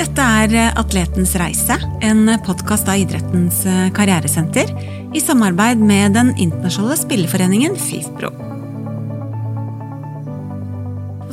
Dette 0.00 0.24
er 0.24 0.70
Atletens 0.80 1.34
reise, 1.36 1.74
en 2.00 2.30
podkast 2.46 2.86
av 2.88 2.96
Idrettens 3.02 3.58
karrieresenter 3.92 4.70
i 5.12 5.20
samarbeid 5.20 5.82
med 5.84 6.14
den 6.16 6.30
internasjonale 6.40 6.96
spilleforeningen 6.96 7.76
FIFPro. 7.76 8.30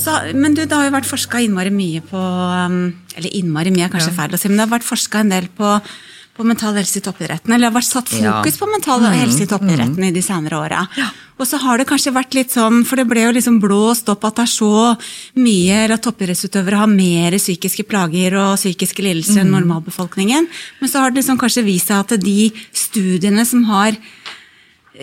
Så, 0.04 0.18
men 0.36 0.58
du, 0.58 0.66
det 0.66 0.76
har 0.76 0.84
jo 0.84 0.96
vært 0.98 1.08
forska 1.08 1.40
innmari 1.46 1.72
mye 1.72 2.04
på 2.12 2.20
um, 2.20 2.76
Eller 3.16 3.40
innmari 3.40 3.72
mye 3.72 3.88
er 3.88 3.94
kanskje 3.94 4.12
feil 4.20 4.36
å 4.36 4.42
si, 4.42 4.52
men 4.52 4.60
det 4.60 4.66
har 4.68 4.76
vært 4.76 4.90
forska 4.90 5.24
en 5.24 5.32
del 5.32 5.48
på, 5.48 5.72
på 6.38 6.46
mental 6.46 6.76
helse 6.78 7.00
i 7.00 7.02
toppidretten. 7.06 7.50
Eller 7.54 7.68
det 7.68 7.74
har 7.74 7.80
vært 7.82 7.90
satt 7.92 8.10
fokus 8.14 8.22
Ja. 8.22 8.66
på 8.66 8.70
mental 8.72 9.02
helse 9.12 9.44
i 9.44 9.50
toppidretten 9.50 10.04
i 10.06 10.12
de 10.14 10.22
senere 10.22 10.58
åra. 10.60 10.88
Og 11.40 11.46
så 11.46 11.60
har 11.62 11.78
det 11.78 11.86
kanskje 11.88 12.14
vært 12.14 12.34
litt 12.34 12.50
sånn, 12.54 12.84
for 12.86 12.96
det 12.98 13.08
ble 13.08 13.22
jo 13.28 13.32
liksom 13.36 13.60
blåst 13.62 14.08
opp 14.10 14.24
at 14.26 14.36
det 14.40 14.44
er 14.48 14.54
så 14.54 14.98
mye 15.38 15.84
at 15.94 16.02
toppidrettsutøvere 16.02 16.78
har 16.82 16.88
mer 16.90 17.32
psykiske 17.38 17.86
plager 17.90 18.34
og 18.42 18.58
psykiske 18.58 19.04
lidelser 19.06 19.42
enn 19.44 19.52
normalbefolkningen. 19.54 20.48
Men 20.82 20.90
så 20.90 21.00
har 21.04 21.12
det 21.12 21.22
liksom 21.24 21.38
kanskje 21.38 21.66
vist 21.68 21.88
seg 21.92 22.00
at 22.00 22.20
de 22.24 22.52
studiene 22.74 23.46
som 23.46 23.64
har 23.70 23.98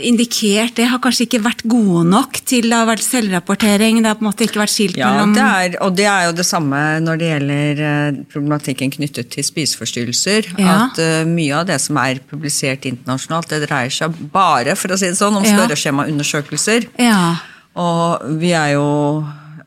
indikert 0.03 0.77
det, 0.79 0.87
har 0.91 1.01
kanskje 1.03 1.27
ikke 1.29 1.41
vært 1.45 1.63
gode 1.71 2.05
nok 2.09 2.41
til 2.49 2.69
det 2.71 2.77
har 2.77 2.89
vært 2.89 3.05
selvrapportering. 3.05 4.01
Det 4.03 4.11
har 4.11 4.19
på 4.19 4.25
en 4.25 4.29
måte 4.31 4.47
ikke 4.47 4.63
vært 4.63 4.75
skilt 4.75 4.99
Ja, 4.99 5.13
mellom 5.13 5.35
det 5.37 5.45
er, 5.45 5.77
og 5.85 5.95
det 5.99 6.09
er 6.11 6.27
jo 6.29 6.35
det 6.41 6.47
samme 6.49 6.81
når 7.05 7.21
det 7.21 7.31
gjelder 7.31 7.85
eh, 7.91 8.19
problematikken 8.33 8.95
knyttet 8.97 9.31
til 9.35 9.47
spiseforstyrrelser. 9.47 10.51
Ja. 10.59 10.77
At 10.89 11.01
eh, 11.03 11.23
mye 11.29 11.61
av 11.61 11.69
det 11.71 11.79
som 11.85 12.01
er 12.03 12.23
publisert 12.31 12.89
internasjonalt, 12.91 13.53
det 13.53 13.69
dreier 13.69 13.95
seg 13.95 14.19
bare 14.35 14.77
for 14.79 14.95
å 14.95 15.01
si 15.01 15.11
det 15.13 15.21
sånn, 15.21 15.39
om 15.41 15.47
spørreskjemaundersøkelser. 15.47 16.91
Ja. 17.03 17.37
Og 17.81 18.27
vi 18.41 18.53
er 18.55 18.77
jo 18.77 18.89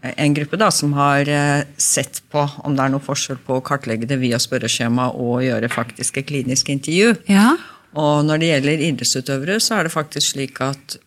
en 0.07 0.35
gruppe 0.37 0.59
da 0.59 0.69
som 0.71 0.93
har 0.97 1.27
eh, 1.29 1.63
sett 1.81 2.21
på 2.31 2.43
om 2.63 2.75
det 2.77 2.85
er 2.85 2.93
noe 2.93 3.03
forskjell 3.03 3.39
på 3.47 3.57
å 3.57 3.63
kartlegge 3.65 4.07
det 4.09 4.19
via 4.21 4.39
spørreskjema 4.41 5.09
og 5.17 5.41
gjøre 5.45 5.71
faktiske 5.73 6.25
kliniske 6.27 6.75
intervju. 6.75 7.15
ja. 7.31 7.55
Og 7.95 8.25
når 8.27 8.41
det 8.41 8.49
gjelder 8.51 8.85
idrettsutøvere, 8.91 9.59
så 9.63 9.79
er 9.79 9.87
det 9.87 9.93
faktisk 9.95 10.33
slik 10.35 10.59
at 10.61 10.97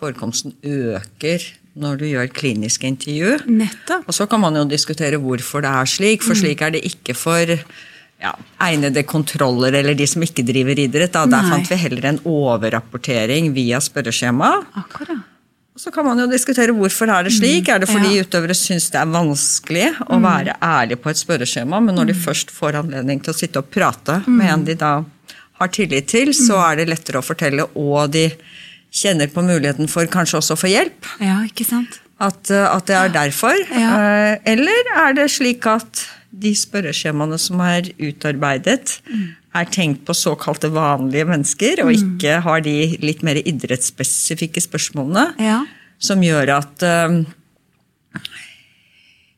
forekomsten 0.00 0.54
øker 0.64 1.44
når 1.80 2.00
du 2.00 2.06
gjør 2.08 2.30
kliniske 2.34 2.88
intervju. 2.88 3.36
Nettopp. 3.46 4.08
Og 4.08 4.14
så 4.16 4.26
kan 4.26 4.40
man 4.42 4.56
jo 4.58 4.64
diskutere 4.68 5.20
hvorfor 5.20 5.62
det 5.62 5.70
er 5.70 5.86
slik, 5.86 6.22
for 6.26 6.34
slik 6.34 6.62
er 6.66 6.70
det 6.74 6.82
ikke 6.88 7.14
for 7.14 7.52
ja, 8.20 8.32
egnede 8.66 9.04
kontroller 9.08 9.72
eller 9.78 9.94
de 9.96 10.06
som 10.10 10.22
ikke 10.24 10.44
driver 10.48 10.78
idrett. 10.82 11.12
Da. 11.14 11.26
Der 11.30 11.44
Nei. 11.44 11.50
fant 11.54 11.70
vi 11.70 11.78
heller 11.80 12.08
en 12.10 12.18
overrapportering 12.26 13.52
via 13.54 13.80
spørreskjema. 13.80 14.50
Akkurat. 14.82 15.26
Så 15.80 15.88
kan 15.94 16.04
man 16.04 16.18
jo 16.18 16.26
diskutere 16.28 16.74
hvorfor 16.76 17.08
er 17.08 17.24
det 17.24 17.32
slik. 17.32 17.68
Er 17.68 17.78
det 17.78 17.88
fordi 17.88 18.16
Ja. 18.18 18.24
utøvere 18.24 18.52
syns 18.58 18.90
det 18.90 19.00
er 19.00 19.06
vanskelig 19.06 19.86
å 20.10 20.18
være 20.20 20.56
ærlig 20.60 20.98
på 21.00 21.08
et 21.08 21.16
spørreskjema, 21.16 21.80
men 21.80 21.94
når 21.94 22.06
de 22.10 22.14
først 22.14 22.50
får 22.50 22.74
anledning 22.82 23.22
til 23.22 23.32
å 23.32 23.36
sitte 23.38 23.56
og 23.62 23.70
prate 23.70 24.18
med 24.26 24.50
en 24.50 24.64
de 24.64 24.74
da 24.74 25.04
har 25.60 25.68
tillit 25.76 26.08
til, 26.10 26.32
så 26.36 26.58
er 26.70 26.80
det 26.80 26.88
lettere 26.90 27.20
å 27.20 27.26
fortelle, 27.26 27.66
og 27.76 28.10
de 28.14 28.26
kjenner 28.90 29.28
på 29.30 29.42
muligheten 29.46 29.88
for 29.90 30.08
kanskje 30.10 30.38
også 30.40 30.56
å 30.56 30.60
få 30.64 30.70
hjelp. 30.72 31.06
Ja, 31.22 31.40
ikke 31.46 31.66
sant? 31.68 32.00
At, 32.20 32.50
eh, 32.52 32.66
at 32.68 32.86
det 32.90 32.96
er 32.96 33.12
derfor. 33.14 33.56
Ja. 33.72 33.90
Eh, 33.96 34.38
Eller 34.52 34.90
er 35.06 35.14
det 35.16 35.28
slik 35.32 35.64
at 35.70 36.06
de 36.30 36.52
spørreskjemaene 36.54 37.38
som 37.40 37.60
er 37.64 37.88
utarbeidet, 37.98 38.98
er 39.54 39.64
tenkt 39.66 40.04
på 40.06 40.14
såkalte 40.14 40.68
vanlige 40.70 41.26
mennesker, 41.26 41.80
og 41.82 41.90
ikke 41.96 42.36
har 42.44 42.60
de 42.62 42.74
litt 43.02 43.22
mer 43.26 43.40
idrettsspesifikke 43.42 44.62
spørsmålene, 44.62 45.34
Ja. 45.42 45.64
som 45.98 46.20
gjør 46.22 46.52
at 46.58 46.82
eh, 46.86 47.24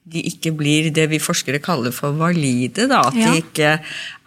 de 0.04 0.22
ikke 0.26 0.50
blir 0.58 0.90
det 0.94 1.06
vi 1.12 1.20
forskere 1.22 1.60
kaller 1.62 1.94
for 1.94 2.16
valide. 2.18 2.88
Da. 2.90 3.04
At 3.08 3.14
Ja. 3.14 3.30
de 3.30 3.42
ikke 3.42 3.80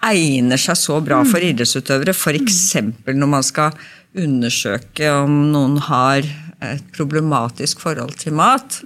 egner 0.04 0.58
seg 0.58 0.78
så 0.80 1.02
bra 1.04 1.24
for 1.28 1.40
idrettsutøvere. 1.44 2.14
F.eks. 2.16 2.74
når 3.08 3.28
man 3.28 3.44
skal 3.44 3.72
undersøke 4.16 5.10
om 5.12 5.52
noen 5.52 5.78
har 5.90 6.24
et 6.64 6.86
problematisk 6.96 7.82
forhold 7.84 8.16
til 8.18 8.34
mat, 8.34 8.80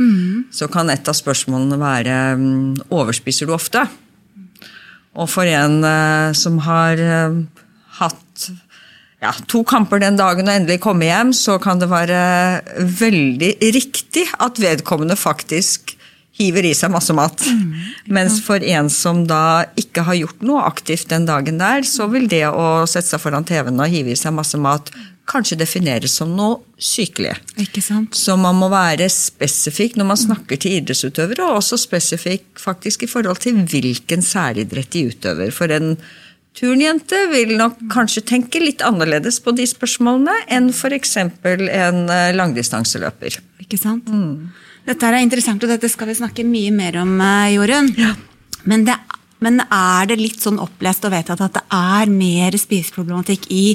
så 0.52 0.68
kan 0.72 0.90
et 0.90 1.08
av 1.08 1.14
spørsmålene 1.14 1.78
være 1.80 2.16
mm, 2.40 2.90
overspiser 2.90 3.46
du 3.46 3.54
ofte? 3.54 3.86
Og 5.16 5.30
for 5.30 5.44
en 5.50 5.84
eh, 5.84 6.34
som 6.38 6.58
har 6.66 6.98
eh, 6.98 7.38
hatt 8.00 8.50
ja, 9.22 9.32
to 9.52 9.64
kamper 9.68 10.00
den 10.02 10.18
dagen 10.18 10.48
og 10.48 10.54
endelig 10.56 10.80
komme 10.82 11.06
hjem, 11.10 11.34
så 11.36 11.60
kan 11.62 11.80
det 11.82 11.90
være 11.92 12.20
veldig 12.80 13.54
riktig 13.76 14.26
at 14.40 14.60
vedkommende 14.62 15.18
faktisk 15.20 15.96
hiver 16.40 16.66
i 16.66 16.74
seg 16.78 16.94
masse 16.94 17.14
mat. 17.16 17.44
Mens 18.08 18.40
for 18.46 18.64
en 18.64 18.90
som 18.94 19.26
da 19.28 19.68
ikke 19.80 20.06
har 20.08 20.18
gjort 20.22 20.44
noe 20.46 20.64
aktivt 20.68 21.12
den 21.12 21.28
dagen 21.28 21.60
der, 21.62 21.84
så 21.88 22.08
vil 22.12 22.30
det 22.32 22.46
å 22.48 22.86
sette 22.90 23.12
seg 23.12 23.24
foran 23.24 23.48
TV-en 23.48 23.80
og 23.84 23.92
hive 23.92 24.16
i 24.16 24.20
seg 24.20 24.36
masse 24.36 24.60
mat 24.60 24.92
kanskje 25.30 25.60
defineres 25.60 26.16
som 26.18 26.32
noe 26.34 26.60
sykelig. 26.82 27.36
Ikke 27.62 27.84
sant? 27.86 28.18
Så 28.18 28.34
man 28.40 28.58
må 28.58 28.70
være 28.72 29.10
spesifikk 29.14 30.00
når 30.00 30.08
man 30.12 30.20
snakker 30.20 30.58
til 30.62 30.80
idrettsutøvere, 30.80 31.46
og 31.46 31.60
også 31.60 31.78
spesifikk 31.82 32.62
faktisk 32.62 33.06
i 33.06 33.12
forhold 33.12 33.42
til 33.44 33.62
hvilken 33.70 34.26
særidrett 34.26 34.92
de 34.96 35.06
utøver. 35.12 35.54
For 35.54 35.72
en 35.76 35.94
turnjente 36.58 37.20
vil 37.32 37.54
nok 37.60 37.78
kanskje 37.94 38.26
tenke 38.34 38.62
litt 38.64 38.82
annerledes 38.86 39.38
på 39.44 39.54
de 39.56 39.68
spørsmålene 39.70 40.34
enn 40.52 40.72
f.eks. 40.74 41.16
en 41.20 42.02
eh, 42.10 42.32
langdistanseløper. 42.36 43.38
Ikke 43.64 43.80
sant? 43.80 44.10
Dette 44.90 45.06
er 45.06 45.22
interessant, 45.22 45.62
og 45.62 45.70
dette 45.70 45.90
skal 45.92 46.10
vi 46.10 46.18
snakke 46.18 46.46
mye 46.48 46.74
mer 46.74 46.98
om, 47.04 47.12
Jorunn. 47.54 47.92
Jorunn. 47.94 48.26
Men, 48.70 48.86
det, 48.88 48.96
men 49.44 49.62
er 49.64 50.10
det 50.10 50.20
litt 50.20 50.42
sånn 50.44 50.60
opplest 50.62 51.06
og 51.08 51.14
vedtatt 51.14 51.44
at 51.46 51.60
det 51.60 51.66
er 51.76 52.12
mer 52.12 52.58
spiseproblematikk 52.60 53.48
i 53.54 53.66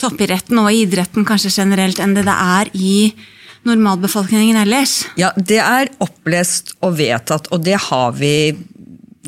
toppidretten 0.00 0.58
og 0.60 0.70
i 0.72 0.82
idretten 0.84 1.26
kanskje 1.28 1.54
generelt 1.54 2.00
enn 2.02 2.16
det 2.16 2.26
det 2.26 2.36
er 2.36 2.70
i 2.74 2.96
normalbefolkningen 3.66 4.58
ellers? 4.62 5.04
Ja, 5.18 5.32
det 5.36 5.60
er 5.62 5.92
opplest 6.04 6.74
og 6.80 6.96
vedtatt, 7.00 7.50
og 7.52 7.64
det 7.66 7.78
har 7.88 8.16
vi 8.18 8.34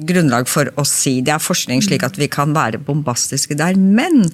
grunnlag 0.07 0.49
for 0.51 0.71
å 0.79 0.85
si. 0.87 1.19
Det 1.25 1.35
er 1.35 1.43
forskning 1.43 1.83
slik 1.85 2.05
at 2.07 2.19
vi 2.21 2.29
kan 2.31 2.55
være 2.57 2.81
bombastiske 2.83 3.57
der. 3.59 3.79
Men 3.79 4.27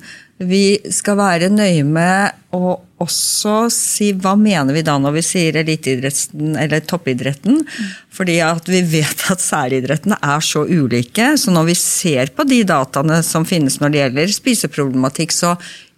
vi 0.42 0.80
skal 0.92 1.18
være 1.20 1.52
nøye 1.52 1.84
med 1.86 2.34
å 2.56 2.74
også 3.04 3.68
si 3.72 4.10
hva 4.16 4.32
mener 4.38 4.74
vi 4.76 4.82
da 4.86 4.94
når 5.02 5.16
vi 5.18 5.22
sier 5.26 5.58
eliteidretten 5.60 6.56
eller 6.60 6.84
toppidretten. 6.88 7.62
Fordi 8.14 8.38
at 8.44 8.68
vi 8.70 8.82
vet 8.96 9.26
at 9.32 9.42
særidrettene 9.44 10.18
er 10.20 10.44
så 10.44 10.64
ulike. 10.66 11.34
Så 11.40 11.54
når 11.54 11.70
vi 11.72 11.78
ser 11.78 12.34
på 12.34 12.46
de 12.48 12.62
dataene 12.68 13.20
som 13.26 13.46
finnes 13.48 13.80
når 13.80 13.94
det 13.94 14.02
gjelder 14.02 14.38
spiseproblematikk, 14.38 15.34
så 15.34 15.54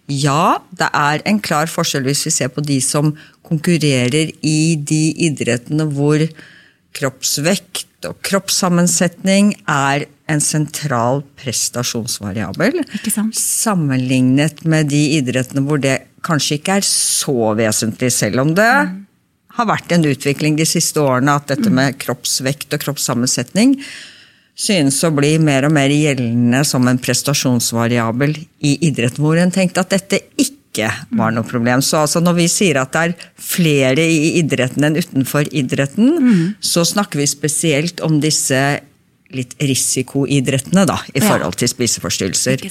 ja, 0.07 0.59
det 0.71 0.87
er 0.95 1.23
en 1.27 1.41
klar 1.43 1.67
forskjell 1.67 2.05
hvis 2.07 2.27
vi 2.29 2.35
ser 2.37 2.53
på 2.53 2.63
de 2.63 2.79
som 2.83 3.11
konkurrerer 3.47 4.31
i 4.45 4.77
de 4.79 5.03
idrettene 5.27 5.87
hvor 5.91 6.23
kroppsvekt 6.97 7.86
og 8.05 8.19
kroppssammensetning 8.25 9.55
er 9.65 10.05
en 10.29 10.43
sentral 10.43 11.23
prestasjonsvariabel. 11.39 12.83
Sammenlignet 13.33 14.61
med 14.69 14.91
de 14.91 15.01
idrettene 15.17 15.63
hvor 15.65 15.81
det 15.81 15.97
kanskje 16.27 16.59
ikke 16.59 16.77
er 16.77 16.85
så 16.85 17.53
vesentlig, 17.57 18.11
selv 18.13 18.43
om 18.43 18.53
det 18.57 18.69
har 19.57 19.69
vært 19.69 19.95
en 19.95 20.05
utvikling 20.05 20.59
de 20.59 20.67
siste 20.69 21.01
årene 21.01 21.39
at 21.39 21.49
dette 21.49 21.71
med 21.73 21.97
kroppsvekt 22.01 22.75
og 22.75 22.83
kroppssammensetning 22.83 23.79
synes 24.57 24.99
å 25.05 25.13
bli 25.13 25.35
mer 25.41 25.67
og 25.67 25.73
mer 25.73 25.93
gjeldende 25.93 26.63
som 26.65 26.85
en 26.89 26.99
prestasjonsvariabel 27.01 28.35
i 28.65 28.77
idretten, 28.89 29.23
hvor 29.23 29.37
en 29.41 29.53
tenkte 29.53 29.83
at 29.83 29.93
dette 29.93 30.21
ikke 30.37 30.55
var 31.09 31.33
noe 31.33 31.47
problem. 31.47 31.81
Så 31.81 32.03
altså 32.03 32.21
når 32.23 32.37
vi 32.41 32.47
sier 32.51 32.79
at 32.81 32.93
det 32.93 33.03
er 33.07 33.15
flere 33.35 34.03
i 34.03 34.37
idretten 34.41 34.87
enn 34.87 34.99
utenfor 34.99 35.49
idretten, 35.51 36.55
så 36.59 36.85
snakker 36.87 37.21
vi 37.21 37.27
spesielt 37.27 38.03
om 38.05 38.19
disse 38.23 38.61
litt 39.35 39.57
risikoidrettene 39.59 40.85
da, 40.87 41.01
i 41.13 41.19
forhold 41.19 41.57
til 41.59 41.67
spiseforstyrrelser. 41.67 42.63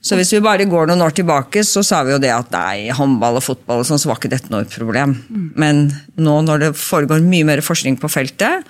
Så 0.00 0.14
hvis 0.14 0.30
vi 0.32 0.40
bare 0.44 0.68
går 0.70 0.86
noen 0.86 1.02
år 1.02 1.10
tilbake, 1.16 1.64
så 1.66 1.82
sa 1.82 2.04
vi 2.06 2.12
jo 2.14 2.20
det 2.22 2.30
at 2.30 2.52
nei, 2.54 2.90
håndball 2.94 3.40
og 3.40 3.42
fotball 3.42 3.82
og 3.82 3.88
sånn, 3.88 3.98
så 3.98 4.12
var 4.12 4.20
ikke 4.20 4.30
dette 4.30 4.52
noe 4.52 4.68
problem. 4.70 5.16
Men 5.58 5.88
nå 6.14 6.36
når 6.46 6.62
det 6.62 6.76
foregår 6.78 7.24
mye 7.24 7.48
mer 7.48 7.64
forskning 7.66 7.98
på 7.98 8.10
feltet, 8.12 8.68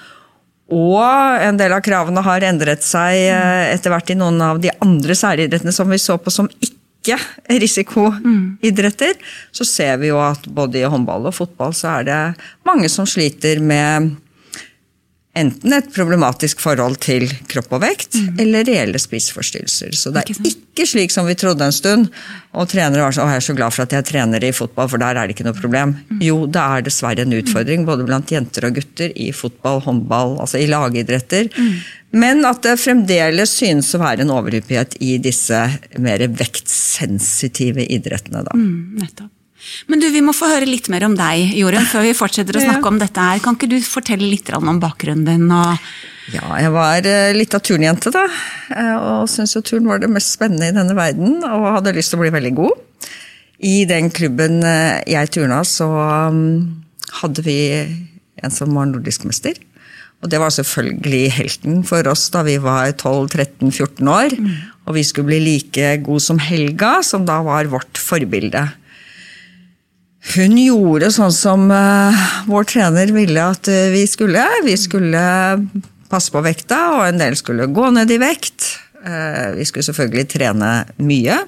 og 0.69 1.01
en 1.41 1.57
del 1.57 1.73
av 1.73 1.81
kravene 1.85 2.21
har 2.25 2.45
endret 2.45 2.83
seg 2.85 3.17
eh, 3.17 3.71
etter 3.73 3.93
hvert 3.93 4.11
i 4.13 4.17
noen 4.21 4.41
av 4.45 4.59
de 4.61 4.69
andre 4.85 5.15
særidrettene 5.17 5.73
som 5.73 5.89
vi 5.89 5.97
så 6.01 6.19
på 6.21 6.33
som 6.33 6.49
ikke 6.61 6.77
risikoidretter, 7.49 9.15
så 9.53 9.65
ser 9.65 9.97
vi 10.03 10.11
jo 10.11 10.19
at 10.21 10.49
både 10.55 10.81
i 10.81 10.89
håndball 10.89 11.29
og 11.31 11.37
fotball 11.37 11.75
så 11.77 11.99
er 11.99 12.09
det 12.09 12.21
mange 12.69 12.91
som 12.93 13.07
sliter 13.09 13.63
med 13.65 14.17
enten 15.39 15.77
et 15.77 15.91
problematisk 15.95 16.61
forhold 16.63 16.99
til 17.05 17.29
kropp 17.51 17.77
og 17.79 17.85
vekt, 17.87 18.19
eller 18.39 18.67
reelle 18.69 19.01
spiseforstyrrelser. 19.01 19.95
Så 19.97 20.13
det 20.15 20.25
er 20.25 20.35
Ikke 20.49 20.69
ikke, 20.79 20.87
slik 20.87 21.13
som 21.13 21.27
vi 21.27 21.35
trodde 21.39 21.67
en 21.67 21.75
stund. 21.75 22.09
Og 22.55 22.69
trenere 22.71 23.03
var 23.03 23.15
sånn 23.15 23.27
Å, 23.27 23.33
jeg 23.35 23.43
er 23.43 23.47
så 23.49 23.55
glad 23.59 23.75
for 23.75 23.85
at 23.85 23.95
jeg 23.97 24.07
trener 24.09 24.45
i 24.45 24.53
fotball, 24.55 24.89
for 24.91 25.03
der 25.03 25.19
er 25.19 25.27
det 25.27 25.35
ikke 25.35 25.47
noe 25.49 25.59
problem. 25.59 25.97
Jo, 26.23 26.45
det 26.47 26.63
er 26.63 26.85
dessverre 26.87 27.25
en 27.25 27.35
utfordring 27.35 27.87
både 27.89 28.07
blant 28.09 28.31
jenter 28.31 28.69
og 28.69 28.79
gutter 28.79 29.15
i 29.19 29.31
fotball, 29.35 29.83
håndball, 29.85 30.37
altså 30.43 30.61
i 30.63 30.69
lagidretter. 30.71 31.51
Men 32.15 32.45
at 32.49 32.63
det 32.65 32.79
fremdeles 32.81 33.57
synes 33.59 33.91
å 33.95 34.03
være 34.03 34.25
en 34.25 34.33
overhyppighet 34.33 34.97
i 35.05 35.19
disse 35.23 35.59
mer 36.01 36.25
vektsensitive 36.39 37.85
idrettene, 37.99 38.47
da. 38.47 38.55
Mm, 38.57 39.03
nettopp. 39.03 39.33
Men 39.91 40.01
du, 40.03 40.07
vi 40.15 40.23
må 40.25 40.33
få 40.37 40.49
høre 40.51 40.69
litt 40.69 40.89
mer 40.93 41.05
om 41.09 41.15
deg, 41.19 41.53
Jorunn, 41.59 41.87
før 41.91 42.05
vi 42.07 42.15
fortsetter 42.17 42.57
å 42.57 42.63
snakke 42.63 42.91
om 42.91 42.99
dette 43.01 43.25
her. 43.25 43.41
Kan 43.45 43.59
ikke 43.59 43.71
du 43.73 43.79
fortelle 43.85 44.29
litt 44.29 44.51
om 44.55 44.79
bakgrunnen 44.83 45.27
din? 45.27 45.49
Ja, 46.33 46.45
jeg 46.61 46.73
var 46.75 47.07
eh, 47.09 47.33
litt 47.37 47.55
av 47.57 47.63
turnjente, 47.65 48.13
da. 48.15 48.27
eh, 48.75 48.95
Og 48.97 49.31
syntes 49.33 49.57
jo 49.57 49.63
turn 49.65 49.89
var 49.89 50.03
det 50.03 50.11
mest 50.13 50.35
spennende 50.37 50.69
i 50.71 50.77
denne 50.77 50.97
verden, 50.97 51.39
og 51.43 51.71
hadde 51.79 51.95
lyst 51.97 52.13
til 52.13 52.21
å 52.21 52.25
bli 52.27 52.35
veldig 52.35 52.53
god. 52.59 52.85
I 53.65 53.83
den 53.91 54.13
klubben 54.15 54.61
eh, 54.63 55.01
jeg 55.11 55.33
turna, 55.35 55.63
så 55.67 55.89
mm, 56.31 56.53
hadde 57.23 57.47
vi 57.47 57.59
en 58.39 58.55
som 58.55 58.77
var 58.77 58.87
nordisk 58.93 59.25
mester. 59.27 59.57
Og 60.23 60.31
det 60.33 60.39
var 60.43 60.51
selvfølgelig 60.55 61.25
helten 61.37 61.83
for 61.87 62.07
oss 62.11 62.25
da 62.35 62.43
vi 62.47 62.57
var 62.63 62.91
12-13-14 62.93 64.09
år. 64.11 64.35
Og 64.89 64.97
vi 64.97 65.05
skulle 65.07 65.31
bli 65.31 65.39
like 65.45 65.93
god 66.07 66.25
som 66.25 66.41
Helga, 66.43 66.99
som 67.07 67.27
da 67.27 67.39
var 67.47 67.71
vårt 67.71 68.01
forbilde. 68.03 68.65
Hun 70.19 70.57
gjorde 70.59 71.13
sånn 71.15 71.33
som 71.33 71.69
eh, 71.73 72.25
vår 72.51 72.67
trener 72.69 73.13
ville 73.15 73.45
at 73.55 73.71
eh, 73.71 73.89
vi 73.95 74.03
skulle. 74.11 74.43
Vi 74.67 74.75
skulle 74.77 75.21
passe 76.11 76.33
på 76.35 76.43
vekta, 76.45 76.81
og 76.99 77.05
en 77.07 77.21
del 77.21 77.37
skulle 77.39 77.69
gå 77.71 77.91
ned 77.95 78.11
i 78.11 78.19
vekt. 78.21 78.67
Eh, 79.05 79.55
vi 79.57 79.69
skulle 79.69 79.87
selvfølgelig 79.87 80.27
trene 80.35 80.73
mye. 80.99 81.39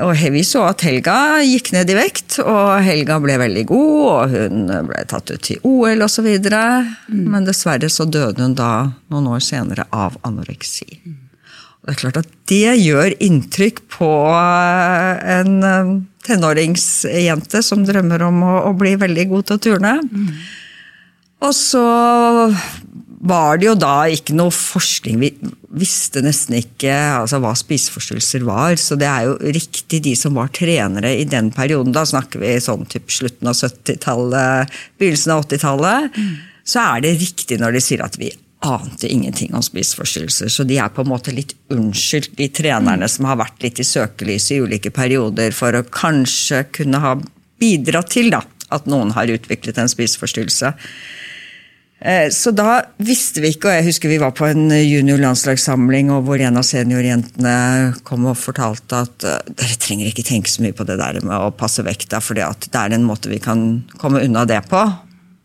Og 0.00 0.16
vi 0.32 0.40
så 0.48 0.62
at 0.64 0.80
Helga 0.86 1.42
gikk 1.44 1.74
ned 1.74 1.90
i 1.92 1.96
vekt, 1.98 2.38
og 2.40 2.78
Helga 2.86 3.18
ble 3.20 3.34
veldig 3.42 3.66
god, 3.68 3.98
og 4.08 4.32
hun 4.32 4.62
ble 4.88 5.02
tatt 5.10 5.28
ut 5.28 5.44
til 5.44 5.60
OL 5.68 6.06
osv. 6.06 6.30
Mm. 6.40 7.20
Men 7.28 7.44
dessverre 7.44 7.90
så 7.92 8.08
døde 8.08 8.40
hun 8.40 8.56
da 8.56 8.70
noen 9.12 9.28
år 9.36 9.44
senere 9.44 9.84
av 9.92 10.16
anoreksi. 10.24 10.88
Og 11.04 11.90
det 11.90 11.92
er 11.92 12.00
klart 12.00 12.22
at 12.22 12.32
det 12.48 12.78
gjør 12.80 13.12
inntrykk 13.28 13.84
på 13.92 14.10
en 14.32 15.52
tenåringsjente 16.24 17.62
som 17.64 17.84
drømmer 17.86 18.24
om 18.26 18.42
å, 18.46 18.54
å 18.70 18.74
bli 18.78 18.94
veldig 19.00 19.28
god 19.32 19.48
til 19.48 19.58
å 19.58 19.64
turne. 19.68 19.94
Og 21.44 21.52
så 21.56 21.84
var 23.24 23.56
det 23.56 23.68
jo 23.70 23.74
da 23.78 24.04
ikke 24.12 24.36
noe 24.36 24.52
forskning. 24.52 25.20
Vi 25.22 25.30
visste 25.80 26.20
nesten 26.24 26.58
ikke 26.58 26.92
altså, 27.22 27.40
hva 27.40 27.54
spiseforstyrrelser 27.56 28.44
var. 28.44 28.76
Så 28.80 28.98
det 29.00 29.08
er 29.08 29.28
jo 29.28 29.36
riktig 29.56 30.02
de 30.04 30.12
som 30.18 30.36
var 30.36 30.52
trenere 30.54 31.14
i 31.16 31.24
den 31.28 31.50
perioden. 31.54 31.94
Da 31.96 32.04
snakker 32.08 32.42
vi 32.42 32.54
sånn 32.60 32.84
typ 32.90 33.12
slutten 33.12 33.48
av 33.50 33.56
70-tallet, 33.56 34.76
begynnelsen 35.00 35.36
av 35.36 35.44
80-tallet. 35.46 36.20
Så 36.68 36.84
er 36.84 37.04
det 37.04 37.16
riktig 37.20 37.60
når 37.60 37.76
de 37.76 37.84
sier 37.84 38.04
at 38.04 38.20
vi 38.20 38.32
ante 38.64 39.08
ingenting 39.12 39.54
om 39.54 39.62
spiseforstyrrelser. 39.62 40.48
Så 40.48 40.64
de 40.64 40.78
er 40.80 40.92
på 40.92 41.04
en 41.04 41.10
måte 41.12 41.34
litt 41.34 41.54
unnskyldt, 41.74 42.34
de 42.38 42.48
trenerne 42.48 43.08
som 43.10 43.28
har 43.28 43.40
vært 43.42 43.64
litt 43.64 43.80
i 43.82 43.86
søkelyset 43.88 44.56
i 44.56 44.62
ulike 44.64 44.92
perioder 44.94 45.54
for 45.56 45.76
å 45.76 45.84
kanskje 45.84 46.64
kunne 46.74 47.02
ha 47.02 47.16
bidratt 47.60 48.12
til 48.16 48.32
da, 48.34 48.42
at 48.74 48.88
noen 48.90 49.12
har 49.16 49.30
utviklet 49.30 49.78
en 49.78 49.90
spiseforstyrrelse. 49.92 50.74
Eh, 52.04 52.28
Så 52.28 52.50
da 52.50 52.82
visste 53.00 53.40
vi 53.40 53.54
ikke, 53.54 53.70
og 53.70 53.78
jeg 53.78 53.86
husker 53.86 54.12
vi 54.12 54.20
var 54.20 54.34
på 54.36 54.48
en 54.48 54.68
juniorlandslagssamling 54.68 56.10
hvor 56.26 56.40
en 56.40 56.60
av 56.60 56.66
seniorjentene 56.68 57.94
kom 58.04 58.26
og 58.28 58.36
fortalte 58.36 59.04
at 59.06 59.24
eh, 59.24 59.40
dere 59.48 59.78
trenger 59.80 60.10
ikke 60.10 60.26
tenke 60.26 60.52
så 60.52 60.64
mye 60.64 60.76
på 60.76 60.84
det 60.88 60.98
der 61.00 61.22
med 61.24 61.36
å 61.36 61.54
passe 61.54 61.84
vekta, 61.86 62.20
for 62.20 62.36
det 62.36 62.44
er 62.44 62.96
en 62.96 63.08
måte 63.08 63.32
vi 63.32 63.40
kan 63.40 63.84
komme 64.00 64.24
unna 64.24 64.44
det 64.48 64.60
på. 64.68 64.84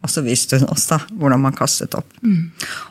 Og 0.03 0.11
så 0.11 0.23
viste 0.23 0.59
hun 0.59 0.69
oss 0.71 0.87
da 0.91 1.01
hvordan 1.11 1.43
man 1.43 1.55
kastet 1.57 1.95
opp. 1.97 2.09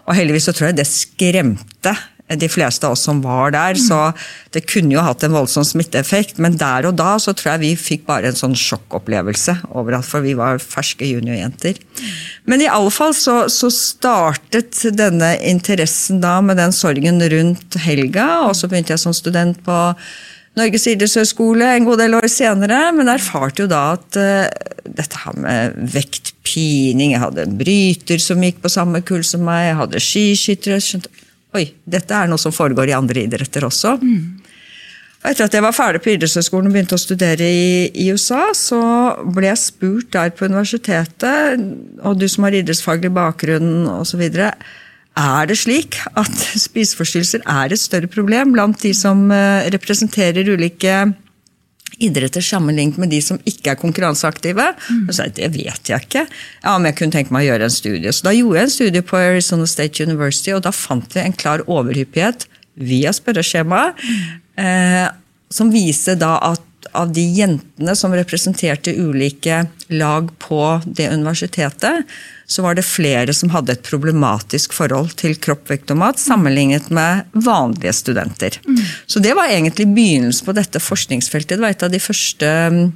Og 0.06 0.14
heldigvis 0.16 0.50
så 0.50 0.56
tror 0.56 0.70
jeg 0.70 0.81
det 0.81 0.88
skremte 0.90 1.96
de 2.37 2.49
fleste 2.52 2.84
av 2.84 2.93
oss 2.93 3.06
som 3.06 3.22
var 3.25 3.52
der, 3.55 3.78
så 3.81 4.12
det 4.52 4.66
kunne 4.69 4.93
jo 4.93 5.00
hatt 5.00 5.22
en 5.25 5.32
voldsom 5.32 5.64
smitteeffekt, 5.64 6.37
men 6.37 6.58
der 6.60 6.84
og 6.84 6.99
da 6.99 7.14
så 7.16 7.32
tror 7.32 7.55
jeg 7.55 7.62
vi 7.62 7.70
fikk 7.81 8.05
bare 8.08 8.28
en 8.28 8.37
sånn 8.37 8.56
sjokkopplevelse 8.58 9.55
over 9.72 9.96
at 9.96 10.05
for 10.05 10.20
vi 10.20 10.34
var 10.37 10.60
ferske 10.60 11.08
juniorjenter. 11.08 11.81
Men 12.44 12.60
i 12.60 12.69
alle 12.69 12.93
fall 12.93 13.14
så, 13.16 13.46
så 13.49 13.70
startet 13.72 14.82
denne 14.99 15.38
interessen 15.40 16.20
da 16.20 16.38
med 16.44 16.60
den 16.60 16.75
sorgen 16.76 17.22
rundt 17.32 17.81
helga, 17.81 18.28
og 18.49 18.56
så 18.58 18.69
begynte 18.69 18.93
jeg 18.93 19.06
som 19.06 19.16
student 19.16 19.64
på 19.64 19.78
Norges 20.58 20.88
idrettshøgskole 20.90 21.69
en 21.76 21.87
god 21.87 22.02
del 22.02 22.16
år 22.19 22.26
senere, 22.32 22.81
men 22.96 23.10
erfarte 23.12 23.64
jo 23.64 23.70
da 23.70 23.82
at 23.94 24.19
uh, 24.19 24.49
dette 24.88 25.22
her 25.22 25.37
med 25.38 25.78
vektpining 25.94 27.12
Jeg 27.14 27.22
hadde 27.22 27.44
en 27.44 27.56
bryter 27.60 28.22
som 28.22 28.43
gikk 28.43 28.62
på 28.64 28.72
samme 28.72 29.02
kull 29.06 29.25
som 29.26 29.44
meg, 29.46 29.69
jeg 29.69 29.78
hadde 29.82 30.02
skiskyttere 30.02 30.81
Oi, 31.56 31.64
dette 31.88 32.12
er 32.12 32.28
noe 32.28 32.40
som 32.40 32.52
foregår 32.52 32.90
i 32.90 32.96
andre 32.96 33.25
idretter 33.25 33.64
også. 33.64 33.94
Og 35.19 35.31
etter 35.31 35.49
at 35.49 35.55
jeg 35.56 35.64
var 35.64 35.75
ferdig 35.75 36.02
på 36.05 36.12
idrettshøyskolen 36.12 36.69
og 36.69 36.75
begynte 36.76 36.99
å 36.99 37.00
studere 37.00 37.46
i, 37.49 37.70
i 37.90 38.10
USA, 38.14 38.50
så 38.55 38.81
ble 39.34 39.49
jeg 39.49 39.60
spurt 39.64 40.12
der 40.14 40.31
på 40.37 40.46
universitetet, 40.46 41.64
og 42.05 42.20
du 42.20 42.28
som 42.31 42.46
har 42.46 42.55
idrettsfaglig 42.55 43.10
bakgrunn 43.16 43.88
osv. 43.96 44.22
Er 45.19 45.49
det 45.50 45.56
slik 45.59 45.97
at 46.19 46.35
spiseforstyrrelser 46.62 47.43
er 47.43 47.73
et 47.75 47.81
større 47.81 48.11
problem 48.11 48.53
blant 48.55 48.79
de 48.85 48.93
som 48.94 49.26
eh, 49.35 49.67
representerer 49.75 50.47
ulike 50.47 51.09
idretter 51.99 52.44
sammenlignet 52.44 53.00
med 53.03 53.11
de 53.11 53.19
som 53.25 53.41
ikke 53.49 53.73
er 53.73 53.81
konkurranseaktive? 53.81 54.69
Mm. 54.87 55.09
så 55.11 55.26
jeg, 55.26 55.35
det 55.41 55.50
vet 55.56 55.91
jeg 55.91 56.06
ikke. 56.06 56.25
Ja, 56.62 56.76
men 56.76 56.91
jeg 56.91 56.99
kunne 57.00 57.17
tenke 57.17 57.35
meg 57.35 57.49
å 57.49 57.50
gjøre 57.50 57.67
en 57.67 57.75
studie. 57.75 58.15
Så 58.15 58.29
da 58.29 58.37
gjorde 58.37 58.61
jeg 58.61 58.69
en 58.69 58.76
studie 58.76 59.06
på 59.11 59.19
Arizona 59.19 59.67
State 59.67 60.06
University, 60.06 60.55
og 60.55 60.62
da 60.69 60.75
fant 60.75 61.17
vi 61.17 61.25
en 61.25 61.35
klar 61.35 61.67
overhyppighet 61.67 62.47
via 62.79 63.11
spørreskjemaet, 63.17 64.06
eh, 64.62 65.06
som 65.50 65.75
viser 65.75 66.19
da 66.20 66.37
at 66.53 66.65
av 66.94 67.11
de 67.12 67.25
jentene 67.35 67.94
som 67.99 68.15
representerte 68.15 68.94
ulike 68.94 69.65
lag 69.91 70.29
på 70.41 70.62
det 70.87 71.09
universitetet, 71.11 72.06
så 72.49 72.65
var 72.65 72.79
det 72.79 72.87
flere 72.89 73.35
som 73.37 73.50
hadde 73.53 73.75
et 73.75 73.85
problematisk 73.85 74.73
forhold 74.77 75.12
til 75.21 75.35
kropp, 75.37 75.67
vekt 75.69 75.93
og 75.93 75.99
mat, 76.00 76.21
sammenlignet 76.21 76.89
med 76.95 77.27
vanlige 77.45 77.93
studenter. 77.99 78.56
Så 79.06 79.21
det 79.21 79.35
var 79.37 79.53
egentlig 79.53 79.91
begynnelsen 79.93 80.49
på 80.49 80.55
dette 80.56 80.81
forskningsfeltet. 80.81 81.59
Det 81.59 81.65
var 81.67 81.77
et 81.77 81.85
av 81.85 81.93
de 81.93 82.00
første 82.00 82.53
mm, 82.73 82.87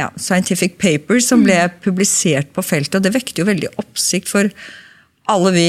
ja, 0.00 0.08
scientific 0.18 0.74
papers 0.82 1.30
som 1.30 1.46
ble 1.46 1.60
publisert 1.84 2.50
på 2.56 2.66
feltet, 2.66 2.98
og 2.98 3.06
det 3.06 3.14
vekte 3.14 3.44
jo 3.44 3.50
veldig 3.52 3.70
oppsikt 3.78 4.32
for 4.32 4.50
alle 5.30 5.54
vi 5.54 5.68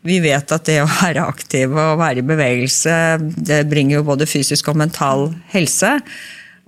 vi 0.00 0.16
vet 0.24 0.52
at 0.54 0.64
det 0.64 0.78
å 0.80 0.88
være 0.88 1.26
aktiv 1.28 1.74
og 1.76 1.98
være 2.00 2.22
i 2.22 2.24
bevegelse, 2.24 2.94
det 3.20 3.66
bringer 3.68 3.98
jo 3.98 4.06
både 4.08 4.28
fysisk 4.28 4.70
og 4.72 4.78
mental 4.80 5.26
helse. 5.52 5.98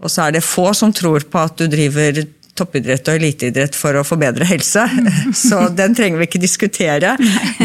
Og 0.02 0.12
så 0.12 0.26
er 0.26 0.36
det 0.36 0.44
få 0.44 0.68
som 0.76 0.92
tror 0.92 1.24
på 1.30 1.40
at 1.40 1.56
du 1.56 1.64
driver 1.70 2.20
toppidrett 2.58 3.08
og 3.08 3.16
eliteidrett 3.16 3.76
for 3.76 3.96
å 3.96 4.04
få 4.04 4.18
bedre 4.20 4.46
helse. 4.48 4.84
Så 5.44 5.64
den 5.72 5.96
trenger 5.96 6.20
vi 6.20 6.28
ikke 6.28 6.42
diskutere. 6.42 7.14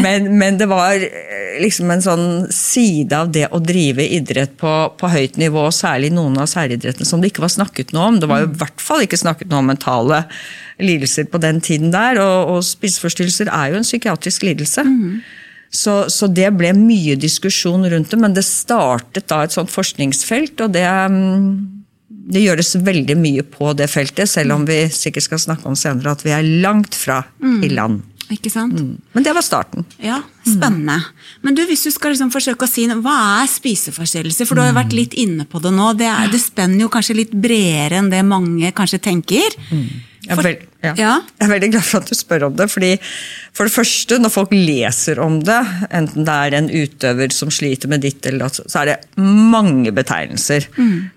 Men, 0.00 0.30
men 0.40 0.60
det 0.60 0.68
var 0.70 0.96
eh, 0.96 1.58
liksom 1.62 1.92
en 1.92 2.04
sånn 2.04 2.28
side 2.54 3.12
av 3.16 3.32
det 3.34 3.46
å 3.52 3.60
drive 3.60 4.06
idrett 4.18 4.56
på, 4.60 4.74
på 4.98 5.12
høyt 5.12 5.36
nivå, 5.40 5.66
særlig 5.74 6.12
noen 6.16 6.38
av 6.40 6.48
særidrettene 6.50 7.08
som 7.08 7.20
det 7.20 7.32
ikke 7.32 7.44
var 7.44 7.52
snakket 7.58 7.92
noe 7.96 8.12
om. 8.12 8.22
Det 8.22 8.30
var 8.30 8.44
jo 8.44 8.50
i 8.50 8.62
hvert 8.62 8.84
fall 8.84 9.04
ikke 9.04 9.20
snakket 9.20 9.52
noe 9.52 9.62
om 9.64 9.72
mentale 9.74 10.24
lidelser 10.80 11.28
på 11.28 11.40
den 11.42 11.60
tiden 11.64 11.92
der. 11.92 12.22
Og, 12.24 12.54
og 12.54 12.64
spiseforstyrrelser 12.66 13.52
er 13.52 13.74
jo 13.74 13.82
en 13.82 13.88
psykiatrisk 13.88 14.48
lidelse. 14.48 14.86
Så, 15.68 16.06
så, 16.08 16.26
det 16.32 16.48
ble 16.56 16.70
mye 16.72 17.18
diskusjon 17.20 17.84
rundt 17.92 18.14
det, 18.14 18.18
men 18.20 18.32
det 18.32 18.46
startet 18.48 19.28
da 19.28 19.42
et 19.44 19.52
sånt 19.52 19.68
forskningsfelt, 19.68 20.62
og 20.64 20.72
det, 20.72 20.86
det, 22.28 22.44
gjøres 22.44 22.76
veldig 22.84 23.16
mye 23.18 23.44
på 23.48 23.72
det 23.78 23.88
feltet, 23.92 24.30
selv 24.30 24.56
om 24.58 24.68
vi 24.68 24.84
sikkert 24.92 25.26
skal 25.26 25.42
snakke 25.48 25.68
om 25.68 25.76
senere 25.78 26.14
at 26.14 26.24
vi 26.26 26.34
er 26.36 26.46
langt 26.64 26.96
fra 26.98 27.22
i 27.64 27.72
land. 27.72 28.02
Ikke 28.28 28.50
sant? 28.52 28.76
Men 29.16 29.24
det 29.24 29.32
var 29.32 29.44
starten. 29.44 29.86
Ja, 30.04 30.18
spennende. 30.44 30.98
Men 31.40 31.56
du, 31.56 31.62
hvis 31.68 31.86
du 31.86 31.92
skal 31.94 32.12
liksom 32.12 32.32
forsøke 32.32 32.66
å 32.66 32.68
si 32.68 32.84
hva 32.84 33.14
er 33.40 33.48
spiseforstyrrelser? 33.48 34.48
For 34.48 34.58
du 34.58 34.62
har 34.62 34.68
jo 34.68 34.76
vært 34.76 34.96
litt 34.96 35.16
inne 35.16 35.46
på 35.48 35.62
det 35.64 35.72
nå. 35.72 35.94
Det, 35.96 36.08
er, 36.12 36.28
det 36.32 36.42
spenner 36.42 36.84
jo 36.84 36.90
kanskje 36.92 37.16
litt 37.22 37.32
bredere 37.32 38.02
enn 38.02 38.10
det 38.12 38.20
mange 38.28 38.72
kanskje 38.76 39.00
tenker. 39.08 39.56
Jeg 40.28 40.36
er, 40.36 40.44
veld, 40.44 40.64
ja. 40.84 40.90
Ja. 40.98 41.12
jeg 41.40 41.46
er 41.46 41.50
veldig 41.54 41.68
glad 41.72 41.86
for 41.88 42.02
at 42.02 42.10
du 42.10 42.16
spør 42.16 42.44
om 42.50 42.56
det. 42.58 42.66
fordi 42.68 42.90
For 43.56 43.64
det 43.64 43.72
første, 43.72 44.18
når 44.20 44.32
folk 44.34 44.52
leser 44.52 45.20
om 45.24 45.38
det, 45.46 45.58
enten 45.88 46.26
det 46.28 46.34
er 46.34 46.56
en 46.58 46.68
utøver 46.68 47.32
som 47.32 47.50
sliter 47.54 47.88
med 47.88 48.04
ditt, 48.04 48.20
eller 48.28 48.52
så 48.52 48.82
er 48.82 48.90
det 48.90 48.98
mange 49.16 49.92
betegnelser. 49.96 50.68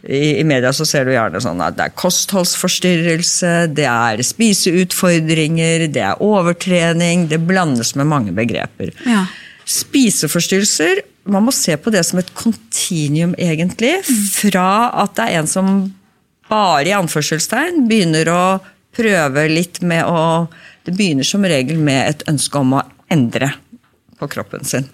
I, 0.08 0.39
I 0.39 0.48
media 0.48 0.72
så 0.74 0.88
ser 0.88 1.06
du 1.06 1.13
gjerne 1.13 1.44
sånn 1.44 1.62
at 1.62 1.75
det 1.77 1.89
er 1.89 2.00
kostholdsforstyrrelse, 2.00 3.53
det 3.75 3.88
er 3.91 4.24
spiseutfordringer, 4.25 5.88
det 5.91 6.06
er 6.08 6.24
overtrening. 6.24 7.27
Det 7.32 7.44
blandes 7.44 7.96
med 8.00 8.10
mange 8.10 8.36
begreper. 8.36 8.96
Ja. 9.06 9.25
Spiseforstyrrelser, 9.68 11.03
man 11.32 11.46
må 11.46 11.53
se 11.53 11.75
på 11.77 11.91
det 11.94 12.01
som 12.08 12.20
et 12.22 12.32
kontinuum, 12.34 13.36
egentlig. 13.38 13.98
Fra 14.08 14.70
at 15.03 15.20
det 15.20 15.27
er 15.27 15.41
en 15.41 15.51
som 15.51 15.74
bare 16.51 16.89
i 16.89 16.96
anførselstegn 16.96 17.86
begynner 17.88 18.32
å 18.32 18.44
prøve 18.96 19.48
litt 19.52 19.82
med 19.82 20.06
å 20.08 20.50
Det 20.82 20.96
begynner 20.98 21.28
som 21.28 21.44
regel 21.46 21.78
med 21.78 22.08
et 22.10 22.24
ønske 22.26 22.58
om 22.58 22.72
å 22.74 22.80
endre 23.14 23.52
på 24.18 24.26
kroppen 24.34 24.66
sin. 24.66 24.88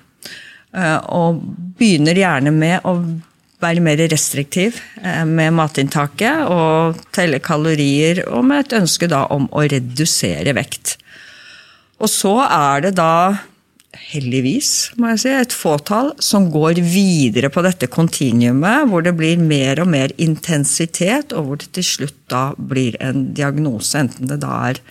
Eh, 0.76 1.00
Og 1.16 1.40
begynner 1.80 2.20
gjerne 2.20 2.52
med 2.52 2.84
å 2.84 2.98
være 3.64 3.82
mer 3.82 4.02
restriktiv 4.12 4.82
eh, 5.02 5.24
med 5.26 5.56
matinntaket 5.58 6.44
og 6.52 7.00
telle 7.16 7.40
kalorier, 7.40 8.26
og 8.28 8.46
med 8.46 8.66
et 8.66 8.78
ønske 8.82 9.08
da 9.08 9.24
om 9.34 9.48
å 9.52 9.64
redusere 9.64 10.54
vekt. 10.58 10.98
Og 11.98 12.12
så 12.12 12.36
er 12.46 12.88
det 12.88 12.98
da, 13.00 13.38
heldigvis, 13.96 14.72
må 15.00 15.14
jeg 15.14 15.22
si, 15.22 15.32
et 15.32 15.56
fåtall 15.56 16.12
som 16.24 16.50
går 16.52 16.82
videre 16.84 17.50
på 17.54 17.64
dette 17.66 17.90
kontinuumet, 17.92 18.88
hvor 18.92 19.06
det 19.06 19.16
blir 19.18 19.40
mer 19.42 19.82
og 19.84 19.90
mer 19.94 20.14
intensitet, 20.22 21.34
og 21.34 21.48
hvor 21.48 21.62
det 21.62 21.72
til 21.78 21.88
slutt 21.88 22.18
da 22.32 22.50
blir 22.58 22.98
en 23.04 23.30
diagnose, 23.38 23.98
enten 24.04 24.30
det 24.30 24.42
da 24.44 24.54
er 24.72 24.82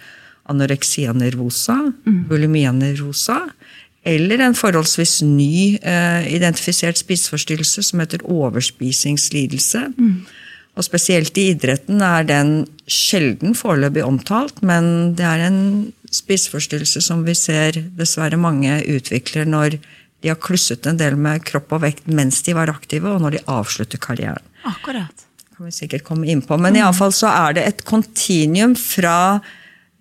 anoreksia 0.51 1.13
nervosa, 1.17 1.77
bulimia 2.31 2.73
nervosa, 2.73 3.43
eller 4.07 4.45
en 4.45 4.55
forholdsvis 4.55 5.19
ny 5.27 5.77
eh, 5.83 6.29
identifisert 6.31 6.99
spiseforstyrrelse 7.01 7.83
som 7.83 8.03
heter 8.03 8.23
overspisingslidelse. 8.23 9.83
Og 10.77 10.85
spesielt 10.85 11.39
i 11.41 11.49
idretten 11.55 12.03
er 12.05 12.27
den 12.29 12.51
sjelden 12.87 13.57
foreløpig 13.57 14.05
omtalt, 14.05 14.61
men 14.63 15.15
det 15.17 15.25
er 15.25 15.47
en 15.49 15.61
spiseforstyrrelse 16.13 17.03
som 17.05 17.25
vi 17.27 17.35
ser 17.39 17.79
dessverre 17.99 18.39
mange 18.41 18.79
utvikler 18.91 19.49
når 19.49 19.79
de 20.23 20.33
har 20.33 20.39
klusset 20.41 20.87
en 20.89 20.99
del 20.99 21.17
med 21.21 21.45
kropp 21.47 21.75
og 21.77 21.85
vekt 21.85 22.07
mens 22.09 22.41
de 22.47 22.55
var 22.57 22.73
aktive, 22.73 23.11
og 23.13 23.23
når 23.23 23.37
de 23.37 23.45
avslutter 23.53 24.01
karrieren. 24.03 24.45
Akkurat. 24.67 25.27
Kan 25.57 25.69
vi 25.69 25.75
sikkert 25.75 26.05
komme 26.07 26.29
inn 26.29 26.43
på. 26.45 26.59
Men 26.61 26.77
i 26.77 26.83
alle 26.85 26.97
fall 26.97 27.15
så 27.15 27.31
er 27.33 27.57
det 27.57 27.67
et 27.67 27.85
kontinuum 27.89 28.75
fra 28.79 29.39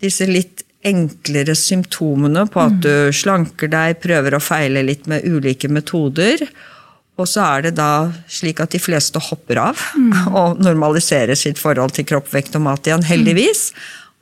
disse 0.04 0.28
litt 0.28 0.64
enklere 0.86 1.56
symptomene 1.58 2.46
på 2.52 2.62
at 2.62 2.78
du 2.84 3.12
slanker 3.16 3.72
deg, 3.72 4.00
prøver 4.04 4.36
å 4.36 4.44
feile 4.44 4.84
litt 4.86 5.08
med 5.10 5.26
ulike 5.26 5.70
metoder. 5.72 6.44
Og 7.16 7.30
så 7.32 7.46
er 7.46 7.68
det 7.68 7.76
da 7.80 8.12
slik 8.28 8.60
at 8.62 8.76
de 8.76 8.82
fleste 8.82 9.22
hopper 9.30 9.62
av 9.64 9.82
og 10.36 10.60
normaliserer 10.62 11.38
sitt 11.40 11.62
forhold 11.62 11.96
til 11.96 12.08
kropp, 12.10 12.28
vekt 12.34 12.58
og 12.60 12.66
mat 12.68 12.88
igjen, 12.88 13.06
heldigvis. 13.08 13.70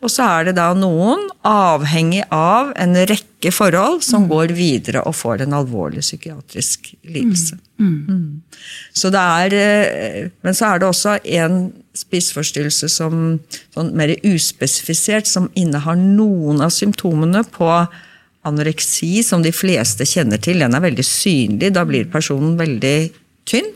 Og 0.04 0.12
så 0.12 0.26
er 0.28 0.50
det 0.50 0.56
da 0.58 0.70
noen, 0.76 1.30
avhengig 1.48 2.24
av 2.34 2.74
en 2.80 2.96
rekke 3.08 3.52
forhold, 3.56 4.02
som 4.04 4.28
går 4.30 4.52
videre 4.56 5.04
og 5.08 5.16
får 5.16 5.46
en 5.46 5.56
alvorlig 5.56 6.04
psykiatrisk 6.04 6.94
lidelse. 7.08 7.58
Mm. 7.80 8.42
Så 8.96 9.12
det 9.14 9.24
er, 9.24 9.56
eh, 9.60 10.30
men 10.44 10.54
så 10.56 10.74
er 10.74 10.80
det 10.80 10.90
også 10.90 11.18
en 11.40 11.72
spiseforstyrrelse 11.96 12.90
som 12.92 13.40
sånn 13.76 13.94
mer 13.96 14.16
uspesifisert, 14.28 15.28
som 15.28 15.50
innehar 15.56 15.96
noen 16.00 16.62
av 16.64 16.74
symptomene 16.76 17.44
på 17.52 17.70
anoreksi, 18.44 19.24
som 19.24 19.44
de 19.44 19.52
fleste 19.56 20.04
kjenner 20.08 20.42
til. 20.44 20.60
Den 20.60 20.76
er 20.76 20.84
veldig 20.84 21.06
synlig. 21.08 21.72
Da 21.76 21.86
blir 21.88 22.12
personen 22.12 22.58
veldig 22.60 22.98
tynn. 23.48 23.72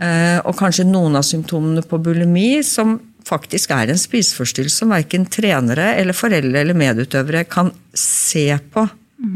Eh, 0.00 0.40
Og 0.44 0.56
kanskje 0.56 0.84
noen 0.88 1.16
av 1.16 1.24
symptomene 1.24 1.82
på 1.84 2.00
bulimi, 2.02 2.62
som 2.64 2.98
faktisk 3.28 3.72
er 3.74 3.90
en 3.90 4.00
spiseforstyrrelse 4.00 4.82
som 4.82 4.94
verken 4.94 5.26
trenere 5.30 5.94
eller 6.00 6.16
foreldre 6.16 6.62
eller 6.62 6.78
medutøvere 6.78 7.44
kan 7.48 7.72
se 7.94 8.48
på 8.72 8.86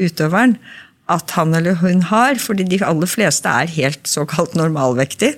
utøveren 0.00 0.56
at 1.12 1.34
han 1.36 1.52
eller 1.52 1.76
hun 1.82 2.00
har, 2.08 2.38
fordi 2.40 2.64
de 2.64 2.78
aller 2.84 3.10
fleste 3.10 3.50
er 3.50 3.68
helt 3.68 4.06
såkalt 4.08 4.54
normalvektig, 4.56 5.34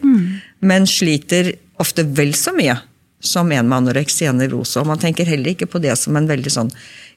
men 0.62 0.87
sliter 0.87 1.57
ofte 1.83 2.05
vel 2.07 2.35
så 2.38 2.55
mye 2.55 2.76
som 3.19 3.50
en 3.53 3.69
med 3.69 3.88
og 3.88 4.37
nervose. 4.38 4.79
Og 4.79 4.87
man 4.87 5.00
tenker 5.03 5.26
heller 5.26 5.50
ikke 5.55 5.67
på 5.67 5.83
det 5.83 5.97
som 5.99 6.17
en 6.17 6.29
veldig 6.29 6.53
sånn 6.53 6.71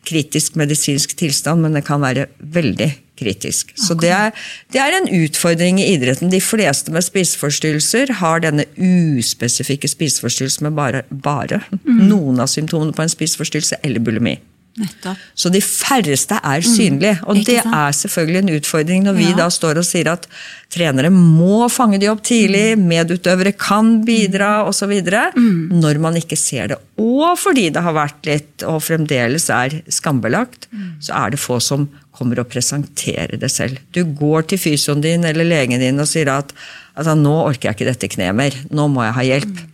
kritisk 0.07 0.55
medisinsk 0.59 1.15
tilstand, 1.19 1.63
men 1.63 1.75
det 1.75 1.85
kan 1.87 2.01
være 2.01 2.27
veldig 2.39 2.89
kritisk. 3.19 3.73
Så 3.75 3.97
det 3.99 4.11
er, 4.15 4.31
det 4.73 4.79
er 4.81 4.95
en 4.95 5.09
utfordring 5.11 5.81
i 5.81 5.89
idretten. 5.93 6.31
De 6.31 6.41
fleste 6.43 6.93
med 6.95 7.03
spiseforstyrrelser 7.05 8.13
har 8.21 8.43
denne 8.45 8.65
uspesifikke 8.75 9.91
spiseforstyrrelsen 9.91 10.69
med 10.69 10.77
bare, 10.79 11.03
bare 11.11 11.61
noen 11.83 12.39
av 12.39 12.51
symptomene 12.51 12.95
på 12.95 13.05
en 13.05 13.11
spiseforstyrrelse 13.11 13.81
eller 13.83 14.03
bulimi. 14.03 14.37
Nettopp. 14.77 15.17
Så 15.35 15.49
de 15.51 15.59
færreste 15.61 16.37
er 16.43 16.61
synlige. 16.61 17.19
Og 17.23 17.35
Mm. 17.35 17.39
og 17.39 17.45
det 17.45 17.63
sant? 17.63 17.73
er 17.75 17.91
selvfølgelig 17.91 18.37
en 18.37 18.55
utfordring 18.59 19.03
når 19.03 19.15
vi 19.17 19.23
Ja. 19.29 19.35
da 19.35 19.47
står 19.49 19.77
og 19.77 19.83
sier 19.85 20.07
at 20.11 20.27
trenere 20.69 21.09
må 21.09 21.69
fange 21.69 21.99
de 21.99 22.07
opp 22.07 22.21
tidlig, 22.23 22.77
Mm. 22.77 22.87
medutøvere 22.87 23.57
kan 23.57 24.05
bidra 24.05 24.65
osv. 24.67 25.01
Når 25.03 25.99
man 25.99 26.13
ikke 26.15 26.37
ser 26.37 26.67
det. 26.67 26.77
Og 26.97 27.37
fordi 27.37 27.69
det 27.73 27.81
har 27.81 27.93
vært 27.93 28.25
litt, 28.25 28.63
og 28.63 28.81
fremdeles 28.81 29.49
er 29.49 29.81
skambelagt, 29.89 30.67
Mm. 30.73 30.93
så 31.01 31.25
er 31.25 31.31
det 31.31 31.39
få 31.39 31.61
som 31.61 31.89
kommer 32.13 32.39
og 32.39 32.49
presenterer 32.49 33.39
det 33.39 33.49
selv. 33.51 33.77
Du 33.93 34.03
går 34.05 34.47
til 34.47 34.57
fysioen 34.57 35.01
din 35.01 35.23
eller 35.23 35.43
legen 35.45 35.79
din 35.79 35.99
og 35.99 36.07
sier 36.07 36.27
at 36.29 36.51
altså, 36.97 37.15
nå 37.17 37.45
orker 37.47 37.69
jeg 37.69 37.75
ikke 37.77 37.85
dette 37.93 38.09
kneet 38.09 38.35
mer, 38.35 38.51
nå 38.71 38.87
må 38.91 39.03
jeg 39.05 39.13
ha 39.13 39.21
hjelp. 39.21 39.55
Mm. 39.57 39.65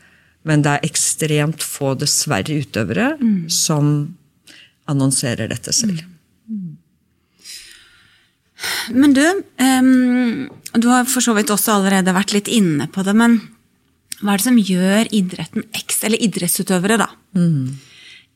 Men 0.46 0.62
det 0.62 0.72
er 0.84 0.88
ekstremt 0.90 1.58
få, 1.64 1.98
dessverre, 1.98 2.62
utøvere 2.64 3.20
Mm. 3.20 3.50
som 3.52 4.16
annonserer 4.92 5.50
dette 5.51 5.74
selv. 5.74 6.01
Men 8.96 9.13
du, 9.13 9.24
um, 9.60 10.50
du 10.80 10.88
har 10.89 11.08
for 11.10 11.22
så 11.25 11.34
vidt 11.38 11.51
også 11.54 11.75
allerede 11.80 12.13
vært 12.15 12.34
litt 12.38 12.48
inne 12.51 12.88
på 12.94 13.04
det, 13.06 13.15
men 13.18 13.39
hva 14.22 14.34
er 14.34 14.39
det 14.39 14.48
som 14.48 14.58
gjør 14.62 15.10
idretten 15.13 15.65
ekstra, 15.75 16.08
eller 16.08 16.24
idrettsutøvere 16.24 16.98
da, 17.01 17.10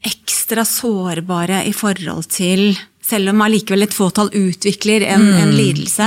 ekstra 0.05 0.65
sårbare 0.67 1.63
i 1.69 1.73
forhold 1.75 2.27
til 2.35 2.73
selv 3.09 3.31
om 3.31 3.39
allikevel 3.41 3.87
et 3.87 3.95
fåtall 3.95 4.27
utvikler 4.37 5.01
en, 5.15 5.23
en 5.39 5.53
lidelse, 5.55 6.05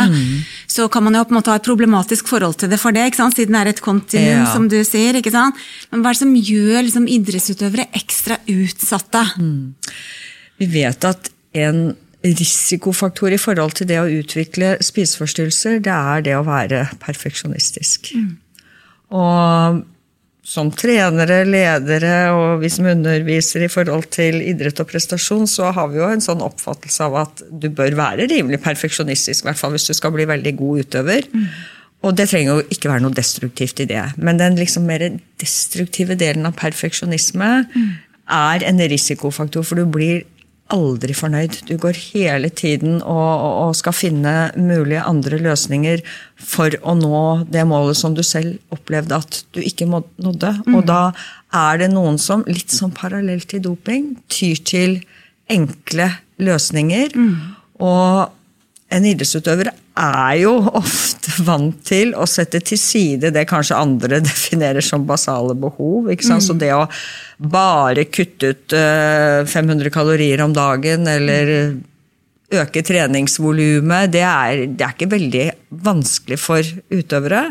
så 0.71 0.85
kan 0.93 1.03
man 1.03 1.17
jo 1.19 1.25
på 1.27 1.35
en 1.35 1.39
måte 1.41 1.51
ha 1.51 1.57
et 1.59 1.67
problematisk 1.67 2.29
forhold 2.31 2.55
til 2.61 2.71
det 2.71 2.79
for 2.79 2.95
det, 2.95 3.09
ikke 3.11 3.19
sant? 3.25 3.35
siden 3.35 3.57
det 3.57 3.63
er 3.65 3.71
et 3.73 3.83
kontinuum, 3.83 4.45
Ja. 4.45 4.53
som 4.53 4.69
du 4.71 4.77
sier. 4.87 5.17
ikke 5.19 5.33
sant? 5.35 5.59
Men 5.91 6.05
hva 6.05 6.13
er 6.13 6.15
det 6.15 6.23
som 6.23 6.37
gjør 6.37 6.79
liksom, 6.87 7.09
idrettsutøvere 7.11 7.89
ekstra 7.99 8.39
utsatte? 8.55 9.25
Vi 10.61 10.69
vet 10.73 11.07
at 11.09 11.31
en 11.59 11.93
risikofaktor 12.23 13.35
i 13.35 13.41
forhold 13.41 13.75
til 13.79 13.89
det 13.91 13.99
å 13.99 14.11
utvikle 14.11 14.77
spiseforstyrrelser, 14.85 15.81
det 15.83 15.95
er 15.95 16.27
det 16.29 16.37
å 16.39 16.45
være 16.47 16.85
perfeksjonistisk. 17.03 18.13
Og 19.13 19.83
som 20.43 20.73
trenere, 20.75 21.45
ledere 21.47 22.15
og 22.35 22.63
vi 22.65 22.71
som 22.73 22.89
underviser 22.91 23.63
i 23.63 23.71
forhold 23.71 24.09
til 24.15 24.41
idrett 24.43 24.81
og 24.83 24.89
prestasjon, 24.91 25.47
så 25.51 25.71
har 25.75 25.91
vi 25.93 26.01
jo 26.01 26.09
en 26.11 26.25
sånn 26.25 26.43
oppfattelse 26.43 27.07
av 27.07 27.19
at 27.21 27.45
du 27.51 27.69
bør 27.71 27.95
være 27.99 28.27
rimelig 28.31 28.59
perfeksjonistisk, 28.65 29.45
i 29.45 29.51
hvert 29.51 29.61
fall 29.61 29.75
hvis 29.77 29.87
du 29.91 29.95
skal 29.95 30.15
bli 30.15 30.27
veldig 30.31 30.55
god 30.59 30.87
utøver. 30.87 31.31
Og 32.03 32.17
det 32.19 32.27
trenger 32.33 32.59
jo 32.59 32.75
ikke 32.75 32.91
være 32.91 33.05
noe 33.05 33.15
destruktivt 33.15 33.85
i 33.85 33.87
det. 33.87 34.03
Men 34.19 34.41
den 34.41 34.59
liksom 34.59 34.89
mer 34.91 35.05
destruktive 35.43 36.19
delen 36.19 36.49
av 36.49 36.59
perfeksjonisme 36.59 37.51
er 38.33 38.67
en 38.67 38.83
risikofaktor, 38.91 39.63
for 39.67 39.79
du 39.79 39.87
blir 39.87 40.25
aldri 40.73 41.15
fornøyd. 41.17 41.61
Du 41.69 41.77
går 41.81 41.99
hele 42.13 42.51
tiden 42.51 43.01
og, 43.01 43.33
og, 43.43 43.77
skal 43.79 43.97
finne 43.97 44.35
mulige 44.57 45.05
andre 45.07 45.39
løsninger 45.43 46.03
for 46.37 46.75
å 46.83 46.97
nå 46.99 47.23
det 47.53 47.65
målet 47.69 47.99
som 47.99 48.17
du 48.17 48.23
selv 48.27 48.59
opplevde 48.75 49.21
at 49.23 49.43
du 49.55 49.61
ikke 49.63 49.89
nådde. 49.91 50.13
nådde. 50.27 50.53
Og 50.75 50.85
da 50.89 51.03
er 51.63 51.83
det 51.83 51.93
noen 51.93 52.19
som, 52.21 52.45
litt 52.49 52.73
som 52.75 52.93
parallelt 52.95 53.51
til 53.53 53.65
doping, 53.65 54.15
tyr 54.33 54.63
til 54.67 55.01
enkle 55.53 56.09
løsninger. 56.43 57.17
Og 57.83 58.39
en 58.93 59.07
idrettsutøver 59.09 59.71
er 59.73 60.35
jo 60.41 60.53
ofte 60.73 61.33
vant 61.47 61.79
til 61.87 62.15
å 62.17 62.27
sette 62.29 62.61
til 62.65 62.81
side 62.81 63.33
det 63.35 63.47
kanskje 63.51 63.79
andre 63.79 64.21
definerer 64.31 64.85
som 64.85 65.07
basale 65.09 65.57
behov. 65.59 66.11
Ikke 66.13 66.29
sant? 66.29 66.45
Så 66.45 66.57
det 66.59 66.73
å 66.77 66.87
bare 67.43 68.07
kutte 68.13 68.53
ut 68.53 68.77
eh, 68.77 69.43
500 69.49 69.93
kalorier 69.95 70.45
om 70.45 70.55
dagen 70.57 71.09
eller 71.11 71.55
øke 72.53 72.83
treningsvolumet, 72.85 74.13
det 74.13 74.27
det 74.77 74.85
er 74.85 74.93
ikke 74.93 75.13
veldig 75.15 75.47
vanskelig 75.85 76.39
for 76.41 76.67
utøvere. 76.93 77.47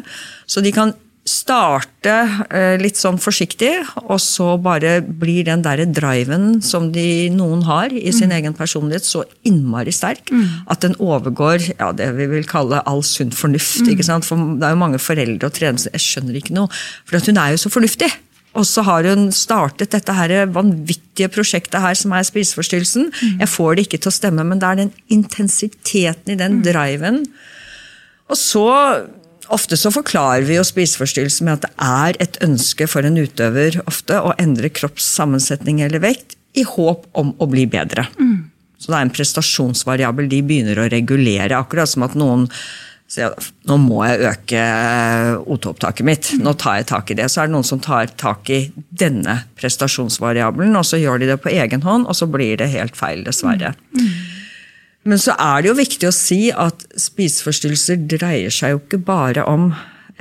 Så 0.46 0.62
de 0.62 0.74
kan 0.76 0.94
starte 1.28 2.14
eh, 2.50 2.80
litt 2.82 2.98
sånn 2.98 3.20
forsiktig, 3.22 3.70
og 4.02 4.18
så 4.24 4.56
bare 4.62 4.96
blir 5.06 5.46
den 5.46 5.62
derre 5.62 5.86
driven 5.86 6.64
som 6.66 6.90
de, 6.96 7.30
noen 7.34 7.62
har 7.68 7.94
i 7.94 8.10
sin 8.16 8.34
egen 8.34 8.56
personlighet, 8.58 9.06
så 9.06 9.22
innmari 9.48 9.94
sterk 9.94 10.32
at 10.66 10.82
den 10.82 10.98
overgår 10.98 11.68
ja, 11.76 11.92
det 11.94 12.10
vi 12.18 12.26
vil 12.32 12.48
kalle 12.50 12.82
all 12.90 13.04
sunn 13.06 13.32
fornuft. 13.32 13.86
ikke 13.86 14.08
sant? 14.08 14.26
For 14.26 14.36
det 14.58 14.66
er 14.66 14.74
jo 14.74 14.82
mange 14.82 15.02
foreldre 15.02 15.52
og 15.52 15.56
trenere 15.56 15.94
Jeg 15.94 16.04
skjønner 16.08 16.42
ikke 16.42 16.58
noe, 16.58 16.74
for 17.06 17.22
hun 17.22 17.38
er 17.38 17.54
jo 17.54 17.62
så 17.62 17.74
fornuftig. 17.74 18.10
Og 18.58 18.66
så 18.68 18.84
har 18.84 19.06
hun 19.08 19.30
startet 19.32 19.94
dette 19.94 20.12
her 20.12 20.50
vanvittige 20.52 21.30
prosjektet 21.32 21.80
her 21.80 21.96
som 21.96 22.12
er 22.12 22.26
spiseforstyrrelsen. 22.28 23.12
Jeg 23.40 23.48
får 23.48 23.78
det 23.78 23.86
ikke 23.88 24.02
til 24.02 24.12
å 24.12 24.18
stemme, 24.18 24.44
men 24.44 24.60
det 24.60 24.68
er 24.68 24.82
den 24.82 24.94
intensiteten 25.14 26.34
i 26.34 26.40
den 26.40 26.60
driven. 26.66 27.24
Og 28.28 28.40
så 28.40 28.68
Ofte 29.52 29.78
så 29.78 29.92
forklarer 29.92 30.46
vi 30.48 30.56
jo 30.56 30.64
spiseforstyrrelser 30.66 31.48
med 31.48 31.60
at 31.60 31.66
det 31.66 31.72
er 31.84 32.20
et 32.24 32.38
ønske 32.46 32.88
for 32.88 33.08
en 33.08 33.20
utøver 33.20 33.82
ofte 33.90 34.20
å 34.20 34.36
endre 34.40 34.72
kroppssammensetning 34.72 35.82
eller 35.84 36.04
vekt 36.04 36.38
i 36.58 36.64
håp 36.68 37.08
om 37.20 37.34
å 37.40 37.48
bli 37.52 37.66
bedre. 37.72 38.08
Mm. 38.20 38.52
Så 38.82 38.92
det 38.92 38.98
er 38.98 39.06
en 39.06 39.14
prestasjonsvariabel 39.14 40.32
de 40.32 40.40
begynner 40.46 40.80
å 40.82 40.88
regulere. 40.92 41.60
Akkurat 41.60 41.92
som 41.92 42.08
at 42.08 42.16
noen 42.18 42.48
sier 43.12 43.36
nå 43.68 43.76
må 43.82 44.02
jeg 44.08 44.24
øke 44.30 44.62
O2-opptaket 45.44 46.08
mitt. 46.08 46.32
Nå 46.40 46.56
tar 46.60 46.80
jeg 46.80 46.88
tak 46.94 47.12
i 47.12 47.18
det. 47.20 47.28
Så 47.30 47.44
er 47.44 47.50
det 47.50 47.56
noen 47.58 47.68
som 47.68 47.82
tar 47.84 48.12
tak 48.20 48.50
i 48.54 48.62
denne 48.88 49.42
prestasjonsvariabelen, 49.60 50.78
og 50.80 50.88
så 50.88 51.00
gjør 51.02 51.22
de 51.22 51.34
det 51.34 51.42
på 51.44 51.52
egen 51.52 51.84
hånd, 51.86 52.08
og 52.08 52.18
så 52.18 52.28
blir 52.32 52.56
det 52.62 52.72
helt 52.72 52.96
feil, 52.98 53.26
dessverre. 53.28 53.76
Mm. 53.98 54.08
Men 55.08 55.22
så 55.22 55.34
er 55.40 55.62
det 55.62 55.72
jo 55.72 55.78
viktig 55.80 56.08
å 56.10 56.14
si 56.14 56.42
at 56.54 56.84
spiseforstyrrelser 57.00 58.04
dreier 58.12 58.54
seg 58.54 58.76
jo 58.76 58.82
ikke 58.84 59.02
bare 59.08 59.46
om 59.50 59.72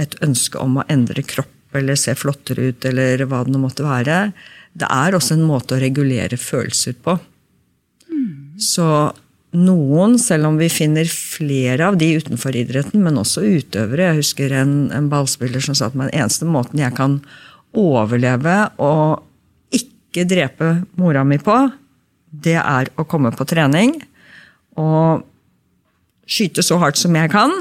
et 0.01 0.15
ønske 0.25 0.61
om 0.61 0.79
å 0.81 0.87
endre 0.89 1.25
kropp 1.27 1.77
eller 1.77 1.99
se 2.01 2.15
flottere 2.19 2.71
ut, 2.73 2.85
eller 2.89 3.21
hva 3.29 3.45
det 3.45 3.53
nå 3.53 3.61
måtte 3.63 3.85
være. 3.87 4.31
Det 4.73 4.89
er 4.91 5.15
også 5.15 5.37
en 5.37 5.47
måte 5.47 5.77
å 5.77 5.83
regulere 5.83 6.39
følelser 6.41 6.97
på. 7.05 7.19
Så 8.61 8.87
noen, 9.57 10.17
selv 10.21 10.51
om 10.51 10.59
vi 10.61 10.69
finner 10.73 11.09
flere 11.11 11.91
av 11.91 11.99
de 12.01 12.11
utenfor 12.19 12.57
idretten, 12.57 13.03
men 13.03 13.19
også 13.19 13.43
utøvere 13.43 14.11
Jeg 14.11 14.21
husker 14.21 14.53
en, 14.55 14.75
en 14.95 15.09
ballspiller 15.11 15.63
som 15.65 15.77
sa 15.77 15.89
at 15.89 15.97
den 15.99 16.11
eneste 16.11 16.47
måten 16.47 16.83
jeg 16.83 16.95
kan 16.97 17.19
overleve 17.77 18.57
og 18.83 19.25
ikke 19.75 20.27
drepe 20.29 20.71
mora 20.99 21.25
mi 21.27 21.39
på, 21.43 21.57
det 22.31 22.59
er 22.61 22.91
å 22.99 23.07
komme 23.11 23.33
på 23.35 23.47
trening 23.51 23.97
og 24.81 25.27
skyte 26.31 26.65
så 26.65 26.79
hardt 26.81 27.01
som 27.01 27.17
jeg 27.19 27.33
kan, 27.33 27.53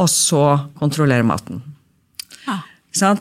og 0.00 0.10
så 0.10 0.44
kontrollere 0.80 1.26
maten. 1.26 1.62
Ja. 2.44 2.60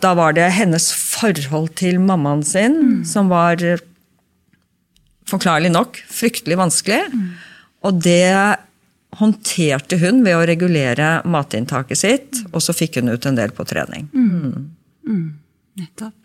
Da 0.02 0.14
var 0.18 0.36
det 0.38 0.50
hennes 0.58 0.92
forhold 0.94 1.74
til 1.80 2.02
mammaen 2.02 2.44
sin 2.46 2.78
mm. 2.82 3.00
som 3.10 3.30
var 3.32 3.62
forklarlig 5.30 5.72
nok 5.74 6.02
fryktelig 6.10 6.60
vanskelig. 6.60 7.02
Mm. 7.14 7.30
Og 7.88 8.02
det 8.04 8.34
håndterte 9.20 10.00
hun 10.02 10.24
ved 10.26 10.38
å 10.38 10.46
regulere 10.50 11.10
matinntaket 11.30 12.00
sitt, 12.00 12.42
mm. 12.42 12.52
og 12.54 12.66
så 12.66 12.74
fikk 12.76 13.00
hun 13.02 13.14
ut 13.14 13.30
en 13.30 13.38
del 13.38 13.54
på 13.56 13.66
trening. 13.70 14.10
Mm. 14.14 14.74
mm. 15.06 15.26
Nettopp. 15.82 16.18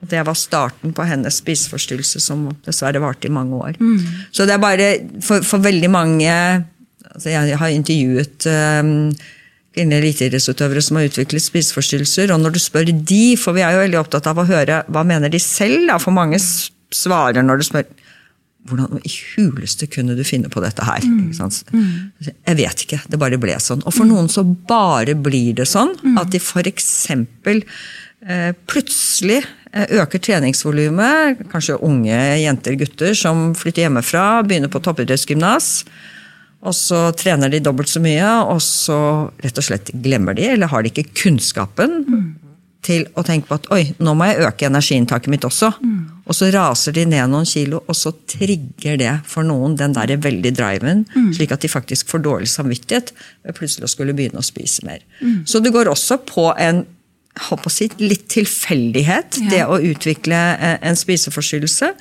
Det 0.00 0.20
var 0.22 0.36
starten 0.38 0.92
på 0.94 1.06
hennes 1.08 1.40
spiseforstyrrelse, 1.40 2.20
som 2.22 2.46
dessverre 2.66 3.02
varte 3.02 3.26
i 3.26 3.34
mange 3.34 3.56
år. 3.58 3.80
Mm. 3.80 4.28
Så 4.30 4.46
det 4.46 4.54
er 4.54 4.62
bare 4.62 4.92
for, 5.24 5.42
for 5.42 5.64
veldig 5.64 5.90
mange 5.90 6.30
altså 7.08 7.32
Jeg 7.32 7.56
har 7.58 7.72
intervjuet 7.72 8.46
um, 8.46 9.10
kvinnelige 9.74 10.04
eliteidrettsutøvere 10.04 10.82
som 10.84 10.98
har 10.98 11.08
utviklet 11.08 11.42
spiseforstyrrelser, 11.42 12.32
og 12.34 12.42
når 12.42 12.54
du 12.54 12.60
spør 12.62 12.90
de, 12.90 13.22
for 13.40 13.56
vi 13.56 13.64
er 13.64 13.74
jo 13.74 13.84
veldig 13.84 14.00
opptatt 14.00 14.28
av 14.30 14.38
å 14.38 14.46
høre 14.48 14.82
hva 14.92 15.04
mener 15.06 15.32
de 15.32 15.40
selv, 15.42 15.86
da, 15.88 15.98
for 16.02 16.14
mange 16.14 16.38
svarer 16.38 17.42
når 17.42 17.60
du 17.60 17.66
spør 17.68 17.88
hvordan 18.68 19.00
i 19.06 19.12
huleste 19.34 19.86
kunne 19.90 20.16
du 20.18 20.24
finne 20.26 20.50
på 20.52 20.60
dette 20.60 20.84
her? 20.84 21.04
Mm. 21.06 21.30
Mm. 21.72 22.32
Jeg 22.50 22.58
vet 22.58 22.84
ikke, 22.84 22.98
det 23.08 23.20
bare 23.20 23.38
ble 23.40 23.54
sånn. 23.62 23.80
Og 23.86 23.94
for 23.94 24.04
mm. 24.04 24.12
noen 24.12 24.28
så 24.32 24.44
bare 24.44 25.14
blir 25.16 25.54
det 25.56 25.68
sånn 25.70 25.94
at 26.20 26.34
de 26.34 26.40
f.eks. 26.42 26.90
Eh, 28.28 28.50
plutselig 28.68 29.40
øker 29.74 30.22
treningsvolumet. 30.22 31.44
Kanskje 31.52 31.78
unge 31.84 32.18
jenter 32.42 32.76
gutter 32.80 33.16
som 33.16 33.50
flytter 33.58 33.86
hjemmefra, 33.86 34.42
begynner 34.46 34.72
på 34.72 34.82
toppidrettsgymnas. 34.84 35.84
Og 36.66 36.74
så 36.74 37.08
trener 37.14 37.52
de 37.52 37.62
dobbelt 37.62 37.90
så 37.90 38.02
mye, 38.02 38.26
og 38.50 38.60
så 38.64 38.98
rett 39.44 39.60
og 39.60 39.66
slett 39.68 39.92
glemmer 40.02 40.34
de, 40.34 40.48
eller 40.56 40.70
har 40.72 40.82
de 40.82 40.90
ikke 40.90 41.12
kunnskapen 41.20 42.00
mm. 42.02 42.24
til 42.82 43.06
å 43.14 43.22
tenke 43.26 43.46
på 43.46 43.58
at 43.60 43.68
oi, 43.74 43.84
nå 44.02 44.14
må 44.18 44.26
jeg 44.26 44.48
øke 44.48 44.66
energiinntaket 44.66 45.30
mitt 45.30 45.46
også. 45.46 45.70
Mm. 45.78 46.00
Og 46.26 46.34
så 46.34 46.50
raser 46.52 46.96
de 46.98 47.06
ned 47.08 47.30
noen 47.30 47.46
kilo, 47.48 47.84
og 47.86 47.96
så 47.96 48.10
trigger 48.26 48.98
det 48.98 49.14
for 49.30 49.46
noen 49.46 49.78
den 49.78 49.94
der 49.94 50.16
veldig 50.18 50.52
driven, 50.58 51.06
mm. 51.14 51.30
slik 51.38 51.54
at 51.54 51.62
de 51.62 51.70
faktisk 51.70 52.10
får 52.10 52.26
dårlig 52.26 52.50
samvittighet 52.50 53.14
ved 53.46 53.58
plutselig 53.60 53.86
å 53.86 53.94
skulle 53.94 54.16
begynne 54.18 54.42
å 54.42 54.48
spise 54.50 54.84
mer. 54.88 55.06
Så 55.46 55.62
det 55.62 55.72
går 55.76 55.94
også 55.94 56.18
på 56.26 56.50
en 56.58 56.82
si, 57.70 57.88
litt 57.98 58.28
tilfeldighet, 58.28 59.38
ja. 59.42 59.50
det 59.50 59.64
å 59.66 59.78
utvikle 59.78 60.38
eh, 60.56 60.78
en 60.82 60.96
spiseforstyrrelse. 60.96 61.92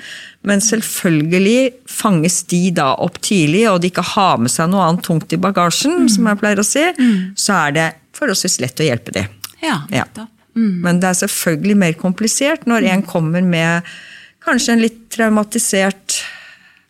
Men 0.48 0.62
selvfølgelig 0.62 1.74
fanges 1.86 2.44
de 2.50 2.72
da 2.72 2.94
opp 2.96 3.20
tidlig, 3.22 3.68
og 3.70 3.82
de 3.82 3.92
ikke 3.92 4.06
har 4.16 4.38
med 4.42 4.52
seg 4.52 4.72
noe 4.72 4.86
annet 4.88 5.06
tungt 5.06 5.34
i 5.34 5.38
bagasjen, 5.38 6.06
mm. 6.06 6.10
som 6.10 6.30
jeg 6.30 6.42
pleier 6.42 6.62
å 6.62 6.66
si, 6.66 6.86
mm. 6.98 7.36
så 7.38 7.60
er 7.68 7.76
det 7.78 7.88
forholdsvis 8.18 8.60
lett 8.64 8.82
å 8.82 8.88
hjelpe 8.88 9.14
de. 9.14 9.28
Ja, 9.62 9.82
ja. 9.94 10.06
Mm. 10.58 10.82
Men 10.82 11.02
det 11.02 11.12
er 11.12 11.20
selvfølgelig 11.22 11.78
mer 11.78 11.98
komplisert 12.00 12.66
når 12.66 12.88
en 12.94 13.04
kommer 13.06 13.46
med 13.46 13.86
kanskje 14.46 14.74
en 14.74 14.82
litt 14.82 15.04
traumatisert 15.14 16.22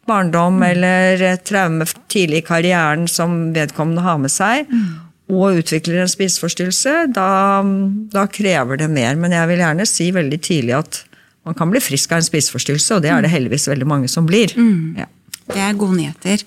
barndom 0.08 0.62
mm. 0.62 0.67
eller 0.69 1.26
traume 1.43 1.88
tidlig 2.08 2.43
i 2.43 2.47
karrieren 2.47 3.10
som 3.12 3.50
vedkommende 3.56 4.06
har 4.06 4.21
med 4.23 4.32
seg. 4.32 4.71
Mm 4.71 5.07
og 5.27 5.59
utvikler 5.59 6.01
en 6.01 6.11
spiseforstyrrelse, 6.11 6.95
da, 7.15 7.29
da, 8.13 8.23
krever 8.31 8.79
det 8.79 8.87
mer. 8.91 9.19
Men 9.19 9.35
jeg 9.35 9.51
vil 9.51 9.63
gjerne 9.63 9.87
si 9.89 10.09
veldig 10.15 10.39
tidlig 10.39 10.77
at 10.77 11.03
man 11.47 11.55
kan 11.57 11.71
bli 11.71 11.81
frisk 11.83 12.11
av 12.11 12.21
en 12.21 12.27
spiseforstyrrelse, 12.27 12.95
og 12.95 13.03
det 13.03 13.11
er 13.11 13.23
det 13.23 13.31
heldigvis 13.31 13.69
veldig 13.71 13.87
mange 13.87 14.11
som 14.11 14.27
blir. 14.27 14.55
Mm. 14.55 15.03
Ja. 15.03 15.07
Det 15.47 15.61
er 15.63 15.79
gode 15.79 15.99
nyheter. 15.99 16.43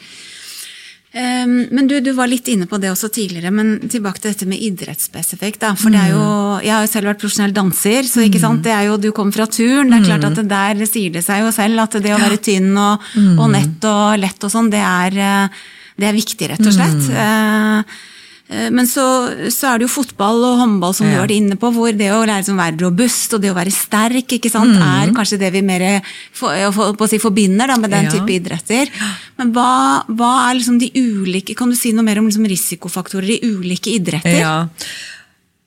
Um, 1.10 1.64
men 1.74 1.88
du, 1.90 1.96
du, 2.04 2.12
var 2.14 2.28
litt 2.30 2.46
inne 2.52 2.68
på 2.70 2.78
det 2.78 2.92
også 2.92 3.08
tidligere, 3.10 3.50
men 3.50 3.88
tilbake 3.90 4.20
til 4.22 4.30
dette 4.30 4.46
med 4.46 4.60
idrettsspesifikt. 4.62 5.64
For 5.80 5.90
det 5.90 6.04
er 6.04 6.12
jo, 6.12 6.20
mm. 6.22 6.60
Jeg 6.62 6.74
har 6.74 6.84
jo 6.84 6.90
selv 6.92 7.10
vært 7.10 7.22
profesjonell 7.24 7.54
danser, 7.56 8.06
så 8.06 8.22
ikke 8.22 8.42
sant? 8.42 8.62
Det 8.64 8.72
er 8.76 8.86
jo, 8.86 9.00
du 9.00 9.10
kommer 9.16 9.34
fra 9.34 9.48
turn. 9.50 9.90
Det 9.90 9.98
er 9.98 10.06
klart 10.06 10.28
at 10.28 10.38
det 10.38 10.46
der 10.52 10.84
sier 10.86 11.16
det 11.16 11.24
seg 11.26 11.42
jo 11.42 11.50
selv 11.56 11.82
at 11.82 11.98
det 11.98 12.14
å 12.14 12.20
være 12.22 12.38
tynn 12.46 12.70
og, 12.78 13.10
og 13.34 13.50
nett 13.56 13.88
og 13.90 14.20
lett 14.22 14.46
og 14.46 14.54
sånn, 14.54 14.70
det, 14.70 14.84
eh, 14.84 15.66
det, 15.98 16.08
er 16.12 16.16
viktig, 16.20 16.52
rett 16.54 16.70
og 16.70 16.78
slett. 16.78 17.10
Eh, 18.50 18.70
men 18.74 18.88
så, 18.88 19.04
så, 19.52 19.70
er 19.70 19.78
det 19.78 19.86
jo 19.86 19.92
fotball 19.92 20.42
og 20.48 20.58
håndball 20.58 20.94
som 20.96 21.06
ja. 21.06 21.14
du 21.14 21.22
vært 21.22 21.36
inne 21.36 21.58
på, 21.60 21.70
hvor 21.74 21.94
det 21.94 22.10
å 22.10 22.24
lære 22.26 22.56
være 22.58 22.82
robust 22.82 23.36
og 23.36 23.44
det 23.44 23.52
å 23.52 23.56
være 23.56 23.74
sterk 23.74 24.34
ikke 24.36 24.50
sant, 24.50 24.74
mm. 24.74 24.82
er 24.86 25.14
kanskje 25.14 25.38
det 25.44 25.52
vi 25.54 25.62
mer 25.66 25.86
for, 26.34 26.56
for, 26.74 27.06
si, 27.10 27.20
forbinder 27.22 27.70
da, 27.70 27.78
med 27.80 27.94
den 27.94 28.08
ja. 28.08 28.16
type 28.16 28.34
idretter. 28.34 28.90
Men 29.38 29.54
hva, 29.54 29.70
hva, 30.08 30.32
er 30.48 30.58
liksom 30.58 30.80
de 30.80 30.90
ulike 30.96 31.54
Kan 31.56 31.70
du 31.72 31.76
si 31.78 31.94
noe 31.94 32.04
mer 32.04 32.18
om 32.20 32.26
liksom 32.28 32.44
risikofaktorer 32.50 33.36
i 33.36 33.40
ulike 33.46 33.94
idretter? 33.94 34.40
Ja. 34.42 34.56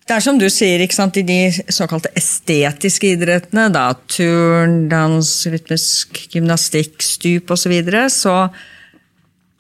Det 0.04 0.18
er 0.18 0.24
som 0.26 0.36
du 0.36 0.50
sier, 0.52 0.82
ikke 0.84 0.98
sant, 0.98 1.16
i 1.16 1.24
de 1.24 1.40
såkalte 1.72 2.12
estetiske 2.20 3.14
idrettene, 3.16 3.70
da, 3.72 3.86
turn, 4.12 4.90
dans, 4.92 5.30
rytmisk 5.48 6.26
gymnastikk, 6.34 6.98
stup 7.00 7.54
osv., 7.56 7.64
så, 7.64 7.72
videre, 7.72 8.02
så 8.12 8.36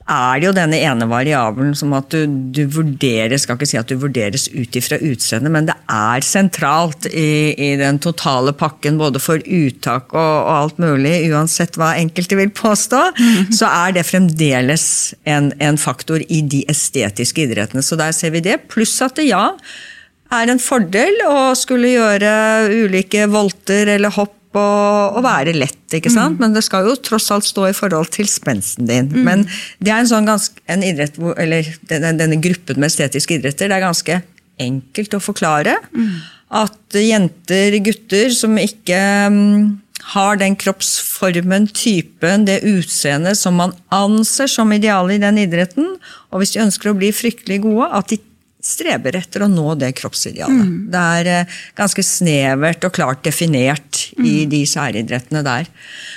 er 0.09 0.39
det 0.41 0.47
jo 0.49 0.53
denne 0.55 0.79
ene 0.83 1.07
variabelen 1.07 1.75
som 1.77 1.93
at 1.95 2.09
du, 2.11 2.27
du 2.27 2.65
vurderes 2.67 3.45
Skal 3.45 3.55
ikke 3.55 3.69
si 3.69 3.79
at 3.79 3.87
du 3.87 3.95
vurderes 4.01 4.49
ut 4.51 4.75
ifra 4.75 4.99
utseendet, 4.99 5.53
men 5.53 5.69
det 5.69 5.75
er 5.91 6.25
sentralt 6.27 7.07
i, 7.07 7.53
i, 7.55 7.69
den 7.79 7.99
totale 8.03 8.51
pakken, 8.57 8.99
både 8.99 9.21
for 9.23 9.39
uttak 9.39 10.11
og, 10.11 10.19
og, 10.19 10.51
alt 10.53 10.83
mulig, 10.83 11.15
uansett 11.31 11.79
hva 11.79 11.93
enkelte 11.99 12.37
vil 12.39 12.51
påstå, 12.55 13.01
mm. 13.15 13.55
så 13.55 13.71
er 13.71 13.95
det 13.95 14.05
fremdeles 14.07 14.85
en, 15.29 15.51
en 15.63 15.79
faktor 15.79 16.23
i 16.27 16.43
de 16.43 16.63
estetiske 16.71 17.47
idrettene. 17.47 17.83
Så 17.85 17.99
der 17.99 18.13
ser 18.15 18.35
vi 18.35 18.43
det. 18.43 18.59
Pluss 18.71 18.95
at 19.03 19.17
det 19.19 19.29
ja 19.31 19.49
er 20.33 20.49
en 20.49 20.61
fordel 20.61 21.19
å 21.27 21.51
skulle 21.57 21.93
gjøre 21.93 22.31
ulike 22.85 23.27
volter 23.31 23.95
eller 23.95 24.13
hopp 24.15 24.37
og, 24.59 25.17
og 25.17 25.25
være 25.25 25.55
lett, 25.55 25.81
ikke 25.93 26.11
sant? 26.13 26.37
Mm. 26.37 26.45
men 26.45 26.57
det 26.57 26.63
skal 26.65 26.87
jo 26.87 26.95
tross 26.99 27.29
alt 27.33 27.47
stå 27.47 27.67
i 27.69 27.75
forhold 27.77 28.11
til 28.13 28.29
spensten 28.29 28.89
din. 28.89 29.09
Mm. 29.11 29.23
Men 29.27 29.45
det 29.83 29.93
er 29.93 30.03
en 30.03 30.11
sånn 30.11 30.29
ganske, 30.29 30.63
en 30.71 30.85
idrett, 30.85 31.19
eller 31.37 31.69
denne, 31.89 32.13
denne, 32.19 32.39
gruppen 32.43 32.81
med 32.81 32.91
estetiske 32.91 33.39
idretter, 33.39 33.71
det 33.71 33.77
er 33.77 33.85
ganske 33.85 34.19
enkelt 34.63 35.17
å 35.17 35.23
forklare. 35.23 35.77
Mm. 35.95 36.11
At 36.63 36.99
jenter, 36.99 37.79
gutter 37.85 38.33
som 38.35 38.59
ikke 38.61 38.99
um, 39.31 39.79
har 40.13 40.37
den 40.41 40.57
kroppsformen, 40.59 41.69
typen, 41.73 42.45
det 42.49 42.59
utseendet 42.67 43.39
som 43.39 43.57
man 43.57 43.73
anser 43.93 44.51
som 44.51 44.73
idealet 44.75 45.17
i 45.17 45.23
den 45.23 45.41
idretten, 45.45 45.95
og 46.29 46.41
hvis 46.41 46.53
de 46.55 46.63
ønsker 46.65 46.91
å 46.91 46.97
bli 46.97 47.13
fryktelig 47.15 47.63
gode, 47.63 47.89
at 47.89 48.11
de 48.11 48.19
streber 48.63 49.17
etter 49.19 49.43
å 49.43 49.49
nå 49.51 49.73
det 49.79 49.91
kroppsidealet. 49.99 50.63
Mm. 50.63 50.75
Det 50.91 51.03
er 51.17 51.29
eh, 51.31 51.55
ganske 51.75 52.05
snevert 52.07 52.85
og 52.87 52.95
klart 52.95 53.23
definert 53.25 53.92
i 54.17 54.43
Mm. 54.45 54.49
de 54.49 54.61
særidrettene 54.65 55.43
der. 55.43 55.65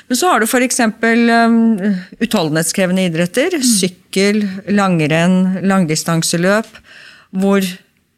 Men 0.09 0.17
så 0.17 0.31
har 0.33 0.41
du 0.41 0.47
f.eks. 0.47 0.81
Um, 0.81 1.57
utholdenhetskrevende 2.21 3.09
idretter. 3.09 3.57
Mm. 3.57 3.63
Sykkel, 3.63 4.43
langrenn, 4.69 5.61
langdistanseløp. 5.67 6.67
Hvor 7.37 7.61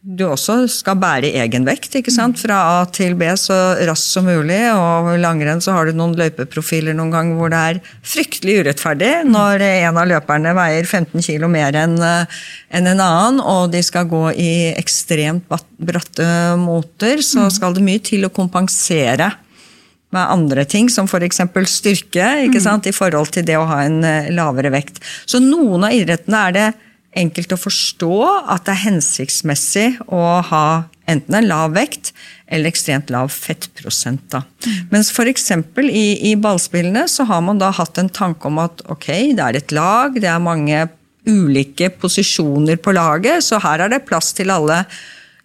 du 0.08 0.22
også 0.24 0.68
skal 0.70 0.96
bære 0.96 1.32
egen 1.42 1.66
vekt 1.66 1.96
ikke 1.98 2.12
sant? 2.14 2.38
fra 2.40 2.54
A 2.78 2.84
til 2.86 3.16
B 3.18 3.26
så 3.36 3.56
raskt 3.88 4.12
som 4.14 4.28
mulig. 4.30 4.60
Og 4.72 5.18
langrenn 5.20 5.60
så 5.60 5.74
har 5.74 5.88
du 5.88 5.92
noen 5.98 6.14
løypeprofiler 6.16 6.94
noen 6.96 7.10
gang 7.12 7.32
hvor 7.36 7.50
det 7.52 7.58
er 7.58 7.80
fryktelig 8.06 8.60
urettferdig 8.62 9.10
når 9.28 9.64
en 9.66 9.98
av 9.98 10.08
løperne 10.08 10.54
veier 10.56 10.86
15 10.86 11.20
kg 11.26 11.50
mer 11.50 11.76
enn 11.76 11.98
eh, 12.00 12.38
en 12.78 12.88
annen, 12.94 13.40
og 13.42 13.72
de 13.72 13.82
skal 13.82 14.06
gå 14.08 14.22
i 14.38 14.52
ekstremt 14.78 15.50
bratte 15.76 16.30
moter, 16.62 17.20
så 17.24 17.50
skal 17.52 17.74
det 17.76 17.84
mye 17.84 18.00
til 18.00 18.24
å 18.28 18.32
kompensere 18.32 19.32
med 20.14 20.24
andre 20.32 20.64
ting, 20.64 20.88
som 20.90 21.08
f.eks. 21.08 21.42
styrke, 21.68 22.28
ikke 22.46 22.62
sant, 22.64 22.88
i 22.88 22.96
forhold 22.96 23.32
til 23.34 23.44
det 23.48 23.58
å 23.58 23.66
ha 23.68 23.82
en 23.84 24.02
eh, 24.06 24.30
lavere 24.32 24.72
vekt. 24.72 25.02
Så 25.28 25.40
noen 25.42 25.84
av 25.84 25.96
idrettene 25.96 26.44
er 26.48 26.56
det 26.56 26.68
enkelt 27.18 27.52
å 27.52 27.58
forstå 27.60 28.14
at 28.54 28.66
det 28.66 28.74
er 28.74 28.84
hensiktsmessig 28.84 29.88
å 30.12 30.22
ha 30.48 30.66
enten 31.08 31.38
en 31.38 31.48
lav 31.48 31.72
vekt 31.76 32.12
eller 32.46 32.70
ekstremt 32.70 33.10
lav 33.12 33.32
fettprosent. 33.32 34.24
Da. 34.32 34.42
Mens 34.92 35.10
f.eks. 35.12 35.50
I, 35.88 36.06
i 36.30 36.34
ballspillene 36.40 37.06
så 37.10 37.26
har 37.28 37.42
man 37.44 37.60
da 37.60 37.72
hatt 37.74 38.00
en 38.00 38.12
tanke 38.12 38.48
om 38.48 38.60
at 38.62 38.84
ok, 38.92 39.08
det 39.36 39.44
er 39.44 39.60
et 39.60 39.74
lag, 39.76 40.16
det 40.20 40.28
er 40.30 40.42
mange 40.42 40.86
ulike 41.28 41.90
posisjoner 42.00 42.78
på 42.80 42.94
laget, 42.96 43.44
så 43.44 43.60
her 43.60 43.84
er 43.84 43.92
det 43.92 44.06
plass 44.08 44.32
til 44.36 44.52
alle 44.52 44.82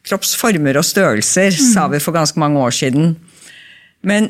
kroppsformer 0.07 0.77
og 0.79 0.85
størrelser, 0.87 1.51
sa 1.55 1.87
vi 1.91 1.99
for 2.03 2.15
ganske 2.15 2.39
mange 2.39 2.59
år 2.59 2.75
siden. 2.75 3.13
Men 4.03 4.29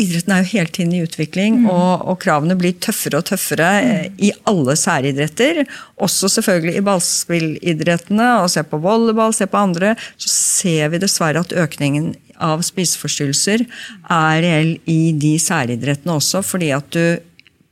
idretten 0.00 0.32
er 0.34 0.42
jo 0.42 0.50
hele 0.56 0.72
tiden 0.74 0.94
i 0.96 1.02
utvikling, 1.04 1.60
og, 1.70 2.02
og 2.10 2.18
kravene 2.22 2.56
blir 2.58 2.74
tøffere 2.82 3.20
og 3.20 3.28
tøffere 3.28 3.68
mm. 3.84 4.16
i 4.26 4.32
alle 4.50 4.74
særidretter. 4.78 5.62
Også 6.02 6.30
selvfølgelig 6.34 6.74
i 6.80 6.84
ballspillidrettene, 6.88 8.30
og 8.42 8.50
se 8.50 8.64
på 8.66 8.80
volleyball, 8.82 9.34
se 9.36 9.46
på 9.50 9.60
andre. 9.60 9.94
Så 10.18 10.32
ser 10.32 10.90
vi 10.90 11.02
dessverre 11.02 11.44
at 11.44 11.54
økningen 11.64 12.12
av 12.42 12.64
spiseforstyrrelser 12.66 13.62
er 13.62 14.42
reell 14.42 14.74
i 14.90 15.14
de 15.14 15.36
særidrettene 15.38 16.18
også, 16.18 16.42
fordi 16.42 16.72
at 16.74 16.90
du 16.94 17.22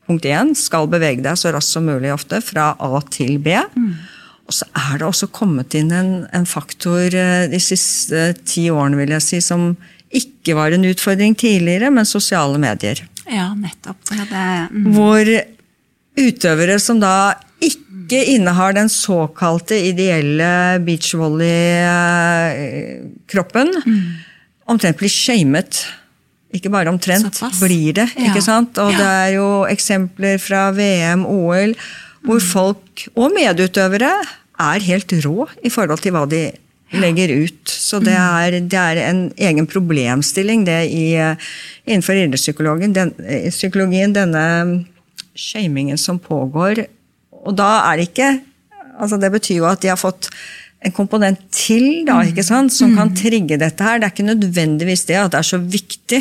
punkt 0.07 0.27
én 0.27 0.55
skal 0.59 0.89
bevege 0.91 1.23
deg 1.25 1.39
så 1.39 1.51
raskt 1.55 1.75
som 1.75 1.87
mulig 1.91 2.13
ofte, 2.15 2.39
fra 2.45 2.73
A 2.79 3.03
til 3.11 3.39
B. 3.43 3.57
Og 4.47 4.55
så 4.55 4.67
er 4.79 5.01
det 5.01 5.07
også 5.07 5.31
kommet 5.35 5.75
inn 5.79 5.91
en, 5.95 6.13
en 6.35 6.47
faktor 6.47 7.15
eh, 7.15 7.49
de 7.51 7.61
siste 7.63 8.33
ti 8.47 8.69
årene, 8.71 8.99
vil 8.99 9.15
jeg 9.15 9.25
si, 9.25 9.41
som 9.43 9.73
ikke 10.13 10.55
var 10.59 10.75
en 10.77 10.85
utfordring 10.85 11.35
tidligere, 11.39 11.89
men 11.95 12.05
sosiale 12.09 12.59
medier. 12.61 13.01
Ja, 13.31 13.53
nettopp. 13.57 13.97
Ja, 14.13 14.25
det, 14.29 14.71
mm. 14.75 14.91
Hvor 14.97 15.25
utøvere 16.21 16.77
som 16.83 16.99
da 17.01 17.15
ikke 17.63 18.19
innehar 18.35 18.75
den 18.77 18.91
såkalte 18.93 19.79
ideelle 19.89 20.51
beachvolley-kroppen, 20.85 23.71
omtrent 24.69 24.99
blir 25.01 25.09
shamet. 25.13 25.85
Ikke 26.53 26.69
bare 26.73 26.91
omtrent, 26.93 27.25
Såpass. 27.33 27.61
blir 27.63 27.93
det. 27.97 28.09
Ja. 28.17 28.23
ikke 28.29 28.43
sant? 28.45 28.77
Og 28.79 28.93
Ja. 28.93 28.99
det 28.99 29.07
er 29.07 29.33
jo 29.39 29.47
eksempler 29.65 30.37
fra 30.39 30.71
VM, 30.77 31.25
OL, 31.25 31.73
hvor 32.27 32.41
folk, 32.41 33.09
og 33.17 33.33
medutøvere, 33.33 34.13
er 34.61 34.79
helt 34.85 35.09
rå 35.25 35.49
i 35.65 35.69
forhold 35.73 36.01
til 36.05 36.13
hva 36.13 36.27
de 36.29 36.43
legger 36.93 37.33
ut. 37.45 37.69
Så 37.69 38.01
det 38.05 38.15
er, 38.17 38.59
det 38.61 38.79
er 38.79 39.01
en 39.07 39.23
egen 39.37 39.69
problemstilling 39.71 40.65
det 40.69 40.79
i, 40.93 41.07
innenfor 41.89 42.19
idrettspsykologien, 42.19 42.95
den, 42.97 43.13
eh, 43.25 43.51
psykologien, 43.53 44.15
denne 44.17 44.45
shamingen 45.39 46.01
som 46.01 46.21
pågår. 46.21 46.85
Og 47.43 47.57
da 47.59 47.75
er 47.91 48.01
det 48.01 48.11
ikke 48.13 48.33
altså 49.03 49.17
Det 49.19 49.33
betyr 49.33 49.57
jo 49.57 49.65
at 49.67 49.81
de 49.83 49.89
har 49.89 49.99
fått 49.99 50.29
en 50.85 50.93
komponent 50.95 51.41
til 51.55 52.05
da, 52.07 52.21
ikke 52.27 52.45
sant, 52.45 52.75
som 52.75 52.93
kan 52.95 53.11
trigge 53.17 53.57
dette 53.59 53.83
her. 53.83 53.99
Det 53.99 54.09
er 54.09 54.15
ikke 54.15 54.29
nødvendigvis 54.29 55.07
det 55.09 55.19
at 55.19 55.33
det 55.33 55.41
er 55.41 55.49
så 55.49 55.59
viktig 55.59 56.21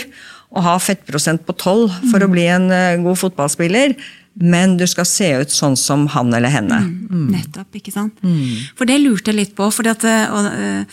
å 0.51 0.63
ha 0.65 0.75
fettprosent 0.81 1.43
på 1.47 1.55
12 1.55 2.11
for 2.11 2.23
å 2.23 2.29
bli 2.31 2.45
en 2.51 2.67
eh, 2.73 2.99
god 3.03 3.19
fotballspiller, 3.21 3.95
men 4.39 4.77
du 4.77 4.85
skal 4.87 5.05
se 5.05 5.31
ut 5.41 5.49
sånn 5.51 5.75
som 5.77 6.07
han 6.07 6.33
eller 6.33 6.49
henne. 6.49 6.77
Nettopp, 7.11 7.75
ikke 7.75 7.91
sant. 7.91 8.13
For 8.77 8.85
det 8.85 8.99
lurte 9.01 9.31
jeg 9.33 9.35
litt 9.41 9.55
på. 9.55 9.67
fordi 9.71 9.89
at 9.91 10.03
eh, 10.07 10.31
og, 10.31 10.45
eh, 10.45 10.85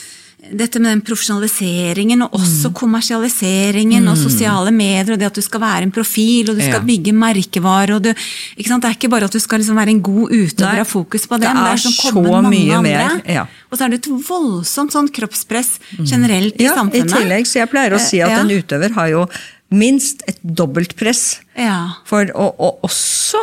dette 0.54 0.78
med 0.80 0.92
den 0.92 1.00
profesjonaliseringen 1.02 2.22
og 2.24 2.32
også 2.38 2.70
kommersialiseringen 2.72 4.06
og 4.08 4.16
sosiale 4.16 4.70
medier 4.72 5.12
og 5.16 5.18
det 5.20 5.26
at 5.26 5.34
du 5.34 5.42
skal 5.42 5.60
være 5.60 5.82
en 5.88 5.90
profil 5.92 6.50
og 6.50 6.56
du 6.56 6.62
skal 6.62 6.78
Ja. 6.78 6.86
bygge 6.86 7.12
merkevare 7.12 7.96
og 7.96 8.02
du, 8.02 8.10
ikke 8.56 8.68
sant? 8.68 8.82
Det 8.82 8.88
er 8.90 8.94
ikke 8.96 9.10
bare 9.10 9.24
at 9.24 9.32
du 9.32 9.40
skal 9.40 9.58
liksom 9.60 9.76
være 9.76 9.90
en 9.90 10.00
god 10.02 10.30
utøver 10.30 10.78
og 10.78 10.84
ha 10.84 10.84
fokus 10.84 11.26
på 11.26 11.38
det, 11.40 11.48
det 11.48 11.54
men 11.54 11.64
det 11.64 11.72
er 11.72 11.82
som 11.82 11.92
så 11.92 12.12
kommer 12.12 12.40
mange 12.42 12.50
mye 12.54 12.76
andre. 12.78 12.82
mer, 13.18 13.22
ja. 13.34 13.46
Og 13.70 13.78
så 13.78 13.84
er 13.84 13.88
det 13.90 13.98
et 14.06 14.10
voldsomt 14.28 14.92
sånn 14.94 15.10
kroppspress 15.12 15.78
generelt 16.06 16.54
i 16.60 16.64
Ja, 16.64 16.74
samfunnet. 16.76 17.10
I 17.10 17.14
tillegg, 17.18 17.44
så 17.46 17.58
jeg 17.60 17.70
pleier 17.70 17.92
å 17.92 18.00
si 18.00 18.20
at 18.22 18.30
Eh, 18.30 18.40
en 18.40 18.48
utøver 18.48 18.90
har 18.94 19.08
jo 19.08 19.26
minst 19.70 20.22
et 20.28 20.38
dobbeltpress. 20.42 21.40
Ja. 21.58 21.90
For, 22.08 22.30
og, 22.34 22.54
og 22.58 22.80
også 22.88 23.42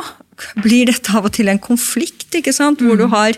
blir 0.64 0.90
dette 0.90 1.14
av 1.16 1.26
og 1.30 1.34
til 1.38 1.48
en 1.52 1.60
konflikt, 1.62 2.30
ikke 2.36 2.54
sant? 2.54 2.80
hvor 2.82 2.96
Mm. 2.98 3.04
du 3.06 3.08
har 3.14 3.34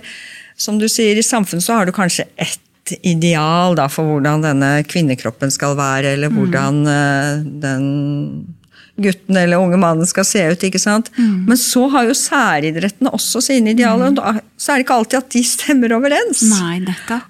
Som 0.57 0.79
du 0.79 0.87
sier, 0.89 1.13
i 1.15 1.21
samfunnet 1.21 1.61
så 1.61 1.75
har 1.77 1.85
du 1.85 1.91
kanskje 1.93 2.23
ett 2.35 2.59
ideal 3.05 3.75
da, 3.75 3.85
for 3.87 4.03
hvordan 4.09 4.41
denne 4.41 4.83
kvinnekroppen 4.89 5.51
skal 5.53 5.75
være, 5.77 6.13
eller 6.15 6.29
Mm. 6.31 6.37
hvordan 6.39 6.79
eh, 6.87 7.43
den 7.61 8.55
gutten 8.99 9.37
eller 9.37 9.57
unge 9.61 9.77
mannen 9.77 10.07
skal 10.09 10.25
se 10.25 10.41
ut. 10.49 10.63
ikke 10.63 10.79
sant? 10.81 11.11
Mm. 11.19 11.45
Men 11.45 11.57
så 11.61 11.83
har 11.93 12.07
jo 12.07 12.15
særidrettene 12.17 13.11
også 13.13 13.43
sine 13.45 13.75
idealer, 13.75 14.07
og 14.07 14.15
da, 14.15 14.33
så 14.57 14.71
er 14.73 14.77
det 14.81 14.85
ikke 14.87 14.97
alltid 14.97 15.17
at 15.19 15.29
de 15.29 15.43
stemmer 15.45 15.93
overens. 15.93 16.41
Nei. 16.59 16.79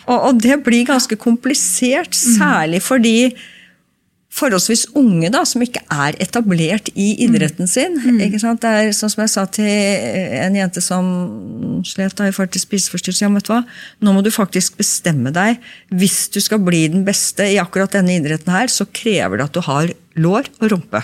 Og, 0.08 0.16
og 0.30 0.40
det 0.40 0.64
blir 0.64 0.86
ganske 0.88 1.18
komplisert, 1.20 2.16
særlig 2.16 2.82
for 2.82 2.98
de 3.04 3.34
forholdsvis 4.38 4.86
unge 4.98 5.32
da, 5.34 5.42
som 5.48 5.64
ikke 5.66 5.82
er 5.94 6.18
etablert 6.24 6.92
i 6.94 7.10
idretten 7.26 7.70
sin. 7.70 7.98
Ikke 8.22 8.42
sant? 8.42 8.62
Det 8.64 8.70
er 8.70 8.94
sånn 8.96 9.14
som 9.14 9.24
jeg 9.24 9.34
sa 9.34 9.46
til 9.58 9.68
en 9.68 10.58
jente 10.58 10.84
som 10.84 11.10
slet 11.88 12.16
da 12.18 12.30
i 12.30 12.36
forhold 12.36 12.54
til 12.54 12.64
spiseforstyrrelse. 12.64 13.26
Ja, 13.26 13.32
vet 13.34 13.50
du 13.50 13.54
hva? 13.56 13.64
Nå 14.06 14.14
må 14.16 14.24
du 14.26 14.32
faktisk 14.34 14.78
bestemme 14.80 15.34
deg. 15.36 15.62
Hvis 15.90 16.28
du 16.34 16.40
skal 16.44 16.62
bli 16.64 16.86
den 16.94 17.06
beste 17.08 17.50
i 17.50 17.60
akkurat 17.62 17.98
denne 17.98 18.20
idretten 18.20 18.54
her, 18.54 18.72
så 18.72 18.88
krever 18.90 19.40
det 19.40 19.50
at 19.50 19.58
du 19.58 19.64
har 19.66 19.94
lår 20.18 20.52
og 20.62 20.72
rumpe. 20.76 21.04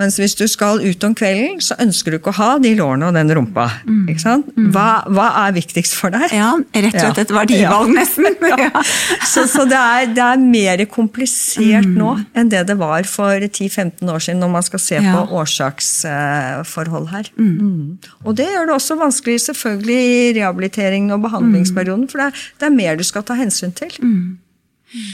Mens 0.00 0.16
hvis 0.20 0.34
du 0.38 0.46
skal 0.48 0.80
ut 0.80 1.04
om 1.04 1.14
kvelden, 1.16 1.58
så 1.60 1.76
ønsker 1.82 2.14
du 2.14 2.18
ikke 2.18 2.32
å 2.32 2.38
ha 2.38 2.50
de 2.62 2.72
lårene 2.78 3.10
og 3.10 3.16
den 3.18 3.32
rumpa. 3.36 3.66
Ikke 4.08 4.22
sant? 4.22 4.48
Hva, 4.72 5.02
hva 5.12 5.26
er 5.42 5.54
viktigst 5.58 5.96
for 5.98 6.14
deg? 6.14 6.32
Ja, 6.32 6.54
rett 6.56 6.96
og 6.96 7.02
slett 7.04 7.20
et 7.26 7.34
verdivalg, 7.36 7.92
nesten. 7.96 8.28
Ja. 8.60 8.82
Så, 9.24 9.44
så 9.48 9.62
det, 9.68 9.78
er, 9.78 10.08
det 10.12 10.24
er 10.24 10.40
mer 10.42 10.80
komplisert 10.90 11.86
nå 11.88 12.16
enn 12.36 12.50
det 12.50 12.64
det 12.68 12.76
var 12.80 13.06
for 13.08 13.40
10-15 13.46 14.10
år 14.10 14.24
siden, 14.24 14.40
når 14.42 14.50
man 14.52 14.66
skal 14.66 14.82
se 14.82 14.98
på 15.04 15.22
årsaksforhold 15.40 17.08
her. 17.12 17.30
Mm. 17.38 18.00
Og 18.24 18.36
det 18.36 18.48
gjør 18.50 18.68
det 18.68 18.76
også 18.76 18.98
vanskelig 19.00 19.38
selvfølgelig 19.46 19.98
i 20.00 20.32
rehabiliteringen 20.40 21.14
og 21.16 21.24
behandlingsperioden, 21.28 22.08
for 22.10 22.22
det 22.22 22.30
er, 22.30 22.44
det 22.60 22.68
er 22.68 22.76
mer 22.76 23.00
du 23.00 23.06
skal 23.06 23.26
ta 23.26 23.38
hensyn 23.38 23.74
til. 23.76 23.94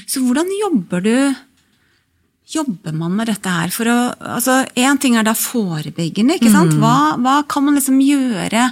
Så 0.08 0.22
hvordan 0.24 0.48
jobber 0.62 1.04
du 1.04 1.16
Jobber 2.46 2.94
man 2.94 3.16
med 3.18 3.26
dette 3.26 3.50
her 3.50 3.72
for 3.74 3.90
å 3.90 3.96
altså 4.36 4.60
Én 4.78 5.00
ting 5.02 5.16
er 5.18 5.26
da 5.26 5.34
forebyggende, 5.34 6.36
ikke 6.38 6.52
sant? 6.52 6.76
Hva, 6.78 7.16
hva 7.18 7.40
kan 7.50 7.66
man 7.66 7.74
liksom 7.78 7.98
gjøre 7.98 8.68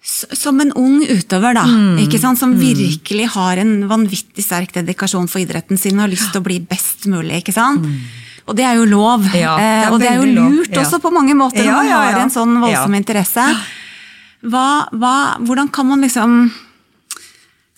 som 0.00 0.56
en 0.62 0.70
ung 0.78 1.02
utøver, 1.02 1.58
da? 1.58 1.66
ikke 2.00 2.20
sant? 2.22 2.38
Som 2.40 2.54
virkelig 2.56 3.26
har 3.34 3.60
en 3.60 3.84
vanvittig 3.90 4.44
sterk 4.46 4.72
dedikasjon 4.78 5.28
for 5.28 5.42
idretten 5.42 5.76
sin 5.80 5.98
og 5.98 6.06
har 6.06 6.12
lyst 6.14 6.30
til 6.32 6.40
å 6.40 6.46
bli 6.46 6.56
best 6.70 7.04
mulig, 7.10 7.42
ikke 7.42 7.56
sant? 7.56 7.84
Og 8.48 8.56
det 8.56 8.64
er 8.66 8.78
jo 8.80 8.86
lov. 8.88 9.26
Ja, 9.36 9.52
det 9.58 9.66
er 9.66 9.84
eh, 9.84 9.92
og 9.92 10.00
det 10.00 10.08
er 10.08 10.16
jo 10.22 10.30
lurt 10.30 10.72
ja. 10.72 10.80
også 10.80 10.98
på 11.02 11.12
mange 11.14 11.36
måter 11.38 11.60
Ja, 11.62 11.76
når 11.76 11.84
man 11.84 11.92
har 11.92 12.22
en 12.22 12.32
sånn 12.32 12.56
voldsom 12.62 12.96
Ja. 12.96 13.02
interesse. 13.02 13.44
Hva, 14.40 14.88
hva, 14.96 15.14
hvordan 15.44 15.68
kan 15.70 15.86
man 15.90 16.00
liksom 16.00 16.40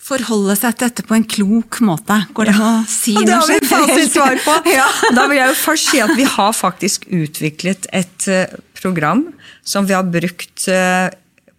forholde 0.03 0.55
seg 0.59 0.75
til 0.75 0.89
dette 0.89 1.05
på 1.07 1.15
en 1.15 1.23
klok 1.29 1.79
måte? 1.85 2.17
Går 2.35 2.49
det 2.49 2.53
an 2.57 2.81
å 2.83 2.85
si 2.91 3.13
Og 3.15 3.25
det 3.27 3.35
har 3.37 3.47
vi 3.47 3.57
noe 3.61 3.69
fasitsvar 3.71 4.39
på! 4.43 4.55
Ja. 4.77 4.87
Da 5.15 5.25
vil 5.31 5.39
jeg 5.39 5.51
jo 5.53 5.57
først 5.63 5.91
si 5.93 6.01
at 6.03 6.13
vi 6.19 6.25
har 6.27 6.53
faktisk 6.57 7.07
utviklet 7.13 7.87
et 7.95 8.27
eh, 8.31 8.55
program 8.79 9.25
som 9.63 9.87
vi 9.87 9.95
har 9.95 10.03
brukt 10.11 10.65
eh, 10.71 11.07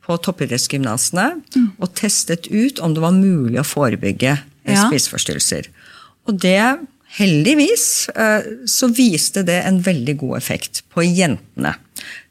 på 0.05 0.19
toppidrettsgymnasene 0.27 1.29
og 1.81 1.95
testet 1.97 2.51
ut 2.53 2.83
om 2.85 2.93
det 2.93 3.01
var 3.05 3.17
mulig 3.17 3.61
å 3.63 3.67
forebygge 3.69 4.35
eh, 4.37 4.75
Ja. 4.75 4.85
spiseforstyrrelser. 4.89 5.71
Og 6.29 6.37
det, 6.41 6.59
heldigvis, 7.19 7.87
så 8.69 8.89
viste 8.97 9.43
det 9.45 9.59
en 9.69 9.81
veldig 9.85 10.15
god 10.23 10.39
effekt 10.39 10.81
på 10.93 11.05
jentene. 11.05 11.75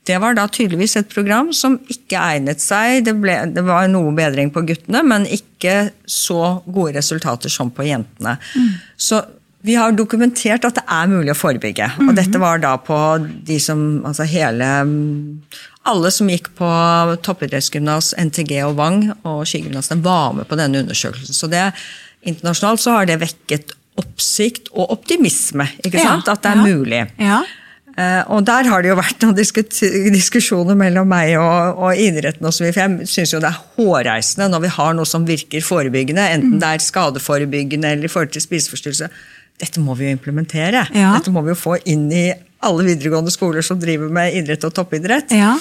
Det 0.07 0.17
var 0.19 0.35
da 0.35 0.47
tydeligvis 0.51 0.97
et 0.99 1.11
program 1.11 1.53
som 1.55 1.77
ikke 1.91 2.19
egnet 2.19 2.63
seg. 2.63 3.05
Det, 3.07 3.13
ble, 3.23 3.37
det 3.55 3.63
var 3.63 3.87
noe 3.91 4.11
bedring 4.15 4.51
på 4.51 4.65
guttene, 4.67 5.03
men 5.07 5.27
ikke 5.31 5.93
så 6.09 6.57
gode 6.65 6.97
resultater 6.97 7.51
som 7.51 7.71
på 7.71 7.85
jentene. 7.87 8.35
Mm. 8.57 8.73
Så 8.99 9.21
vi 9.63 9.77
har 9.79 9.95
dokumentert 9.95 10.65
at 10.67 10.75
det 10.75 10.83
er 10.91 11.07
mulig 11.07 11.31
å 11.31 11.39
forebygge. 11.39 11.87
Mm. 11.95 12.09
Og 12.09 12.17
dette 12.19 12.41
var 12.41 12.59
da 12.59 12.75
på 12.83 12.97
de 13.47 13.59
som 13.63 14.03
Altså 14.03 14.27
hele 14.27 14.67
Alle 15.87 16.11
som 16.11 16.27
gikk 16.31 16.49
på 16.57 16.67
toppidrettsgymnas, 17.23 18.11
NTG 18.19 18.57
og 18.67 18.75
Vang 18.79 19.05
og 19.23 19.45
skigymnasene, 19.47 20.03
var 20.03 20.35
med 20.35 20.47
på 20.47 20.59
denne 20.59 20.83
undersøkelsen. 20.83 21.35
Så 21.35 21.47
det, 21.51 21.63
internasjonalt 22.27 22.83
så 22.83 22.97
har 22.97 23.07
det 23.07 23.19
vekket 23.23 23.73
oppsikt 23.99 24.71
og 24.73 24.91
optimisme. 24.95 25.67
ikke 25.83 25.99
sant? 25.99 26.27
Ja, 26.27 26.35
at 26.35 26.43
det 26.43 26.53
er 26.53 26.59
ja, 26.59 26.67
mulig. 26.67 27.01
Ja. 27.19 27.41
Uh, 27.93 28.23
og 28.33 28.45
der 28.47 28.65
har 28.71 28.81
det 28.81 28.89
jo 28.89 28.97
vært 28.97 29.21
noen 29.21 29.37
diskusjoner 29.37 30.77
mellom 30.79 31.07
meg 31.09 31.35
og, 31.37 31.83
og 31.85 32.01
idretten. 32.01 32.47
Også, 32.49 32.65
for 32.71 32.81
jeg 32.81 33.11
syns 33.11 33.35
jo 33.35 33.41
det 33.43 33.51
er 33.51 33.61
hårreisende 33.77 34.49
når 34.49 34.65
vi 34.65 34.73
har 34.79 34.97
noe 34.97 35.09
som 35.09 35.27
virker 35.27 35.65
forebyggende, 35.65 36.25
enten 36.37 36.57
mm. 36.57 36.59
det 36.63 36.71
er 36.73 36.87
skadeforebyggende 36.87 37.93
eller 37.93 38.09
i 38.09 38.13
forhold 38.13 38.33
til 38.33 38.45
spiseforstyrrelse 38.45 39.11
dette 39.61 39.81
må 39.83 39.95
vi 39.97 40.07
jo 40.07 40.15
implementere. 40.15 40.87
Ja. 40.95 41.13
Dette 41.17 41.31
må 41.33 41.43
vi 41.45 41.53
jo 41.53 41.59
få 41.59 41.77
inn 41.89 42.07
i 42.11 42.25
alle 42.63 42.85
videregående 42.87 43.31
skoler 43.31 43.63
som 43.65 43.79
driver 43.79 44.11
med 44.13 44.35
idrett 44.39 44.63
og 44.65 44.73
toppidrett. 44.75 45.33
Ja. 45.35 45.51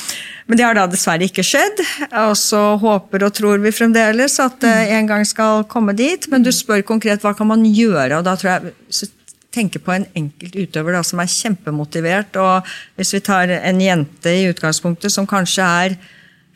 Men 0.46 0.58
det 0.58 0.64
har 0.66 0.76
da 0.78 0.86
dessverre 0.90 1.26
ikke 1.26 1.44
skjedd. 1.46 1.82
Og 2.24 2.36
så 2.38 2.60
håper 2.82 3.26
og 3.26 3.34
tror 3.36 3.62
vi 3.62 3.74
fremdeles 3.74 4.38
at 4.42 4.60
det 4.62 4.72
mm. 4.72 4.92
en 4.98 5.10
gang 5.10 5.26
skal 5.28 5.66
komme 5.70 5.96
dit. 5.98 6.28
Men 6.32 6.46
du 6.46 6.52
spør 6.54 6.84
konkret 6.86 7.24
hva 7.24 7.34
kan 7.38 7.50
man 7.50 7.66
gjøre, 7.66 8.20
og 8.20 8.26
da 8.26 8.36
tror 8.38 8.54
jeg 8.54 9.10
tenker 9.52 9.82
på 9.84 9.94
en 9.94 10.06
enkelt 10.18 10.56
utøver 10.56 10.96
da, 10.96 11.02
som 11.06 11.22
er 11.22 11.30
kjempemotivert. 11.30 12.36
og 12.40 12.68
Hvis 12.96 13.14
vi 13.16 13.22
tar 13.24 13.52
en 13.58 13.80
jente 13.82 14.32
i 14.32 14.48
utgangspunktet 14.50 15.12
som 15.12 15.28
kanskje 15.28 15.68
er 15.86 15.96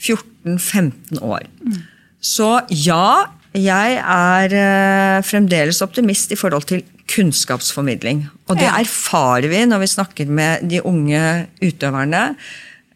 14-15 0.00 1.22
år. 1.22 1.46
Mm. 1.62 1.80
Så 2.20 2.50
ja, 2.70 3.26
jeg 3.56 3.98
er 4.02 4.56
eh, 4.60 5.24
fremdeles 5.24 5.80
optimist 5.84 6.32
i 6.32 6.38
forhold 6.38 6.66
til 6.68 6.84
kunnskapsformidling. 7.06 8.26
Og 8.50 8.58
det 8.58 8.68
erfarer 8.68 9.48
vi 9.52 9.62
når 9.68 9.84
vi 9.84 9.92
snakker 9.92 10.32
med 10.32 10.66
de 10.68 10.82
unge 10.84 11.46
utøverne. 11.62 12.24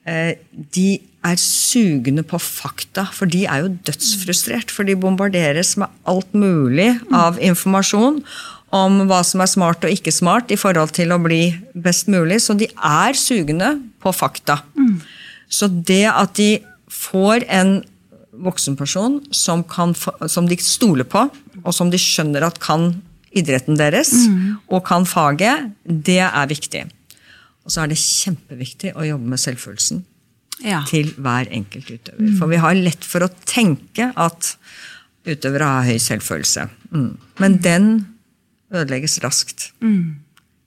Eh, 0.04 0.34
de 0.74 0.98
er 1.20 1.36
sugende 1.36 2.24
på 2.24 2.38
fakta, 2.40 3.04
for 3.12 3.28
de 3.28 3.44
er 3.44 3.64
jo 3.64 3.74
dødsfrustrert. 3.86 4.72
For 4.72 4.88
de 4.88 4.96
bombarderes 4.96 5.76
med 5.80 5.92
alt 6.08 6.32
mulig 6.34 6.94
av 7.12 7.38
informasjon 7.40 8.22
om 8.74 9.00
hva 9.10 9.20
som 9.26 9.42
er 9.42 9.50
smart 9.50 9.84
og 9.86 9.92
ikke 9.92 10.12
smart 10.14 10.52
i 10.54 10.58
forhold 10.60 10.94
til 10.94 11.10
å 11.14 11.20
bli 11.22 11.42
best 11.74 12.10
mulig. 12.12 12.40
Så 12.44 12.54
de 12.58 12.68
er 12.70 13.18
sugende 13.18 13.74
på 14.02 14.12
fakta. 14.14 14.60
Mm. 14.78 15.00
Så 15.50 15.66
det 15.68 16.06
at 16.10 16.36
de 16.38 16.52
får 16.90 17.46
en 17.50 17.80
voksenperson 18.40 19.18
som, 19.34 19.64
kan, 19.66 19.94
som, 20.30 20.46
de 20.48 20.56
stoler 20.62 21.06
på, 21.08 21.26
og 21.60 21.74
som 21.76 21.90
de 21.92 21.98
skjønner 22.00 22.46
at 22.46 22.60
kan 22.62 22.94
idretten 23.36 23.76
deres 23.78 24.12
mm. 24.26 24.70
og 24.72 24.84
kan 24.86 25.04
faget, 25.06 25.70
det 25.84 26.22
er 26.24 26.50
viktig. 26.50 26.86
Og 27.66 27.74
så 27.74 27.84
er 27.84 27.92
det 27.92 28.00
kjempeviktig 28.00 28.94
å 28.96 29.06
jobbe 29.06 29.34
med 29.34 29.42
selvfølelsen 29.42 30.04
ja. 30.64 30.80
til 30.88 31.12
hver 31.20 31.50
enkelt 31.52 31.90
utøver. 31.90 32.22
Mm. 32.22 32.38
For 32.38 32.50
vi 32.50 32.62
har 32.62 32.78
lett 32.78 33.06
for 33.06 33.26
å 33.26 33.30
tenke 33.44 34.10
at 34.14 34.54
utøvere 35.28 35.68
har 35.68 35.86
høy 35.90 36.00
selvfølelse. 36.02 36.66
Mm. 36.94 37.12
Men 37.42 37.58
den 37.62 37.90
ødelegges 38.72 39.18
raskt. 39.24 39.70
Mm. 39.82 40.20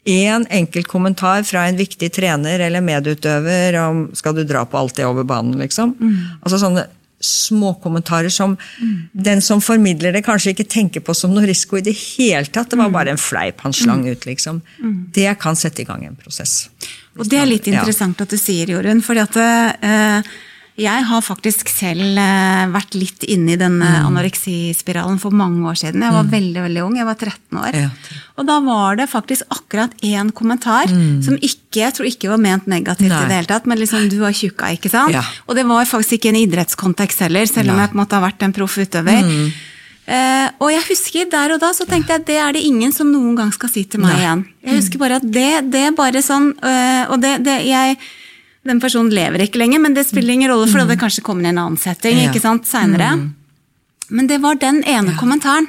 En 0.05 0.47
enkelt 0.51 0.89
kommentar 0.91 1.45
fra 1.47 1.67
en 1.69 1.79
viktig 1.79 2.09
trener 2.11 2.59
eller 2.59 2.83
medutøver 2.83 3.77
om 3.79 4.09
'skal 4.13 4.35
du 4.35 4.43
dra 4.43 4.65
på 4.65 4.77
alt 4.77 4.95
det 4.95 5.05
over 5.05 5.23
banen', 5.23 5.57
liksom. 5.57 5.95
Mm. 5.99 6.43
Altså 6.43 6.59
sånne 6.59 6.87
småkommentarer 7.23 8.29
som 8.29 8.57
mm. 8.81 9.09
den 9.13 9.41
som 9.41 9.61
formidler 9.61 10.11
det, 10.11 10.25
kanskje 10.25 10.51
ikke 10.51 10.67
tenker 10.67 10.99
på 10.99 11.15
som 11.15 11.31
noe 11.31 11.45
risiko 11.47 11.77
i 11.79 11.85
det 11.85 11.95
hele 11.95 12.45
tatt. 12.45 12.69
Det 12.69 12.77
var 12.77 12.91
mm. 12.91 12.97
bare 12.97 13.13
en 13.15 13.21
fleip 13.21 13.63
han 13.63 13.73
slang 13.73 14.03
ut, 14.09 14.25
liksom. 14.27 14.61
Mm. 14.79 14.97
Det 15.15 15.39
kan 15.39 15.55
sette 15.55 15.81
i 15.81 15.87
gang 15.87 16.03
en 16.05 16.19
prosess. 16.19 16.69
Og 17.15 17.29
det 17.29 17.39
er 17.39 17.47
litt 17.47 17.69
interessant 17.71 18.19
ja. 18.19 18.27
at 18.27 18.33
du 18.33 18.37
sier, 18.37 18.73
Jorunn. 18.75 19.01
fordi 19.05 19.23
at 19.23 19.39
eh, 19.39 20.33
jeg 20.73 21.05
har 21.05 21.21
faktisk 21.21 21.69
selv 21.69 22.17
eh, 22.17 22.63
vært 22.73 22.95
litt 22.97 23.25
inne 23.29 23.53
i 23.53 23.57
denne 23.62 23.86
mm. 23.86 24.05
anoreksispiralen 24.07 25.19
for 25.21 25.36
mange 25.38 25.62
år 25.69 25.77
siden. 25.77 26.01
Jeg 26.01 26.15
var 26.15 26.25
mm. 26.25 26.31
veldig 26.31 26.63
veldig 26.65 26.81
ung, 26.81 26.95
jeg 26.97 27.05
var 27.05 27.17
13 27.19 27.59
år. 27.62 27.75
Ja. 27.77 27.89
Og 28.41 28.47
da 28.47 28.55
var 28.65 28.97
det 28.97 29.05
faktisk 29.12 29.53
akkurat 29.53 29.93
én 30.01 30.31
kommentar 30.33 30.89
mm. 30.89 31.19
som 31.27 31.38
ikke, 31.38 31.83
jeg 31.83 31.93
tror 31.93 32.09
ikke 32.09 32.31
var 32.31 32.41
ment 32.41 32.65
negativt 32.71 33.12
Nei. 33.12 33.19
i 33.21 33.29
det 33.29 33.38
hele 33.38 33.51
tatt, 33.51 33.69
men 33.69 33.77
liksom 33.83 34.07
'du 34.09 34.17
har 34.23 34.33
tjukka', 34.33 34.71
ikke 34.79 34.89
sant? 34.89 35.13
Ja. 35.13 35.21
Og 35.45 35.59
det 35.59 35.67
var 35.69 35.86
faktisk 35.86 36.17
ikke 36.17 36.33
en 36.33 36.41
idrettskontekst 36.41 37.21
heller, 37.27 37.45
selv 37.45 37.69
om 37.69 37.77
Nei. 37.77 37.86
jeg 37.86 37.93
på 37.93 37.97
en 37.99 38.01
måte 38.01 38.17
har 38.17 38.25
vært 38.25 38.41
en 38.41 38.57
proff 38.57 38.79
utøver. 38.81 39.21
Mm. 39.29 39.53
Uh, 40.03 40.49
og 40.59 40.73
jeg 40.73 40.83
husker 40.89 41.29
der 41.31 41.53
og 41.53 41.62
da 41.62 41.69
så 41.71 41.86
tenkte 41.88 42.17
jeg 42.17 42.25
det 42.27 42.36
er 42.36 42.51
det 42.51 42.65
ingen 42.67 42.91
som 42.91 43.07
noen 43.07 43.38
gang 43.38 43.53
skal 43.55 43.69
si 43.71 43.86
til 43.86 44.01
meg 44.03 44.17
Nei. 44.17 44.19
igjen. 44.25 44.43
Jeg 44.65 44.81
husker 44.81 44.99
bare 44.99 45.21
at 45.21 45.29
det, 45.38 45.69
det 45.71 45.86
bare 45.95 46.25
sånn, 46.25 46.49
uh, 46.59 47.13
og 47.13 47.21
det, 47.21 47.38
det 47.45 47.62
jeg 47.69 48.01
den 48.67 48.80
personen 48.80 49.12
lever 49.13 49.43
ikke 49.45 49.60
lenger, 49.60 49.82
men 49.84 49.95
det 49.95 50.06
spiller 50.08 50.38
ingen 50.38 50.52
rolle, 50.52 50.69
for 50.71 50.88
det 50.88 50.99
kanskje 51.02 51.23
kommer 51.26 51.47
i 51.47 51.52
en 51.52 51.62
annen 51.62 51.80
setting 51.80 52.21
ja. 52.21 52.30
ikke 52.30 52.43
sant, 52.43 52.67
seinere. 52.69 53.13
Mm. 53.19 53.32
Men 54.13 54.30
det 54.30 54.39
var 54.43 54.60
den 54.62 54.82
ene 54.84 55.13
ja. 55.13 55.19
kommentaren 55.19 55.67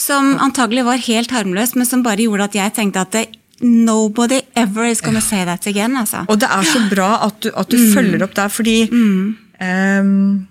som 0.00 0.34
antagelig 0.42 0.84
var 0.86 1.00
helt 1.02 1.32
harmløs, 1.34 1.74
men 1.76 1.88
som 1.88 2.04
bare 2.04 2.24
gjorde 2.24 2.50
at 2.50 2.58
jeg 2.58 2.76
tenkte 2.78 3.06
at 3.06 3.16
det, 3.16 3.28
Nobody 3.62 4.40
ever 4.58 4.88
is 4.90 5.00
gonna 5.00 5.20
ja. 5.20 5.22
say 5.22 5.44
that 5.46 5.66
again. 5.70 5.94
Altså. 5.94 6.24
Og 6.26 6.40
det 6.40 6.48
er 6.50 6.64
så 6.66 6.80
bra 6.90 7.12
at 7.28 7.36
du, 7.44 7.50
at 7.54 7.68
du 7.70 7.76
mm. 7.78 7.92
følger 7.94 8.24
opp 8.24 8.34
der, 8.34 8.48
fordi 8.50 8.88
mm. 8.90 9.36
um, 10.02 10.48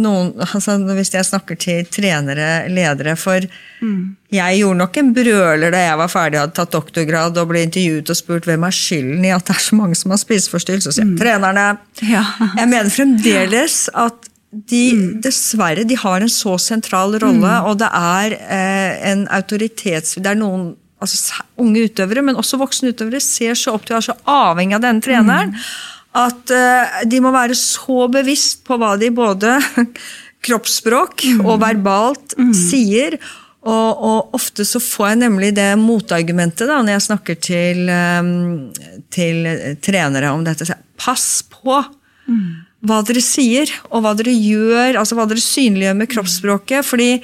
noen, 0.00 0.32
altså 0.42 0.76
Hvis 0.96 1.12
jeg 1.14 1.26
snakker 1.28 1.58
til 1.60 1.86
trenere, 1.92 2.66
ledere 2.72 3.14
For 3.20 3.46
mm. 3.80 4.16
jeg 4.34 4.60
gjorde 4.60 4.80
nok 4.80 5.00
en 5.00 5.14
brøler 5.16 5.74
da 5.74 5.82
jeg 5.86 6.00
var 6.00 6.12
ferdig, 6.12 6.40
hadde 6.42 6.56
tatt 6.58 6.74
doktorgrad 6.74 7.40
og 7.40 7.50
ble 7.50 7.64
intervjuet 7.68 8.12
og 8.12 8.18
spurt 8.18 8.48
hvem 8.48 8.66
er 8.66 8.76
skylden 8.76 9.26
i 9.28 9.32
at 9.34 9.46
det 9.48 9.56
er 9.56 9.64
så 9.66 9.78
mange 9.78 9.98
som 9.98 10.14
har 10.14 10.22
spiseforstyrrelser. 10.22 10.90
Så 10.90 10.98
sier 11.00 11.10
mm. 11.10 11.18
trenerne. 11.20 11.66
Ja. 12.02 12.24
Jeg 12.58 12.70
mener 12.70 12.94
fremdeles 12.94 13.84
at 13.94 14.30
de 14.54 14.84
mm. 14.94 15.06
dessverre 15.24 15.86
de 15.88 15.98
har 15.98 16.22
en 16.22 16.30
så 16.30 16.54
sentral 16.62 17.16
rolle, 17.18 17.50
mm. 17.58 17.68
og 17.70 17.78
det 17.82 17.90
er 17.90 18.38
eh, 18.38 19.10
en 19.12 19.26
autoritets... 19.34 20.18
Det 20.22 20.30
er 20.30 20.38
noen 20.38 20.68
altså, 21.02 21.42
unge 21.60 21.88
utøvere, 21.88 22.22
men 22.22 22.38
også 22.38 22.60
voksne 22.60 22.94
utøvere, 22.94 23.22
ser 23.22 23.58
så 23.58 23.74
opp 23.74 23.88
til 23.88 23.96
og 23.96 24.02
er 24.02 24.08
så 24.12 24.16
avhengig 24.30 24.78
av 24.78 24.86
denne 24.86 25.04
treneren. 25.04 25.54
Mm 25.54 25.92
at 26.14 26.52
uh, 26.54 27.00
de 27.10 27.20
må 27.22 27.32
være 27.34 27.56
så 27.58 28.06
bevisst 28.12 28.62
på 28.66 28.78
hva 28.78 28.94
de 29.00 29.10
både 29.14 29.56
kroppsspråk 30.46 31.24
mm. 31.38 31.42
og 31.42 31.58
verbalt 31.62 32.36
mm. 32.38 32.52
sier. 32.56 33.18
Og, 33.64 34.02
og, 34.04 34.34
ofte 34.36 34.66
så 34.68 34.80
får 34.82 35.14
jeg 35.14 35.20
nemlig 35.22 35.54
det 35.56 35.70
motargumentet 35.80 36.68
da, 36.68 36.82
når 36.84 36.98
jeg 36.98 37.06
snakker 37.06 37.38
til, 37.40 37.86
um, 37.88 38.66
til 39.14 39.48
trenere 39.82 40.34
om 40.36 40.44
dette. 40.44 40.68
Pass 41.00 41.40
på 41.48 41.78
mm. 41.80 42.50
hva 42.84 43.00
dere 43.08 43.22
sier, 43.24 43.72
og 43.90 44.04
hva 44.04 44.12
dere 44.18 44.36
gjør, 44.36 45.00
altså 45.00 45.16
hva 45.18 45.26
dere 45.30 45.42
synliggjør 45.42 45.96
med 46.02 46.12
kroppsspråket. 46.12 46.84
fordi 46.86 47.16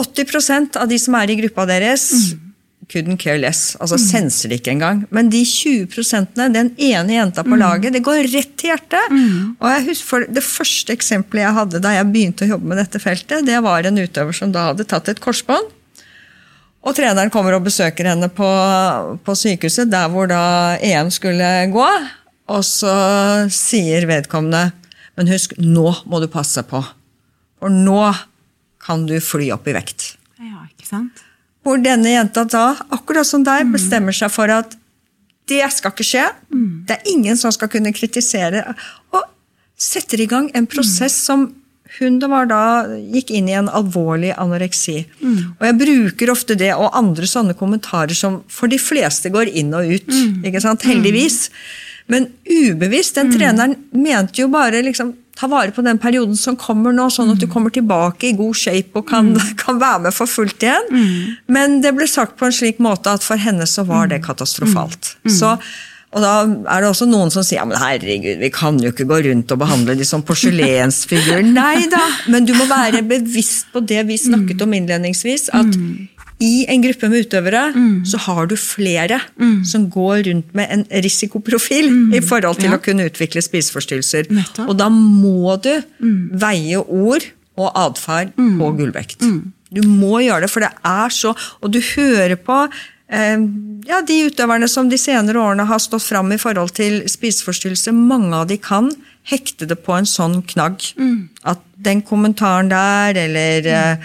80% 0.00 0.78
av 0.80 0.86
de 0.88 0.96
som 1.02 1.16
er 1.18 1.32
i 1.34 1.36
gruppa 1.42 1.66
deres, 1.68 2.06
mm 2.30 2.49
couldn't 2.90 3.20
care 3.22 3.38
less. 3.38 3.76
Altså 3.80 3.96
mm. 3.98 4.04
senser 4.04 4.50
det 4.50 4.60
ikke 4.60 4.74
engang. 4.74 5.02
Men 5.14 5.30
de 5.32 5.42
20% 5.46 6.38
den 6.40 6.72
ene 6.76 7.16
jenta 7.16 7.44
på 7.46 7.54
mm. 7.54 7.60
laget, 7.62 7.94
det 7.94 8.04
går 8.06 8.26
rett 8.32 8.54
til 8.58 8.72
hjertet. 8.72 9.12
Mm. 9.14 9.56
Og 9.58 9.66
jeg 9.74 9.86
husker 9.90 10.26
Det 10.30 10.44
første 10.44 10.96
eksempelet 10.96 11.46
jeg 11.46 11.56
hadde 11.58 11.82
da 11.82 11.94
jeg 11.96 12.08
begynte 12.10 12.46
å 12.46 12.54
jobbe 12.54 12.72
med 12.72 12.80
dette 12.82 13.02
feltet, 13.02 13.46
det 13.46 13.60
var 13.64 13.86
en 13.86 14.00
utøver 14.00 14.36
som 14.36 14.54
da 14.54 14.70
hadde 14.70 14.88
tatt 14.90 15.12
et 15.12 15.22
korsbånd. 15.22 15.76
Og 16.80 16.96
treneren 16.96 17.32
kommer 17.32 17.54
og 17.56 17.66
besøker 17.66 18.08
henne 18.08 18.30
på, 18.32 18.48
på 19.20 19.36
sykehuset, 19.36 19.90
der 19.92 20.08
hvor 20.12 20.30
da 20.30 20.78
EM 20.80 21.10
skulle 21.12 21.50
gå. 21.74 21.88
Og 22.50 22.62
så 22.66 22.94
sier 23.52 24.08
vedkommende 24.10 24.72
Men 25.18 25.28
husk, 25.28 25.52
nå 25.60 25.90
må 26.08 26.20
du 26.22 26.30
passe 26.32 26.62
på. 26.64 26.80
For 27.60 27.68
nå 27.68 28.00
kan 28.80 29.04
du 29.04 29.18
fly 29.20 29.50
opp 29.52 29.68
i 29.68 29.74
vekt. 29.76 30.14
Ja, 30.40 30.64
ikke 30.64 30.88
sant? 30.88 31.20
Hvor 31.64 31.80
denne 31.82 32.14
jenta 32.14 32.46
da, 32.48 32.72
akkurat 32.94 33.28
som 33.28 33.44
deg, 33.44 33.66
mm. 33.68 33.74
bestemmer 33.76 34.16
seg 34.16 34.32
for 34.32 34.52
at 34.52 34.76
det 35.50 35.64
skal 35.74 35.92
ikke 35.92 36.06
skje. 36.06 36.26
Mm. 36.54 36.68
Det 36.88 36.96
er 36.96 37.10
ingen 37.12 37.38
som 37.38 37.52
skal 37.54 37.70
kunne 37.72 37.92
kritisere. 37.92 38.62
Og 39.12 39.26
setter 39.80 40.22
i 40.22 40.28
gang 40.30 40.50
en 40.54 40.68
prosess 40.70 41.16
mm. 41.18 41.26
som 41.26 41.48
hun 41.98 42.20
var 42.30 42.46
da 42.46 42.62
gikk 43.10 43.32
inn 43.34 43.48
i 43.50 43.56
en 43.58 43.68
alvorlig 43.68 44.30
anoreksi. 44.38 45.02
Mm. 45.18 45.38
Og 45.58 45.64
jeg 45.66 45.78
bruker 45.80 46.30
ofte 46.30 46.56
det 46.58 46.70
og 46.76 46.94
andre 46.96 47.26
sånne 47.26 47.56
kommentarer 47.58 48.14
som 48.14 48.40
for 48.52 48.70
de 48.70 48.78
fleste 48.78 49.32
går 49.32 49.50
inn 49.50 49.74
og 49.74 49.90
ut. 49.90 50.06
Mm. 50.06 50.44
ikke 50.46 50.62
sant? 50.62 50.86
Heldigvis. 50.86 51.48
Men 52.10 52.30
ubevisst. 52.46 53.18
Den 53.18 53.34
treneren 53.34 53.76
mente 53.90 54.44
jo 54.44 54.50
bare 54.52 54.84
liksom 54.86 55.16
ta 55.40 55.48
vare 55.48 55.72
på 55.72 55.84
den 55.84 55.98
perioden 56.00 56.36
som 56.36 56.56
kommer 56.60 56.92
nå, 56.92 57.08
sånn 57.12 57.32
at 57.32 57.40
du 57.40 57.46
mm. 57.48 57.52
kommer 57.54 57.72
tilbake 57.72 58.28
i 58.28 58.34
god 58.36 58.58
shape 58.60 59.00
og 59.00 59.06
kan, 59.08 59.32
mm. 59.32 59.54
kan 59.62 59.80
være 59.80 60.06
med 60.06 60.16
for 60.16 60.28
fullt 60.28 60.66
igjen. 60.66 60.90
Mm. 60.92 61.38
Men 61.56 61.78
det 61.84 61.94
ble 61.96 62.08
sagt 62.10 62.36
på 62.40 62.48
en 62.48 62.56
slik 62.56 62.82
måte 62.82 63.14
at 63.16 63.24
for 63.24 63.40
henne 63.40 63.68
så 63.68 63.86
var 63.88 64.10
det 64.10 64.20
mm. 64.20 64.26
katastrofalt. 64.28 65.14
Mm. 65.24 65.32
Så 65.38 65.56
Og 66.10 66.24
da 66.24 66.30
er 66.42 66.82
det 66.82 66.88
også 66.90 67.06
noen 67.06 67.30
som 67.30 67.44
sier 67.46 67.60
ja, 67.60 67.64
men 67.70 67.78
herregud, 67.78 68.40
vi 68.40 68.48
kan 68.50 68.80
jo 68.82 68.90
ikke 68.90 69.06
gå 69.06 69.20
rundt 69.28 69.52
og 69.54 69.60
behandle 69.62 69.94
de 69.94 70.06
som 70.08 70.24
porselensfigurer. 70.26 71.46
Nei 71.60 71.86
da, 71.92 72.02
men 72.34 72.48
du 72.48 72.50
må 72.58 72.66
være 72.66 73.04
bevisst 73.06 73.70
på 73.70 73.84
det 73.86 74.02
vi 74.08 74.18
snakket 74.18 74.64
om 74.66 74.74
innledningsvis. 74.74 75.52
At 75.54 75.70
i 76.40 76.64
en 76.72 76.80
gruppe 76.82 77.08
med 77.12 77.26
utøvere 77.26 77.62
så 78.08 78.16
har 78.26 78.46
du 78.48 78.54
flere 78.56 79.20
som 79.68 79.88
går 79.92 80.22
rundt 80.28 80.54
med 80.56 80.68
en 80.72 80.84
risikoprofil 81.04 82.14
i 82.16 82.20
forhold 82.24 82.56
til 82.62 82.70
Ja. 82.70 82.76
å 82.78 82.82
kunne 82.82 83.04
utvikle 83.10 83.42
spiseforstyrrelser. 83.44 84.30
Og 84.68 84.76
da 84.78 84.88
må 84.88 85.60
du 85.60 85.82
veie 86.40 86.78
ord 86.80 87.24
og 87.58 87.72
atferd 87.76 88.32
på 88.36 88.70
gullvekt. 88.78 89.20
Du 89.72 89.82
må 89.86 90.18
gjøre 90.24 90.42
det, 90.46 90.50
for 90.50 90.60
det 90.60 90.70
er 90.84 91.08
så 91.10 91.36
Og 91.62 91.70
du 91.70 91.80
hører 91.80 92.36
på 92.36 92.68
eh, 93.12 93.36
ja, 93.86 94.00
de 94.00 94.16
utøverne 94.30 94.68
som 94.68 94.88
de 94.88 94.96
senere 94.96 95.34
årene 95.38 95.66
har 95.66 95.78
stått 95.78 96.02
fram 96.02 96.32
i 96.32 96.38
forhold 96.38 96.72
til 96.74 97.02
spiseforstyrrelser. 97.06 97.92
Mange 97.92 98.32
av 98.34 98.46
de 98.48 98.56
kan 98.56 98.90
hekte 99.28 99.66
det 99.68 99.76
på 99.84 99.92
en 99.98 100.06
sånn 100.08 100.42
knagg. 100.46 100.80
At 101.44 101.60
den 101.76 102.00
kommentaren 102.02 102.70
der, 102.70 103.14
eller 103.26 103.66
eh, 103.66 103.96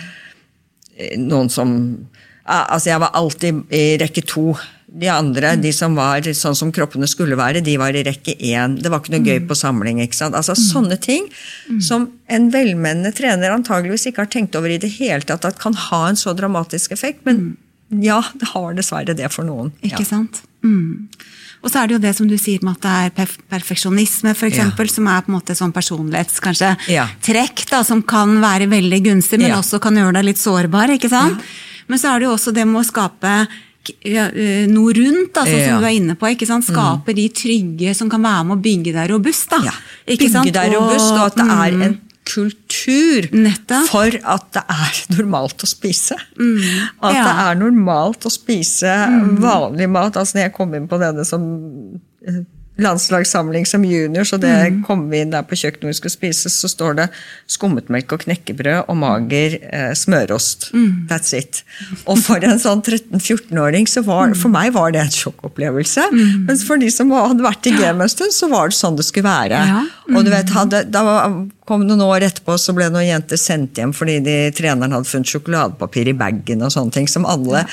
noen 1.18 1.50
som 1.50 2.08
Altså, 2.46 2.92
jeg 2.92 3.00
var 3.02 3.12
alltid 3.18 3.64
i 3.74 3.98
rekke 4.02 4.22
to. 4.30 4.54
De 4.96 5.08
andre, 5.12 5.56
de 5.60 5.72
som 5.76 5.96
var 5.98 6.22
sånn 6.38 6.56
som 6.56 6.70
kroppene 6.72 7.08
skulle 7.10 7.36
være, 7.36 7.60
de 7.66 7.74
var 7.82 7.90
i 7.98 8.04
rekke 8.06 8.36
én. 8.38 8.78
Det 8.80 8.92
var 8.94 9.02
ikke 9.02 9.16
noe 9.18 9.26
gøy 9.26 9.40
på 9.50 9.58
samling. 9.58 10.00
ikke 10.00 10.16
sant? 10.16 10.36
Altså 10.38 10.54
Sånne 10.56 10.96
ting 11.02 11.26
som 11.82 12.06
en 12.30 12.50
velmenende 12.54 13.12
trener 13.18 13.52
antageligvis 13.52 14.06
ikke 14.08 14.24
har 14.24 14.32
tenkt 14.32 14.56
over 14.56 14.70
i 14.70 14.78
det 14.78 14.92
hele 15.00 15.22
tatt 15.26 15.44
at 15.50 15.60
kan 15.60 15.74
ha 15.74 16.08
en 16.08 16.16
så 16.16 16.36
dramatisk 16.38 16.92
effekt. 16.96 17.26
Men 17.26 17.58
ja, 17.90 18.22
det 18.40 18.48
har 18.54 18.74
dessverre 18.78 19.16
det 19.18 19.32
for 19.34 19.44
noen. 19.44 19.74
Ikke 19.84 20.06
Ja. 20.06 20.06
sant? 20.06 20.42
Mm. 20.64 21.08
Og 21.64 21.72
så 21.72 21.82
er 21.84 21.88
det 21.88 21.94
jo 21.96 22.00
det 22.06 22.16
som 22.16 22.28
du 22.30 22.38
sier 22.38 22.62
med 22.64 22.78
at 22.78 22.82
det 22.86 22.92
er 22.94 23.26
perf 23.26 23.38
perfeksjonisme, 23.50 24.36
for 24.36 24.46
eksempel, 24.48 24.88
som 24.90 25.08
er 25.08 25.22
på 25.26 25.30
en 25.34 25.40
måte 25.42 25.56
sånn 25.58 25.74
personlighets 25.74 26.40
kanskje 26.40 26.78
Ja. 26.88 27.08
trekk, 27.22 27.66
da, 27.70 27.82
som 27.84 28.04
kan 28.04 28.40
være 28.40 28.70
veldig 28.70 29.04
gunstig, 29.04 29.40
men 29.40 29.50
Ja. 29.50 29.58
også 29.58 29.82
kan 29.82 29.96
gjøre 29.96 30.14
deg 30.14 30.26
litt 30.26 30.38
sårbar. 30.38 30.90
ikke 30.94 31.10
sant? 31.10 31.42
Men 31.88 32.00
så 32.02 32.14
er 32.16 32.20
det 32.20 32.28
jo 32.30 32.34
også 32.36 32.54
det 32.54 32.66
med 32.68 32.82
å 32.82 32.86
skape 32.88 33.34
ja, 34.04 34.24
eh, 34.34 34.66
noe 34.68 34.94
rundt, 34.98 35.34
altså, 35.38 35.54
Ja. 35.60 35.66
som 35.70 35.82
du 35.82 35.86
er 35.86 35.94
inne 36.00 36.16
på. 36.18 36.26
ikke 36.34 36.48
sant? 36.50 36.66
Skape 36.66 37.14
de 37.14 37.28
trygge 37.30 37.94
som 37.96 38.10
kan 38.10 38.22
være 38.26 38.46
med 38.48 38.58
å 38.58 38.62
bygge 38.62 38.94
deg 38.94 39.12
robust. 39.12 39.50
da. 39.50 39.60
Ja. 39.68 39.76
Ikke? 40.08 40.32
Bygge 40.34 40.54
deg 40.58 40.74
robust, 40.74 41.12
og 41.14 41.26
at 41.28 41.36
det 41.36 41.46
er 41.46 41.72
mm, 41.78 41.82
en 41.86 42.02
kultur 42.26 43.28
Nettopp. 43.38 43.88
for 43.92 44.10
at 44.26 44.48
det 44.58 44.64
er 44.68 45.02
normalt 45.20 45.62
å 45.62 45.68
spise. 45.70 46.16
At 46.18 46.38
Mm. 46.40 46.58
Ja. 46.58 46.90
Mm. 47.12 47.14
det 47.14 47.36
er 47.46 47.56
normalt 47.62 48.26
å 48.26 48.32
spise 48.34 48.96
vanlig 49.40 49.90
mat. 49.90 50.18
Altså 50.18 50.34
når 50.40 50.44
jeg 50.48 50.54
kom 50.58 50.74
inn 50.74 50.88
på 50.90 50.98
denne 51.00 51.24
som 51.26 51.46
eh, 52.28 52.42
landslagssamling 52.82 53.66
som 53.66 53.84
junior, 53.88 54.24
så 54.28 54.38
det 54.40 54.52
Mm. 54.72 54.84
kom 54.86 55.10
vi 55.10 55.22
inn 55.22 55.30
der 55.32 55.44
på 55.44 55.56
kjøkkenet 55.56 55.82
hvor 55.86 55.94
vi 55.94 55.94
skulle 56.00 56.12
spise, 56.12 56.50
så 56.50 56.68
står 56.68 56.96
det 56.96 57.10
skummetmelk 57.48 58.12
og 58.12 58.20
knekkebrød 58.26 58.90
og 58.90 58.98
mager 58.98 59.58
eh, 59.72 59.94
smørost. 59.94 60.72
Mm. 60.74 61.08
That's 61.08 61.34
it. 61.38 61.64
Og 62.06 62.18
for 62.20 62.44
en 62.44 62.60
sånn 62.60 62.82
13-14-åring, 62.84 63.88
så 63.88 64.04
var 64.04 64.34
for 64.36 64.50
meg 64.50 64.74
var 64.74 64.92
det 64.92 65.02
en 65.02 65.14
sjokkopplevelse. 65.14 66.10
Mm. 66.12 66.46
Mens 66.50 66.64
for 66.68 66.78
de 66.78 66.90
som 66.92 67.12
hadde 67.12 67.44
vært 67.46 67.66
i 67.68 67.76
gamet 67.78 68.02
en 68.10 68.10
stund, 68.10 68.34
så 68.36 68.50
var 68.52 68.70
det 68.70 68.76
sånn 68.80 68.98
det 68.98 69.06
skulle 69.06 69.30
være. 69.30 69.62
Ja. 69.72 69.84
Og 70.16 70.26
du 70.26 70.32
vet, 70.32 70.50
hadde, 70.50 70.84
da 70.92 71.02
kom 71.66 71.86
noen 71.88 72.02
år 72.06 72.28
etterpå, 72.28 72.58
så 72.62 72.76
ble 72.78 72.90
noen 72.94 73.08
jenter 73.08 73.38
sendt 73.42 73.80
hjem 73.80 73.94
fordi 73.96 74.20
de, 74.24 74.36
treneren 74.52 74.92
hadde 74.94 75.10
funnet 75.10 75.32
sjokoladepapir 75.32 76.12
i 76.12 76.14
bagen 76.18 76.62
og 76.62 76.74
sånne 76.76 76.92
ting, 76.92 77.08
som 77.08 77.26
alle 77.26 77.64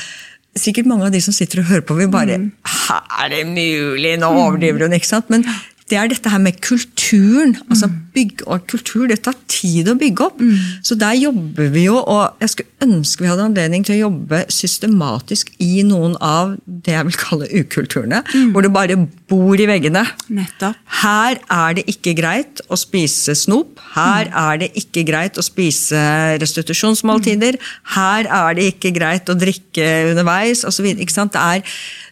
Sikkert 0.59 0.89
mange 0.91 1.07
av 1.09 1.15
de 1.15 1.21
som 1.25 1.33
sitter 1.33 1.63
og 1.63 1.71
hører 1.71 1.85
på, 1.89 1.95
vil 1.97 2.11
bare 2.13 2.39
Mm. 2.39 2.51
Er 2.93 3.29
det 3.33 3.47
mulig? 3.47 4.19
Nå 4.21 4.29
overdriver 4.37 4.85
hun, 4.85 4.93
ikke 4.93 5.07
sant? 5.09 5.31
Men 5.31 5.47
det 5.91 5.99
er 5.99 6.09
dette 6.09 6.31
her 6.31 6.39
med 6.39 6.61
kulturen. 6.61 7.57
altså 7.71 7.89
bygge, 7.89 7.99
bygg 8.13 8.43
og 8.47 8.67
kultur, 8.69 9.07
Det 9.09 9.23
tar 9.25 9.35
tid 9.49 9.89
å 9.89 9.95
bygge 9.99 10.21
opp. 10.25 10.41
Så 10.85 10.95
der 10.99 11.15
jobber 11.17 11.71
vi 11.73 11.85
jo, 11.87 11.97
og 11.97 12.35
jeg 12.41 12.51
skulle 12.53 12.69
ønske 12.85 13.23
vi 13.25 13.29
hadde 13.31 13.47
anledning 13.47 13.85
til 13.85 13.95
å 13.97 14.11
jobbe 14.11 14.43
systematisk 14.53 15.51
i 15.61 15.83
noen 15.83 16.17
av 16.21 16.57
det 16.67 16.93
jeg 16.93 17.07
vil 17.09 17.17
kalle 17.17 17.49
ukulturene, 17.49 18.23
Mm. 18.33 18.53
hvor 18.53 18.63
det 18.63 18.73
bare 18.73 18.97
bor 19.29 19.55
i 19.57 19.67
veggene. 19.67 20.05
Nettopp. 20.29 20.77
Her 21.03 21.39
er 21.51 21.75
det 21.75 21.87
ikke 21.87 22.15
greit 22.17 22.61
å 22.69 22.77
spise 22.77 23.35
snop. 23.35 23.79
Her 23.95 24.29
er 24.29 24.59
det 24.59 24.73
ikke 24.75 25.07
greit 25.09 25.35
å 25.41 25.43
spise 25.43 26.39
restitusjonsmåltider. 26.39 27.57
Her 27.95 28.27
er 28.29 28.55
det 28.55 28.75
ikke 28.75 28.93
greit 28.95 29.25
å 29.29 29.39
drikke 29.39 30.11
underveis 30.13 30.65
osv. 30.65 30.85
Det 30.97 31.35
er 31.35 31.63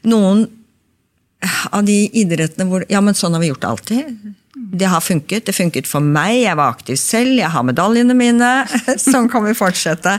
noen 0.04 0.46
av 1.70 1.84
de 1.88 2.04
idrettene 2.20 2.68
hvor 2.68 2.84
Ja, 2.90 3.00
men 3.04 3.16
sånn 3.16 3.34
har 3.36 3.42
vi 3.42 3.50
gjort 3.50 3.62
det 3.62 3.68
alltid. 3.70 4.36
Det 4.80 4.88
har 4.92 5.00
funket. 5.00 5.46
Det 5.46 5.54
funket 5.56 5.88
for 5.88 6.04
meg. 6.04 6.42
Jeg 6.42 6.56
var 6.58 6.74
aktiv 6.74 6.98
selv. 7.00 7.32
Jeg 7.38 7.48
har 7.50 7.64
medaljene 7.64 8.14
mine. 8.14 8.48
Sånn 9.00 9.28
kan 9.30 9.44
vi 9.46 9.54
fortsette. 9.56 10.12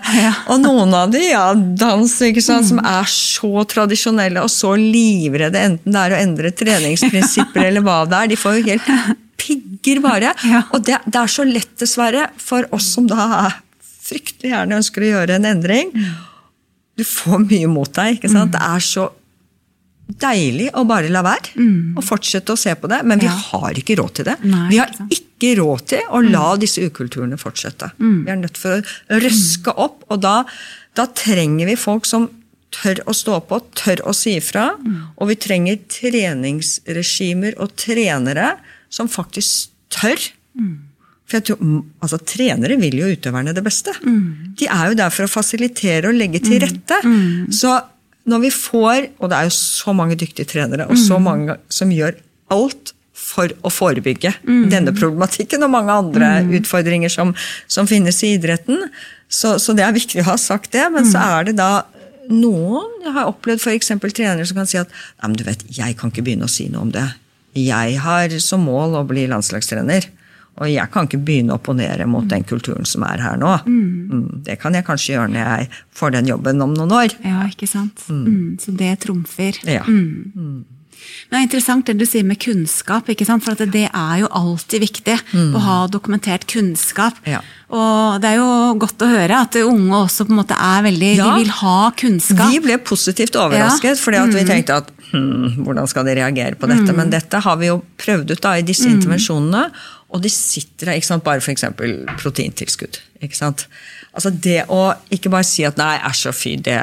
Og 0.52 0.62
noen 0.64 0.96
av 0.98 1.12
de, 1.14 1.22
ja, 1.30 1.52
dans, 1.54 2.16
ikke 2.26 2.44
sant, 2.44 2.68
som 2.68 2.82
er 2.82 3.08
så 3.12 3.66
tradisjonelle 3.70 4.42
og 4.44 4.50
så 4.52 4.74
livredde, 4.80 5.62
enten 5.62 5.94
det 5.94 6.06
er 6.06 6.16
å 6.16 6.22
endre 6.24 6.54
treningsprinsipper 6.58 7.68
eller 7.70 7.86
hva 7.86 8.02
det 8.10 8.18
er. 8.18 8.32
De 8.34 8.40
får 8.40 8.58
jo 8.58 8.66
helt 8.72 8.90
pigger 9.42 10.02
bare. 10.04 10.34
Og 10.72 10.84
det, 10.88 11.00
det 11.06 11.22
er 11.22 11.32
så 11.32 11.46
lett, 11.48 11.72
dessverre, 11.82 12.28
for 12.42 12.68
oss 12.76 12.92
som 12.96 13.08
da 13.10 13.52
fryktelig 14.12 14.52
gjerne 14.52 14.82
ønsker 14.82 15.06
å 15.06 15.14
gjøre 15.14 15.38
en 15.38 15.50
endring. 15.54 15.94
Du 16.98 17.06
får 17.08 17.46
mye 17.46 17.70
mot 17.72 17.92
deg. 17.96 18.18
ikke 18.18 18.32
sant? 18.32 18.54
Det 18.56 18.62
er 18.62 18.84
så 18.86 19.08
deilig 20.20 20.70
å 20.74 20.84
bare 20.88 21.10
la 21.10 21.22
være 21.24 21.56
og 21.96 22.04
fortsette 22.04 22.52
å 22.54 22.58
se 22.58 22.74
på 22.76 22.88
det, 22.90 23.04
men 23.06 23.20
vi 23.20 23.26
Ja. 23.26 23.32
har 23.52 23.72
ikke 23.74 23.98
råd 23.98 24.14
til 24.14 24.26
det. 24.26 24.38
Nei, 24.44 24.70
vi 24.70 24.78
har 24.78 24.90
ikke 25.10 25.56
råd 25.62 25.86
til 25.88 26.02
å 26.12 26.22
la 26.32 26.56
disse 26.58 26.82
ukulturene 26.82 27.38
fortsette. 27.38 27.92
Vi 28.00 28.30
er 28.30 28.36
nødt 28.38 28.58
for 28.58 28.82
å 28.82 29.20
røske 29.22 29.74
opp, 29.78 30.04
og 30.10 30.22
da, 30.22 30.44
da 30.96 31.06
trenger 31.08 31.66
vi 31.68 31.76
folk 31.76 32.06
som 32.06 32.30
tør 32.72 33.02
å 33.06 33.14
stå 33.14 33.42
på, 33.48 33.60
tør 33.76 33.98
å 34.08 34.14
si 34.16 34.38
ifra. 34.40 34.70
Og 35.20 35.28
vi 35.28 35.36
trenger 35.36 35.80
treningsregimer 35.92 37.58
og 37.60 37.76
trenere 37.80 38.58
som 38.90 39.08
faktisk 39.12 39.70
tør. 39.92 40.18
For 41.28 41.40
jeg 41.40 41.46
tror, 41.48 41.60
mm, 41.64 41.84
altså, 42.04 42.18
Trenere 42.28 42.76
vil 42.80 42.98
jo 43.00 43.08
utøverne 43.16 43.54
det 43.56 43.64
beste. 43.64 43.94
De 44.04 44.68
er 44.68 44.90
jo 44.92 44.96
der 45.00 45.10
for 45.10 45.24
å 45.28 45.32
fasilitere 45.32 46.10
og 46.12 46.16
legge 46.20 46.42
til 46.44 46.60
rette. 46.60 46.98
Så 47.56 47.72
når 48.32 48.46
vi 48.48 48.52
får, 48.56 49.12
og 49.20 49.32
det 49.32 49.38
er 49.38 49.50
jo 49.50 49.54
så 49.58 49.94
mange 49.98 50.18
dyktige 50.20 50.48
trenere, 50.50 50.88
og 50.90 51.00
så 51.00 51.20
mange 51.22 51.60
som 51.72 51.92
gjør 51.94 52.18
alt 52.52 52.94
for 53.22 53.52
å 53.64 53.70
forebygge 53.72 54.34
denne 54.72 54.92
problematikken 54.98 55.64
og 55.64 55.72
mange 55.76 55.94
andre 55.94 56.30
utfordringer 56.58 57.12
som, 57.12 57.36
som 57.72 57.88
finnes 57.88 58.18
i 58.26 58.34
idretten. 58.38 58.88
Så, 59.32 59.56
så 59.62 59.76
det 59.78 59.86
er 59.86 59.96
viktig 59.96 60.24
å 60.24 60.32
ha 60.32 60.38
sagt 60.42 60.74
det. 60.76 60.84
Men 60.92 61.08
så 61.08 61.22
er 61.38 61.52
det 61.52 61.58
da 61.60 61.86
noen 62.32 63.02
Jeg 63.04 63.14
har 63.16 63.28
opplevd 63.28 63.64
f.eks. 63.64 63.92
trenere 64.14 64.46
som 64.48 64.60
kan 64.60 64.70
si 64.70 64.78
at 64.80 64.92
Nei, 64.92 65.28
men 65.28 65.38
du 65.40 65.46
vet, 65.48 65.64
jeg 65.74 65.98
kan 66.00 66.12
ikke 66.12 66.24
begynne 66.26 66.48
å 66.48 66.52
si 66.52 66.68
noe 66.72 66.86
om 66.86 66.92
det. 66.94 67.08
Jeg 67.58 67.98
har 68.04 68.36
som 68.44 68.64
mål 68.64 69.00
å 69.00 69.08
bli 69.08 69.26
landslagstrener. 69.32 70.08
Og 70.62 70.70
jeg 70.70 70.92
kan 70.94 71.08
ikke 71.10 71.22
begynne 71.26 71.56
å 71.56 71.58
opponere 71.58 72.06
mot 72.10 72.28
den 72.30 72.44
kulturen 72.48 72.86
som 72.86 73.06
er 73.08 73.24
her 73.24 73.40
nå. 73.42 73.56
Mm, 73.66 74.44
Det 74.46 74.60
kan 74.62 74.78
jeg 74.78 74.86
kanskje 74.86 75.16
gjøre 75.16 75.32
når 75.34 75.42
jeg 75.48 75.72
får 75.98 76.14
den 76.18 76.30
jobben 76.30 76.62
om 76.62 76.76
noen 76.78 76.94
år. 77.00 77.16
Ja, 77.26 77.48
ikke 77.50 77.70
sant. 77.70 78.04
Mm. 78.10 78.60
Så 78.62 78.76
det 78.78 79.00
trumfer. 79.08 79.58
Ja. 79.66 79.82
Men 79.88 81.34
det 81.34 81.40
er 81.40 81.46
interessant 81.48 81.88
det 81.90 81.96
du 81.98 82.06
sier 82.06 82.26
med 82.28 82.38
kunnskap, 82.44 83.08
for 83.08 83.52
at 83.56 83.64
det 83.74 83.88
er 83.90 84.16
jo 84.22 84.30
alltid 84.38 84.84
viktig 84.84 85.16
å 85.56 85.62
ha 85.66 85.78
dokumentert 85.92 86.46
kunnskap. 86.52 87.18
Ja. 87.26 87.40
Og 87.72 88.20
det 88.22 88.34
er 88.34 88.42
jo 88.42 88.50
godt 88.82 89.02
å 89.02 89.10
høre 89.10 89.42
at 89.46 89.56
unge 89.64 90.04
også 90.04 90.28
på 90.28 90.36
en 90.36 90.42
måte 90.44 90.58
er 90.58 90.84
veldig 90.86 91.12
Ja. 91.18 91.30
De 91.32 91.44
vil 91.44 91.54
ha 91.62 91.92
kunnskap. 91.98 92.52
Vi 92.52 92.60
ble 92.60 92.78
positivt 92.78 93.38
overrasket, 93.40 93.98
fordi 94.02 94.22
at 94.22 94.36
vi 94.36 94.44
tenkte 94.46 94.78
at 94.84 94.92
hm, 95.12 95.64
hvordan 95.66 95.88
skal 95.90 96.06
de 96.06 96.16
reagere 96.20 96.56
på 96.60 96.70
dette? 96.70 96.94
Men 96.96 97.10
dette 97.10 97.40
har 97.42 97.58
vi 97.58 97.72
jo 97.72 97.82
prøvd 97.98 98.36
ut 98.36 98.42
da 98.44 98.58
i 98.60 98.68
disse 98.68 98.88
intervensjonene, 98.92 99.72
og 100.12 100.22
de 100.22 100.30
sitter 100.30 100.86
der, 100.92 100.98
ikke 101.00 101.08
sant, 101.08 101.24
bare 101.24 101.40
f.eks. 101.42 101.64
proteintilskudd. 102.22 103.00
ikke 103.24 103.38
sant? 103.38 103.68
Altså 104.12 104.28
Det 104.44 104.66
å 104.68 104.80
ikke 105.14 105.30
bare 105.32 105.46
si 105.48 105.64
at 105.64 105.78
nei, 105.80 105.94
æsj 106.10 106.26
og 106.28 106.36
fy, 106.36 106.56
det 106.60 106.74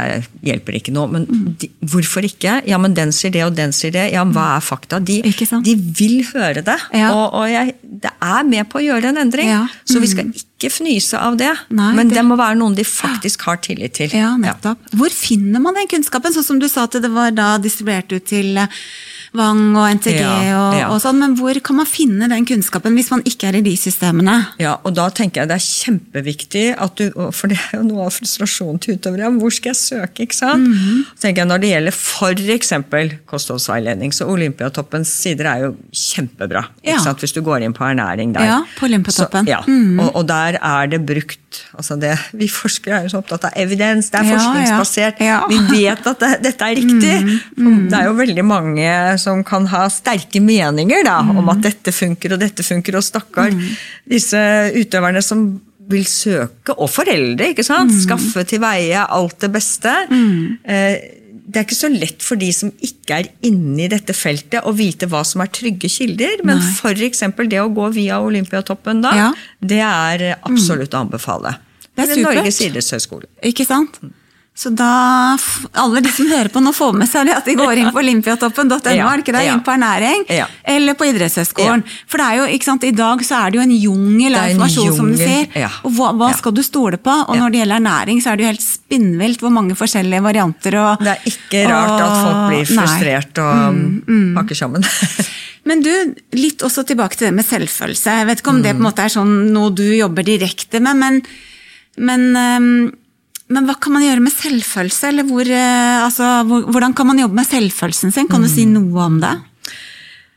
hjelper 0.46 0.78
ikke 0.78 0.94
noe. 0.96 1.10
Men 1.12 1.26
de, 1.60 1.68
hvorfor 1.92 2.24
ikke? 2.24 2.54
Ja, 2.64 2.78
men 2.80 2.94
den 2.96 3.12
sier 3.12 3.34
det, 3.34 3.42
og 3.44 3.52
den 3.58 3.74
sier 3.76 3.92
det. 3.92 4.06
Ja, 4.14 4.22
men 4.24 4.32
hva 4.32 4.46
er 4.56 4.64
fakta? 4.64 4.96
De, 5.04 5.18
de 5.66 5.74
vil 5.98 6.22
høre 6.30 6.62
det. 6.64 6.78
Ja. 6.96 7.10
Og, 7.12 7.36
og 7.42 7.50
jeg, 7.52 7.74
det 8.06 8.14
er 8.24 8.48
med 8.48 8.70
på 8.72 8.80
å 8.80 8.84
gjøre 8.86 9.10
en 9.12 9.20
endring. 9.26 9.50
Ja. 9.52 9.66
Så 9.84 10.00
vi 10.00 10.08
skal 10.08 10.30
ikke 10.32 10.70
fnyse 10.78 11.20
av 11.20 11.36
det. 11.40 11.52
Nei, 11.68 11.90
men 11.98 12.08
det- 12.08 12.16
det 12.16 12.24
må 12.24 12.38
være 12.40 12.56
noen 12.62 12.74
de 12.78 12.86
faktisk 12.88 13.44
har 13.50 13.60
tillit 13.68 13.92
til. 14.00 14.08
Ja, 14.16 14.32
nettopp. 14.40 14.88
Hvor 14.96 15.12
finner 15.12 15.60
man 15.60 15.76
den 15.76 15.90
kunnskapen? 15.92 16.32
Sånn 16.32 16.48
som 16.48 16.58
du 16.64 16.68
sa 16.72 16.88
at 16.88 16.96
det 16.96 17.12
var 17.12 17.30
da 17.36 17.58
distribuert 17.60 18.08
ut 18.16 18.24
til 18.24 18.56
Wang 19.36 19.76
og 19.76 19.86
NTG 19.98 20.14
Ja, 20.20 20.30
og, 20.56 20.76
ja. 20.78 20.86
og 20.92 21.00
sånn, 21.02 21.18
men 21.20 21.34
hvor 21.36 21.58
kan 21.60 21.76
man 21.76 21.86
finne 21.86 22.28
den 22.30 22.46
kunnskapen 22.48 22.94
hvis 22.96 23.10
man 23.12 23.22
ikke 23.28 23.48
er 23.50 23.58
i 23.58 23.62
de 23.66 23.74
systemene? 23.76 24.36
Ja, 24.58 24.76
og 24.84 24.94
da 24.96 25.08
tenker 25.10 25.42
jeg 25.42 25.48
det 25.50 25.58
er 25.58 25.66
kjempeviktig 25.66 26.64
at 26.78 26.96
du 26.96 27.10
For 27.32 27.48
det 27.52 27.58
er 27.58 27.78
jo 27.80 27.84
noe 27.90 28.06
av 28.06 28.14
frustrasjonen 28.16 28.80
til 28.80 28.96
utøvere. 28.96 29.28
Hvor 29.38 29.52
skal 29.52 29.74
jeg 29.74 29.80
søke? 29.82 30.24
ikke 30.28 30.34
sant? 30.38 30.68
Mm 30.68 31.04
Så 31.14 31.26
tenker 31.26 31.42
jeg 31.44 31.48
Når 31.52 31.58
det 31.64 31.72
gjelder 31.74 31.92
f.eks. 31.92 32.72
kostholdsveiledning, 33.28 34.12
så 34.14 34.26
Olympiatoppens 34.30 35.10
sider 35.22 35.48
er 35.50 35.64
jo 35.66 35.70
kjempebra. 35.92 36.64
Ja. 36.82 36.94
ikke 36.96 37.04
sant? 37.08 37.22
Hvis 37.24 37.34
du 37.36 37.42
går 37.46 37.64
inn 37.66 37.74
på 37.76 37.84
ernæring 37.86 38.32
der. 38.36 38.48
Ja, 38.48 38.58
på 38.78 38.86
Olympiatoppen. 38.88 39.44
Så, 39.46 39.50
ja, 39.50 39.60
Mhm. 39.68 40.00
og, 40.00 40.16
og 40.16 40.26
der 40.28 40.58
er 40.62 40.86
det 40.86 41.04
brukt 41.06 41.38
altså 41.76 41.96
det, 42.00 42.12
Vi 42.36 42.48
forskere 42.52 42.98
er 42.98 43.06
jo 43.06 43.12
så 43.14 43.20
opptatt 43.22 43.44
av 43.48 43.56
evidens, 43.56 44.10
det 44.12 44.20
er 44.20 44.24
Ja, 44.24 44.30
ja. 44.30 44.38
forskningsbasert. 44.38 45.20
Ja. 45.24 45.38
Vi 45.48 45.58
vet 45.70 46.06
at 46.06 46.20
det, 46.24 46.30
dette 46.44 46.68
er 46.68 46.76
riktig. 46.76 47.14
For 47.56 47.78
Det 47.88 47.98
er 48.00 48.04
jo 48.10 48.16
veldig 48.18 48.44
mange 48.44 48.90
som 49.22 49.44
kan 49.44 49.66
ha 49.72 49.86
sterke 49.92 50.40
meninger 50.44 51.04
da, 51.06 51.18
om 51.24 51.48
at 51.54 51.62
dette 51.64 51.92
funker 51.94 52.34
og 52.36 52.42
dette 52.44 52.62
funker, 52.66 52.96
og 53.00 53.06
stakkar 53.06 53.54
disse 54.08 54.40
utøverne 54.76 55.22
som 55.24 55.46
vil 55.88 56.04
søke, 56.04 56.74
og 56.76 56.90
foreldre, 56.92 57.54
ikke 57.54 57.64
sant? 57.64 57.94
skaffe 57.96 58.42
til 58.44 58.60
veie 58.60 59.06
alt 59.08 59.38
det 59.40 59.48
beste. 59.54 59.94
Eh, 60.64 60.98
Det 61.48 61.56
er 61.62 61.64
ikke 61.64 61.78
så 61.78 61.88
lett 61.88 62.20
for 62.24 62.36
de 62.36 62.50
som 62.52 62.68
ikke 62.84 63.16
er 63.22 63.28
inne 63.48 63.86
i 63.86 63.88
dette 63.88 64.12
feltet, 64.12 64.60
å 64.68 64.72
vite 64.76 65.08
hva 65.08 65.22
som 65.24 65.40
er 65.40 65.48
trygge 65.48 65.88
kilder. 65.88 66.42
Men 66.44 66.60
f.eks. 66.60 67.22
det 67.48 67.62
å 67.62 67.70
gå 67.72 67.86
via 67.96 68.18
Olympiatoppen, 68.20 69.00
da, 69.00 69.14
Ja. 69.16 69.30
det 69.64 69.80
er 69.80 70.26
absolutt 70.42 70.92
å 70.92 71.06
anbefale. 71.06 71.54
Det 71.96 72.04
er 72.04 72.14
supert. 72.14 72.36
Norges 72.36 72.60
idrettshøgskole. 72.66 73.26
Ikke 73.48 73.64
sant? 73.66 73.96
Så 74.58 74.72
da, 74.74 75.36
alle 75.78 76.00
de 76.02 76.10
som 76.10 76.26
hører 76.26 76.48
på 76.50 76.58
nå, 76.58 76.72
får 76.74 76.96
med 76.98 77.06
seg 77.06 77.28
det 77.28 77.34
at 77.38 77.46
de 77.46 77.54
går 77.54 77.78
inn 77.78 77.92
på 77.94 78.00
olympiatoppen.no, 78.02 78.78
Ja, 78.90 79.06
er 79.12 79.20
det 79.20 79.22
ikke 79.22 79.34
det? 79.36 79.42
ja. 79.46 79.52
Inn 79.54 79.60
på 79.62 79.70
ernæring. 79.70 80.24
Ja. 80.34 80.48
Eller 80.66 80.96
på 80.98 81.06
idrettshøyskolen. 81.06 81.84
For 82.10 82.18
det 82.18 82.26
er 82.26 82.40
jo, 82.40 82.46
ikke 82.56 82.66
sant, 82.66 82.82
i 82.88 82.90
dag 82.90 83.22
så 83.22 83.38
er 83.44 83.52
det 83.54 83.60
jo 83.60 83.62
en 83.68 83.74
jungel 83.76 84.34
av 84.34 84.48
informasjon, 84.50 84.96
som 84.98 85.12
du 85.12 85.16
sier. 85.20 85.46
ja. 85.54 85.70
Og 85.86 85.94
hva, 85.94 86.10
hva 86.18 86.32
skal 86.34 86.56
du 86.58 86.62
stole 86.66 86.98
på? 86.98 87.14
Og 87.28 87.36
Ja. 87.36 87.44
når 87.44 87.54
det 87.54 87.60
gjelder 87.62 87.78
ernæring, 87.78 88.18
så 88.24 88.32
er 88.32 88.36
det 88.36 88.42
jo 88.48 88.50
helt 88.50 88.66
spinnvilt 88.66 89.40
hvor 89.46 89.54
mange 89.54 89.78
forskjellige 89.78 90.22
varianter 90.26 90.74
og 90.82 90.98
Det 91.06 91.14
er 91.14 91.30
ikke 91.30 91.64
rart 91.70 92.02
at 92.02 92.18
folk 92.26 92.42
blir 92.50 92.66
frustrert 92.74 93.36
nei. 93.38 93.46
og 93.46 94.34
pakker 94.42 94.56
sammen. 94.58 94.82
Men 95.68 95.82
du, 95.86 95.90
litt 96.34 96.62
også 96.66 96.82
tilbake 96.88 97.14
til 97.14 97.28
det 97.28 97.34
med 97.38 97.44
selvfølelse. 97.46 98.10
Jeg 98.24 98.26
vet 98.26 98.40
ikke 98.42 98.50
om 98.58 98.62
det 98.62 98.72
på 98.74 98.78
en 98.80 98.82
Mm. 98.82 98.86
måte 98.90 99.04
er 99.06 99.08
sånn 99.14 99.52
noe 99.52 99.70
du 99.70 99.84
jobber 99.94 100.24
direkte 100.24 100.80
med, 100.80 100.96
men, 100.96 101.22
men, 101.98 102.32
ehm, 102.34 102.92
men 103.48 103.66
hva 103.68 103.74
kan 103.80 103.94
man 103.94 104.04
gjøre 104.04 104.20
med 104.24 104.32
selvfølelse? 104.34 105.08
Eller 105.12 105.24
hvor, 105.28 105.46
eh, 105.48 106.04
altså, 106.04 106.44
hvordan 106.46 106.94
kan 106.96 107.06
man 107.08 107.18
jobbe 107.22 107.38
med 107.40 107.48
selvfølelsen 107.48 108.12
sin? 108.12 108.28
Kan 108.28 108.42
du 108.44 108.48
si 108.48 108.66
Mm. 108.66 108.74
noe 108.76 109.04
om 109.06 109.20
det? 109.20 109.34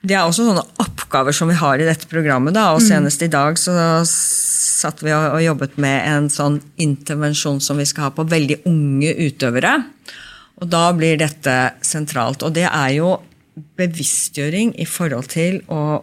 Det 0.04 0.16
er 0.18 0.24
også 0.26 0.48
sånne 0.48 0.64
oppgaver 0.82 1.34
som 1.36 1.48
vi 1.52 1.54
har 1.60 1.78
i 1.78 1.86
dette 1.86 2.08
programmet. 2.10 2.54
Da, 2.56 2.72
og 2.74 2.82
senest 2.82 3.22
i 3.22 3.28
dag 3.30 3.58
så 3.62 3.74
satt 4.08 5.04
vi 5.06 5.12
og, 5.14 5.36
og 5.36 5.44
jobbet 5.44 5.76
med 5.78 6.08
en 6.10 6.30
sånn 6.34 6.60
intervensjon 6.82 7.60
som 7.62 7.78
vi 7.78 7.86
skal 7.86 8.08
ha 8.08 8.10
på 8.16 8.26
veldig 8.28 8.64
unge 8.66 9.12
utøvere. 9.28 9.76
Og 10.62 10.70
da 10.70 10.88
blir 10.94 11.18
dette 11.22 11.74
sentralt. 11.86 12.42
Og 12.44 12.54
det 12.54 12.66
er 12.66 12.96
jo 12.98 13.20
bevisstgjøring 13.78 14.74
i 14.82 14.88
forhold 14.90 15.28
til 15.34 15.60
å 15.70 16.02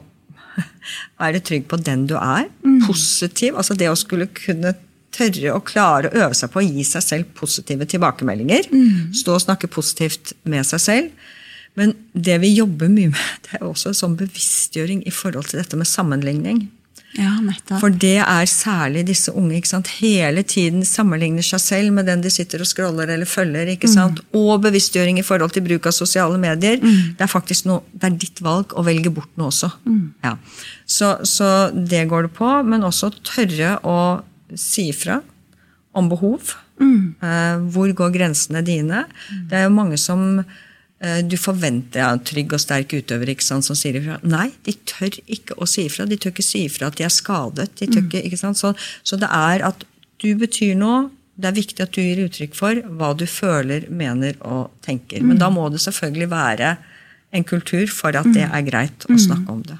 være 1.23 1.41
trygg 1.45 1.67
på 1.71 1.79
den 1.83 2.07
du 2.11 2.17
er. 2.19 2.47
Positiv. 2.87 3.57
Altså 3.59 3.77
det 3.79 3.91
å 3.91 3.99
skulle 3.99 4.29
kunne 4.35 4.75
tørre 5.15 5.55
å 5.57 5.65
klare 5.65 6.11
å 6.11 6.23
øve 6.27 6.37
seg 6.37 6.53
på 6.53 6.61
å 6.63 6.67
gi 6.67 6.85
seg 6.87 7.05
selv 7.05 7.35
positive 7.39 7.89
tilbakemeldinger. 7.91 8.71
Stå 9.17 9.37
og 9.39 9.45
snakke 9.45 9.71
positivt 9.73 10.35
med 10.45 10.67
seg 10.69 10.85
selv. 10.85 11.29
Men 11.79 11.95
det 12.13 12.41
vi 12.43 12.55
jobber 12.57 12.91
mye 12.91 13.13
med, 13.13 13.29
det 13.47 13.59
er 13.59 13.69
også 13.69 13.93
en 13.93 14.03
sånn 14.03 14.19
bevisstgjøring 14.19 15.05
i 15.07 15.15
forhold 15.15 15.51
til 15.51 15.63
dette 15.63 15.79
med 15.79 15.89
sammenligning. 15.91 16.67
Ja. 17.17 17.33
For 17.81 17.91
det 17.91 18.19
er 18.21 18.45
særlig 18.51 19.07
disse 19.09 19.33
unge. 19.33 19.57
ikke 19.57 19.71
sant? 19.71 19.89
Hele 19.99 20.43
tiden 20.47 20.85
sammenligner 20.87 21.43
seg 21.43 21.63
selv 21.63 21.95
med 21.97 22.07
den 22.07 22.21
de 22.23 22.31
sitter 22.31 22.63
og 22.63 22.69
scroller 22.69 23.09
eller 23.09 23.27
følger. 23.27 23.71
ikke 23.73 23.89
sant? 23.91 24.21
Og 24.37 24.61
bevisstgjøring 24.63 25.19
i 25.19 25.25
forhold 25.27 25.55
til 25.57 25.65
bruk 25.67 25.89
av 25.89 25.97
sosiale 25.97 26.39
medier. 26.39 26.79
Det 27.17 27.25
er 27.25 27.31
faktisk 27.33 27.67
noe, 27.67 27.81
det 27.93 28.11
er 28.11 28.19
ditt 28.27 28.43
valg 28.45 28.75
å 28.77 28.85
velge 28.87 29.11
bort 29.11 29.31
noe 29.41 29.49
også. 29.49 29.71
Ja. 30.23 30.37
Så, 30.87 31.17
så 31.25 31.71
det 31.73 32.05
går 32.13 32.29
det 32.29 32.35
på. 32.37 32.51
Men 32.69 32.87
også 32.87 33.11
tørre 33.25 33.79
å 33.83 33.99
si 34.57 34.89
ifra 34.93 35.21
om 35.99 36.09
behov. 36.09 36.55
Eh, 37.25 37.59
hvor 37.75 37.93
går 38.01 38.15
grensene 38.15 38.63
dine? 38.65 39.05
Det 39.51 39.59
er 39.59 39.67
jo 39.67 39.75
mange 39.75 39.99
som 40.01 40.23
eh, 40.39 41.21
du 41.27 41.37
forventer 41.41 42.05
ja, 42.05 42.11
trygg 42.17 42.55
og 42.55 42.63
sterk 42.63 42.95
utøver 42.95 43.35
ikke 43.35 43.47
sant, 43.47 43.67
som 43.67 43.79
sier 43.79 43.99
ifra. 44.01 44.19
Nei, 44.23 44.51
de 44.67 44.77
tør 44.89 45.19
ikke 45.27 45.59
å 45.59 45.69
si 45.69 45.89
ifra. 45.89 46.07
De 46.09 46.19
tør 46.21 46.35
ikke 46.35 46.47
si 46.47 46.67
ifra 46.69 46.91
at 46.93 46.99
de 47.01 47.07
er 47.09 47.15
skadet. 47.15 47.71
De 47.81 47.91
tør 47.91 48.05
ikke, 48.07 48.25
ikke 48.31 48.41
sant? 48.41 48.61
Så, 48.61 48.75
så 49.03 49.19
det 49.21 49.31
er 49.31 49.67
at 49.69 49.87
du 50.23 50.31
betyr 50.39 50.77
noe. 50.79 51.09
Det 51.39 51.53
er 51.53 51.59
viktig 51.59 51.83
at 51.85 51.95
du 51.95 52.03
gir 52.03 52.25
uttrykk 52.25 52.57
for 52.59 52.79
hva 52.99 53.13
du 53.15 53.23
føler, 53.31 53.85
mener 53.95 54.39
og 54.43 54.73
tenker. 54.83 55.23
Men 55.23 55.39
da 55.39 55.53
må 55.55 55.69
det 55.71 55.79
selvfølgelig 55.85 56.31
være 56.33 56.73
en 57.31 57.45
kultur 57.47 57.87
for 57.93 58.17
at 58.19 58.27
det 58.35 58.47
er 58.49 58.65
greit 58.67 59.07
å 59.07 59.19
snakke 59.21 59.55
om 59.55 59.61
det. 59.67 59.77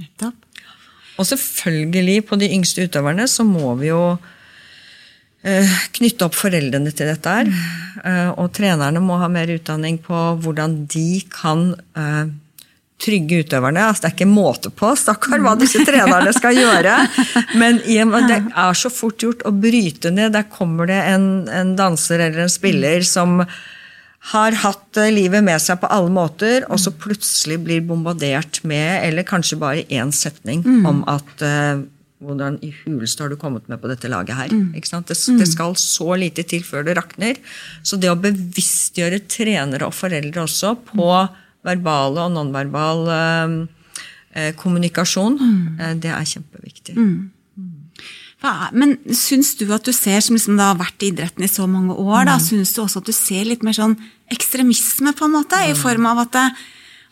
nettopp. 0.00 0.45
Og 1.16 1.26
selvfølgelig, 1.28 2.24
på 2.28 2.38
de 2.40 2.50
yngste 2.52 2.86
utøverne, 2.86 3.26
så 3.30 3.44
må 3.46 3.74
vi 3.80 3.88
jo 3.88 4.00
eh, 5.46 5.76
knytte 5.96 6.28
opp 6.28 6.36
foreldrene 6.36 6.92
til 6.92 7.08
dette 7.12 7.36
her. 7.38 7.52
Eh, 8.04 8.32
og 8.36 8.50
trenerne 8.56 9.02
må 9.02 9.18
ha 9.20 9.30
mer 9.32 9.52
utdanning 9.56 10.00
på 10.04 10.24
hvordan 10.44 10.82
de 10.92 11.22
kan 11.32 11.70
eh, 11.96 12.26
trygge 13.02 13.42
utøverne. 13.44 13.86
Altså, 13.88 14.04
det 14.04 14.10
er 14.10 14.16
ikke 14.16 14.28
måte 14.30 14.72
på, 14.72 14.92
stakkar, 14.98 15.40
hva 15.44 15.54
disse 15.60 15.84
trenerne 15.88 16.32
skal 16.36 16.56
gjøre. 16.56 16.98
Men 17.60 17.80
det 18.28 18.42
er 18.42 18.76
så 18.76 18.92
fort 18.92 19.20
gjort 19.22 19.44
å 19.48 19.54
bryte 19.56 20.12
ned. 20.12 20.34
Der 20.36 20.48
kommer 20.52 20.88
det 20.90 21.00
en, 21.14 21.46
en 21.52 21.74
danser 21.78 22.28
eller 22.28 22.46
en 22.46 22.52
spiller 22.52 23.04
som 23.08 23.42
har 24.32 24.56
hatt 24.58 24.98
eh, 24.98 25.12
livet 25.14 25.44
med 25.46 25.60
seg 25.62 25.78
på 25.82 25.90
alle 25.92 26.10
måter, 26.10 26.64
og 26.72 26.80
så 26.82 26.90
plutselig 26.90 27.60
blir 27.62 27.84
bombardert 27.86 28.62
med, 28.66 29.04
eller 29.06 29.26
kanskje 29.26 29.58
bare 29.60 29.84
én 29.86 30.10
setning, 30.14 30.64
om 30.88 31.04
at 31.06 31.44
uh, 31.46 31.84
hvordan 32.24 32.56
i 32.64 32.72
huleste 32.82 33.22
har 33.22 33.30
du 33.30 33.36
kommet 33.36 33.68
med 33.68 33.78
på 33.82 33.90
dette 33.90 34.08
laget 34.10 34.34
her? 34.38 34.50
Sant? 34.88 35.06
Det, 35.12 35.16
det 35.38 35.46
skal 35.50 35.76
så 35.78 36.16
lite 36.18 36.42
til 36.48 36.64
før 36.64 36.82
det 36.88 36.96
rakner. 36.96 37.36
Så 37.86 37.96
det 38.00 38.10
å 38.10 38.16
bevisstgjøre 38.18 39.20
trenere 39.30 39.86
og 39.86 39.94
foreldre 39.94 40.42
også 40.48 40.74
på 40.90 41.10
verbal 41.66 42.18
og 42.24 42.34
nonverbal 42.34 43.06
uh, 43.12 44.52
kommunikasjon, 44.58 45.38
uh, 45.78 45.94
det 46.02 46.10
er 46.10 46.24
kjempeviktig. 46.34 46.96
Er- 46.96 47.35
Men 48.72 48.96
syns 49.10 49.54
du 49.58 49.64
at 49.74 49.82
du 49.84 49.92
ser, 49.92 50.20
som 50.22 50.36
liksom 50.36 50.58
har 50.60 50.76
vært 50.78 51.02
i 51.02 51.10
idretten 51.10 51.42
i 51.44 51.48
så 51.50 51.66
mange 51.66 51.94
år, 51.96 52.26
da, 52.28 52.36
syns 52.38 52.72
du 52.76 52.82
også 52.84 52.98
at 53.02 53.06
du 53.08 53.12
ser 53.16 53.44
litt 53.48 53.62
mer 53.66 53.72
sånn 53.74 53.96
ekstremisme, 54.30 55.12
på 55.16 55.24
en 55.26 55.32
måte? 55.38 55.58
I 55.70 55.74
form 55.74 56.06
av 56.06 56.18
at 56.26 56.32
det, 56.36 56.44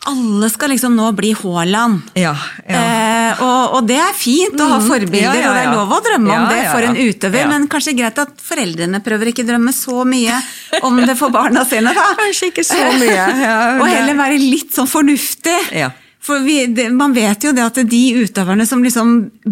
alle 0.05 0.49
skal 0.53 0.69
liksom 0.69 0.93
nå 0.95 1.09
bli 1.17 1.31
Haaland. 1.33 2.03
Ja, 2.15 2.35
ja. 2.69 2.83
Eh, 2.83 3.41
og, 3.41 3.73
og 3.79 3.87
det 3.89 3.97
er 3.97 4.13
fint 4.15 4.53
å 4.61 4.67
ha 4.69 4.77
Mhm. 4.79 4.87
forbilder, 4.87 5.41
Ja, 5.41 5.49
og 5.49 5.55
det 5.57 5.63
er 5.65 5.73
lov 5.73 5.91
å 5.91 5.99
drømme 6.05 6.35
om 6.35 6.45
det 6.53 6.61
for 6.71 6.85
en 6.85 6.95
utøver, 6.95 7.47
men 7.49 7.67
kanskje 7.67 7.95
greit 7.97 8.19
at 8.21 8.37
foreldrene 8.39 9.01
prøver 9.03 9.31
ikke 9.33 9.43
å 9.43 9.49
drømme 9.49 9.73
så 9.73 10.05
mye 10.05 10.37
om 10.83 10.95
det 11.03 11.17
for 11.17 11.29
barna 11.33 11.65
sine, 11.65 11.91
da. 11.95 12.05
Kanskje 12.21 12.51
ikke 12.53 12.63
så 12.63 12.77
mye. 12.99 13.09
Ja, 13.41 13.57
og 13.81 13.87
heller 13.89 14.13
være 14.15 14.37
litt 14.39 14.71
sånn 14.77 14.87
fornuftig. 14.87 15.57
Ja. 15.73 15.89
For 16.25 16.41
vi, 16.41 16.55
det, 16.73 16.87
man 16.97 17.13
vet 17.13 17.43
jo 17.45 17.51
det 17.53 17.61
at 17.61 17.77
de 17.91 18.01
utøverne 18.23 18.65
som 18.65 18.81
liksom 18.81 19.11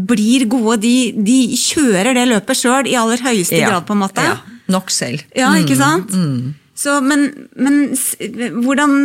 blir 0.10 0.48
gode, 0.50 0.80
de, 0.82 0.94
de 1.22 1.36
kjører 1.60 2.16
det 2.18 2.24
løpet 2.32 2.58
sjøl 2.58 2.90
i 2.90 2.96
aller 2.98 3.22
høyeste 3.22 3.60
Ja, 3.60 3.70
grad, 3.70 3.86
på 3.86 3.94
en 3.94 4.02
måte. 4.02 4.24
Ja, 4.26 4.40
nok 4.74 4.90
selv. 4.94 5.22
Ja, 5.38 5.52
ikke 5.62 5.78
sant? 5.78 6.16
Så, 6.74 6.96
men, 7.06 7.28
men 7.54 7.92
hvordan 8.66 8.96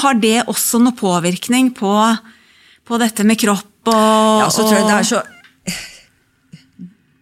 Har 0.00 0.16
det 0.16 0.38
også 0.48 0.80
noe 0.80 0.96
påvirkning 0.96 1.68
på, 1.76 1.90
på 2.88 3.00
dette 3.02 3.26
med 3.28 3.36
kropp 3.42 3.90
og 3.92 4.40
Ja, 4.40 4.46
så 4.48 4.64
tror 4.64 4.78
jeg 4.78 4.86
det 4.88 4.94
er 5.02 5.08
så 5.10 5.20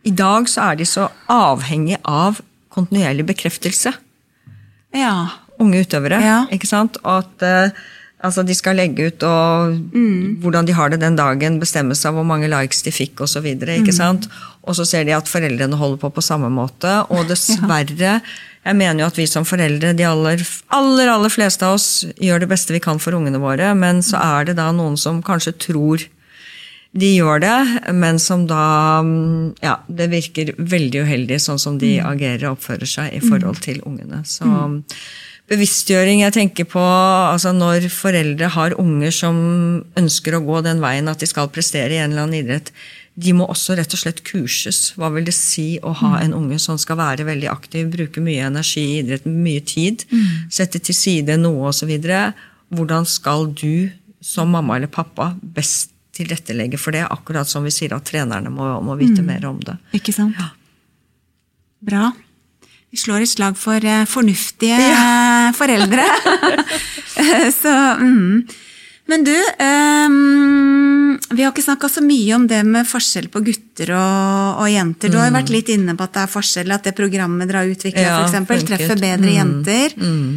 I 0.07 0.13
dag 0.19 0.47
så 0.51 0.69
er 0.71 0.79
de 0.81 0.87
så 0.89 1.09
avhengig 1.31 1.99
av 2.09 2.39
kontinuerlig 2.73 3.27
bekreftelse, 3.29 3.93
Ja. 4.97 5.13
unge 5.63 5.83
utøvere. 5.85 6.19
Ja. 6.23 6.39
ikke 6.51 6.67
sant? 6.67 6.97
Og 7.05 7.21
at 7.23 7.45
eh, 7.47 7.83
altså 8.23 8.45
de 8.47 8.55
skal 8.57 8.79
legge 8.79 9.11
ut 9.11 9.25
og 9.27 9.75
hvordan 10.43 10.69
de 10.69 10.77
har 10.77 10.93
det 10.93 11.01
den 11.03 11.19
dagen, 11.19 11.59
bestemme 11.63 11.97
av 11.97 12.17
hvor 12.17 12.27
mange 12.27 12.51
likes 12.51 12.83
de 12.87 12.95
fikk 12.95 13.25
osv. 13.27 13.47
ikke 13.47 13.95
sant? 13.95 14.29
Og 14.63 14.79
så 14.79 14.87
ser 14.87 15.07
de 15.09 15.17
at 15.17 15.31
foreldrene 15.31 15.79
holder 15.79 16.01
på 16.03 16.13
på 16.15 16.25
samme 16.25 16.51
måte. 16.53 16.91
Og 17.11 17.27
dessverre, 17.31 18.21
jeg 18.69 18.79
mener 18.79 19.03
jo 19.03 19.11
at 19.11 19.19
vi 19.19 19.27
som 19.27 19.47
foreldre, 19.49 19.93
de 19.99 20.07
aller, 20.07 20.43
aller, 20.71 21.11
aller 21.11 21.35
fleste 21.35 21.67
av 21.67 21.79
oss, 21.81 21.91
gjør 22.23 22.45
det 22.45 22.51
beste 22.55 22.75
vi 22.75 22.83
kan 22.83 23.03
for 23.03 23.19
ungene 23.19 23.43
våre, 23.43 23.75
men 23.75 24.05
så 24.07 24.23
er 24.23 24.51
det 24.51 24.59
da 24.61 24.71
noen 24.75 24.99
som 25.01 25.23
kanskje 25.25 25.57
tror 25.67 26.07
de 26.93 27.09
gjør 27.15 27.41
det, 27.41 27.59
men 27.97 28.19
som 28.21 28.45
da 28.45 29.01
mm, 29.01 29.55
Ja, 29.65 29.79
det 29.89 30.11
virker 30.13 30.53
veldig 30.59 31.07
uheldig 31.07 31.39
sånn 31.41 31.61
som 31.61 31.79
de 31.81 31.95
agerer 32.05 32.51
og 32.51 32.59
oppfører 32.59 32.89
seg 32.89 33.15
i 33.17 33.23
forhold 33.25 33.63
til 33.65 33.81
ungene. 33.89 34.21
Så 34.29 34.45
bevisstgjøring 35.53 36.23
jeg 36.25 36.35
tenker 36.37 36.67
på 36.71 36.81
altså 36.83 37.53
når 37.55 37.87
foreldre 37.93 38.49
har 38.55 38.77
unger 38.81 39.13
som 39.15 39.37
ønsker 39.99 40.37
å 40.37 40.43
gå 40.47 40.63
den 40.65 40.83
veien 40.83 41.11
at 41.13 41.23
de 41.23 41.29
skal 41.29 41.53
prestere 41.53 41.97
i 41.97 42.01
en 42.01 42.13
eller 42.13 42.27
annen 42.27 42.41
idrett. 42.41 42.73
De 43.13 43.35
må 43.37 43.45
også 43.53 43.77
rett 43.77 43.93
og 43.93 44.01
slett 44.01 44.23
kurses. 44.25 44.95
Hva 44.97 45.11
vil 45.13 45.27
det 45.29 45.35
si 45.37 45.77
å 45.85 45.93
ha 46.01 46.15
en 46.23 46.33
unge 46.37 46.57
som 46.63 46.79
skal 46.81 46.97
være 46.97 47.27
veldig 47.29 47.51
aktiv, 47.53 47.91
bruke 47.93 48.25
mye 48.25 48.47
energi 48.49 48.87
i 48.87 48.99
idretten, 49.03 49.37
mye 49.45 49.61
tid, 49.69 50.07
sette 50.53 50.81
til 50.81 50.97
side 50.97 51.37
noe 51.41 51.69
osv.? 51.69 51.93
Hvordan 52.73 53.05
skal 53.05 53.51
du 53.53 53.93
som 54.25 54.49
mamma 54.55 54.79
eller 54.79 54.89
pappa 54.89 55.35
best 55.43 55.93
tilrettelegge 56.17 56.81
for 56.81 56.97
det? 56.97 57.05
Akkurat 57.05 57.49
som 57.49 57.69
vi 57.69 57.75
sier 57.75 57.93
at 57.93 58.09
trenerne 58.09 58.49
må, 58.53 58.73
må 58.81 58.97
vite 58.97 59.21
mer 59.27 59.45
om 59.51 59.61
det. 59.61 59.77
Ikke 60.01 60.17
sant? 60.17 60.41
Bra. 61.85 62.09
Vi 62.93 63.01
slår 63.01 63.25
et 63.25 63.31
slag 63.31 63.57
for 63.57 63.81
eh, 63.81 64.05
fornuftige 64.09 64.77
ja. 64.77 65.53
foreldre. 65.57 66.05
så 67.63 67.73
mm. 68.03 68.45
Men 69.11 69.25
du, 69.27 69.35
um, 69.35 71.19
vi 71.35 71.43
har 71.43 71.51
ikke 71.51 71.65
snakka 71.65 71.89
så 71.91 72.01
mye 72.05 72.37
om 72.37 72.45
det 72.49 72.61
med 72.65 72.87
forskjell 72.89 73.27
på 73.33 73.43
gutter 73.45 73.91
og, 73.97 74.63
og 74.63 74.71
jenter. 74.71 75.11
Du 75.11 75.19
har 75.19 75.29
jo 75.29 75.35
vært 75.35 75.51
mm. 75.51 75.57
litt 75.57 75.73
inne 75.75 75.97
på 75.99 76.07
at 76.07 76.15
det 76.15 76.23
er 76.23 76.31
forskjell, 76.33 76.73
at 76.77 76.87
det 76.87 76.95
programmet 76.97 77.51
dere 77.51 77.65
har 77.65 77.73
utvikla, 77.73 78.05
ja, 78.07 78.21
f.eks., 78.29 78.65
treffer 78.71 79.03
bedre 79.03 79.27
mm. 79.27 79.35
jenter. 79.35 79.97
Mm. 79.99 80.31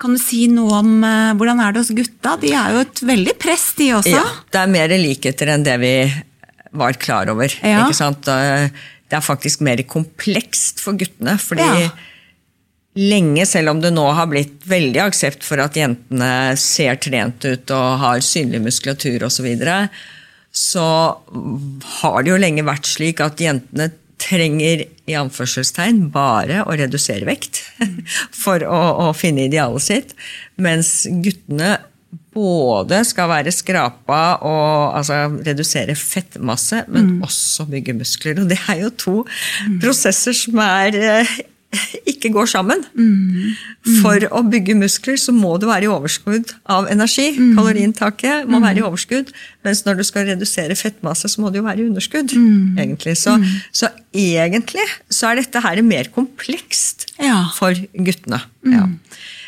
Kan 0.00 0.16
du 0.16 0.20
si 0.20 0.42
noe 0.52 0.80
om 0.80 0.96
uh, 1.04 1.36
hvordan 1.36 1.60
er 1.64 1.76
det 1.76 1.84
hos 1.84 1.92
gutta? 1.96 2.34
De 2.40 2.54
er 2.56 2.74
jo 2.74 2.82
et 2.86 3.04
veldig 3.12 3.36
press, 3.40 3.68
de 3.78 3.92
også. 3.98 4.16
Ja, 4.16 4.24
det 4.52 4.62
er 4.62 4.74
mer 4.74 4.96
likheter 4.96 5.52
enn 5.52 5.66
det 5.66 5.76
vi 5.84 5.94
var 6.76 6.98
klar 7.00 7.30
over. 7.32 7.52
Ja. 7.62 7.84
ikke 7.84 7.96
sant? 7.96 8.28
Det 9.06 9.18
er 9.18 9.24
faktisk 9.24 9.62
mer 9.64 9.80
komplekst 9.86 10.82
for 10.82 10.98
guttene. 10.98 11.38
fordi 11.42 11.66
ja 11.66 11.90
lenge, 12.96 13.44
selv 13.46 13.74
om 13.74 13.80
det 13.82 13.92
nå 13.94 14.04
har 14.16 14.28
blitt 14.30 14.64
veldig 14.68 15.02
aksept 15.04 15.44
for 15.44 15.60
at 15.62 15.76
jentene 15.76 16.56
ser 16.60 16.96
trent 17.02 17.44
ut 17.44 17.72
og 17.76 18.00
har 18.02 18.24
synlig 18.24 18.62
muskulatur 18.64 19.26
osv., 19.26 19.36
så, 19.36 19.44
videre, 19.44 19.76
så 20.56 20.86
har 22.00 22.22
det 22.24 22.32
jo 22.32 22.40
lenge 22.40 22.64
vært 22.66 22.88
slik 22.88 23.20
at 23.20 23.42
jentene 23.42 23.90
trenger 24.16 24.86
i 24.86 25.16
anførselstegn 25.18 26.06
bare 26.14 26.62
å 26.64 26.76
redusere 26.78 27.28
vekt 27.28 27.60
for 28.42 28.64
å, 28.64 28.80
å 29.06 29.12
finne 29.16 29.44
idealet 29.50 29.84
sitt, 29.84 30.16
mens 30.56 31.02
guttene 31.04 31.76
både 32.36 33.02
skal 33.08 33.30
være 33.32 33.54
skrapa 33.54 34.22
og 34.44 34.96
altså, 34.98 35.24
redusere 35.46 35.96
fettmasse, 35.98 36.84
men 36.92 37.16
mm. 37.16 37.26
også 37.26 37.66
bygge 37.72 37.96
muskler. 37.96 38.40
Og 38.42 38.50
det 38.52 38.60
er 38.68 38.82
jo 38.84 38.94
to 38.94 39.18
mm. 39.24 39.78
prosesser 39.82 40.36
som 40.36 40.60
er 40.62 40.98
eh, 41.00 41.36
ikke 42.10 42.30
går 42.34 42.48
sammen. 42.50 42.82
Mm. 42.94 43.54
Mm. 43.86 43.96
For 44.02 44.26
å 44.30 44.42
bygge 44.46 44.76
muskler 44.78 45.18
så 45.20 45.34
må 45.34 45.56
du 45.60 45.66
være 45.68 45.88
i 45.88 45.90
overskudd 45.92 46.52
av 46.72 46.88
energi. 46.92 47.28
Mm. 47.36 47.54
Kaloriinntaket 47.58 48.50
må 48.50 48.60
være 48.62 48.82
i 48.82 48.86
overskudd. 48.86 49.32
Mens 49.66 49.84
når 49.86 50.00
du 50.00 50.04
skal 50.06 50.28
redusere 50.30 50.78
fettmasse, 50.78 51.30
så 51.32 51.42
må 51.42 51.52
det 51.52 51.60
jo 51.60 51.66
være 51.66 51.82
i 51.82 51.88
underskudd. 51.90 52.34
egentlig. 52.80 53.16
Så, 53.20 53.36
så, 53.74 53.90
egentlig 54.16 54.86
så 55.12 55.32
er 55.32 55.42
dette 55.42 55.64
her 55.64 55.82
mer 55.86 56.12
komplekst 56.14 57.08
ja. 57.22 57.46
for 57.56 57.76
guttene. 57.92 58.42
Ja. 58.66 58.86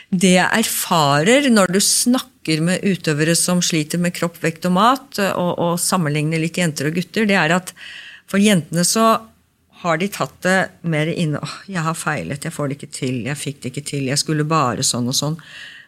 Det 0.08 0.34
jeg 0.38 0.48
erfarer 0.62 1.50
når 1.52 1.74
du 1.74 1.80
snakker 1.84 2.62
med 2.64 2.84
utøvere 2.86 3.34
som 3.36 3.60
sliter 3.64 4.00
med 4.00 4.14
kropp, 4.16 4.38
vekt 4.40 4.64
og 4.64 4.72
mat, 4.78 5.18
og, 5.34 5.50
og 5.60 5.74
sammenligner 5.82 6.40
litt 6.40 6.56
jenter 6.56 6.88
og 6.88 6.96
gutter, 6.96 7.28
det 7.28 7.36
er 7.36 7.52
at 7.58 7.74
for 8.28 8.40
jentene 8.40 8.84
så 8.88 9.18
har 9.82 10.00
de 10.00 10.08
tatt 10.10 10.34
det 10.42 10.56
mer 10.82 11.06
inn 11.12 11.36
åh, 11.38 11.54
'Jeg 11.68 11.84
har 11.84 11.94
feilet, 11.94 12.44
jeg 12.44 12.52
får 12.52 12.68
det 12.68 12.78
ikke 12.78 12.94
til, 12.96 13.18
jeg 13.28 13.38
fikk 13.38 13.60
det 13.62 13.70
ikke 13.70 13.88
til, 13.92 14.08
jeg 14.08 14.18
skulle 14.18 14.48
bare 14.48 14.82
sånn 14.82 15.06
og 15.12 15.14
sånn'. 15.14 15.38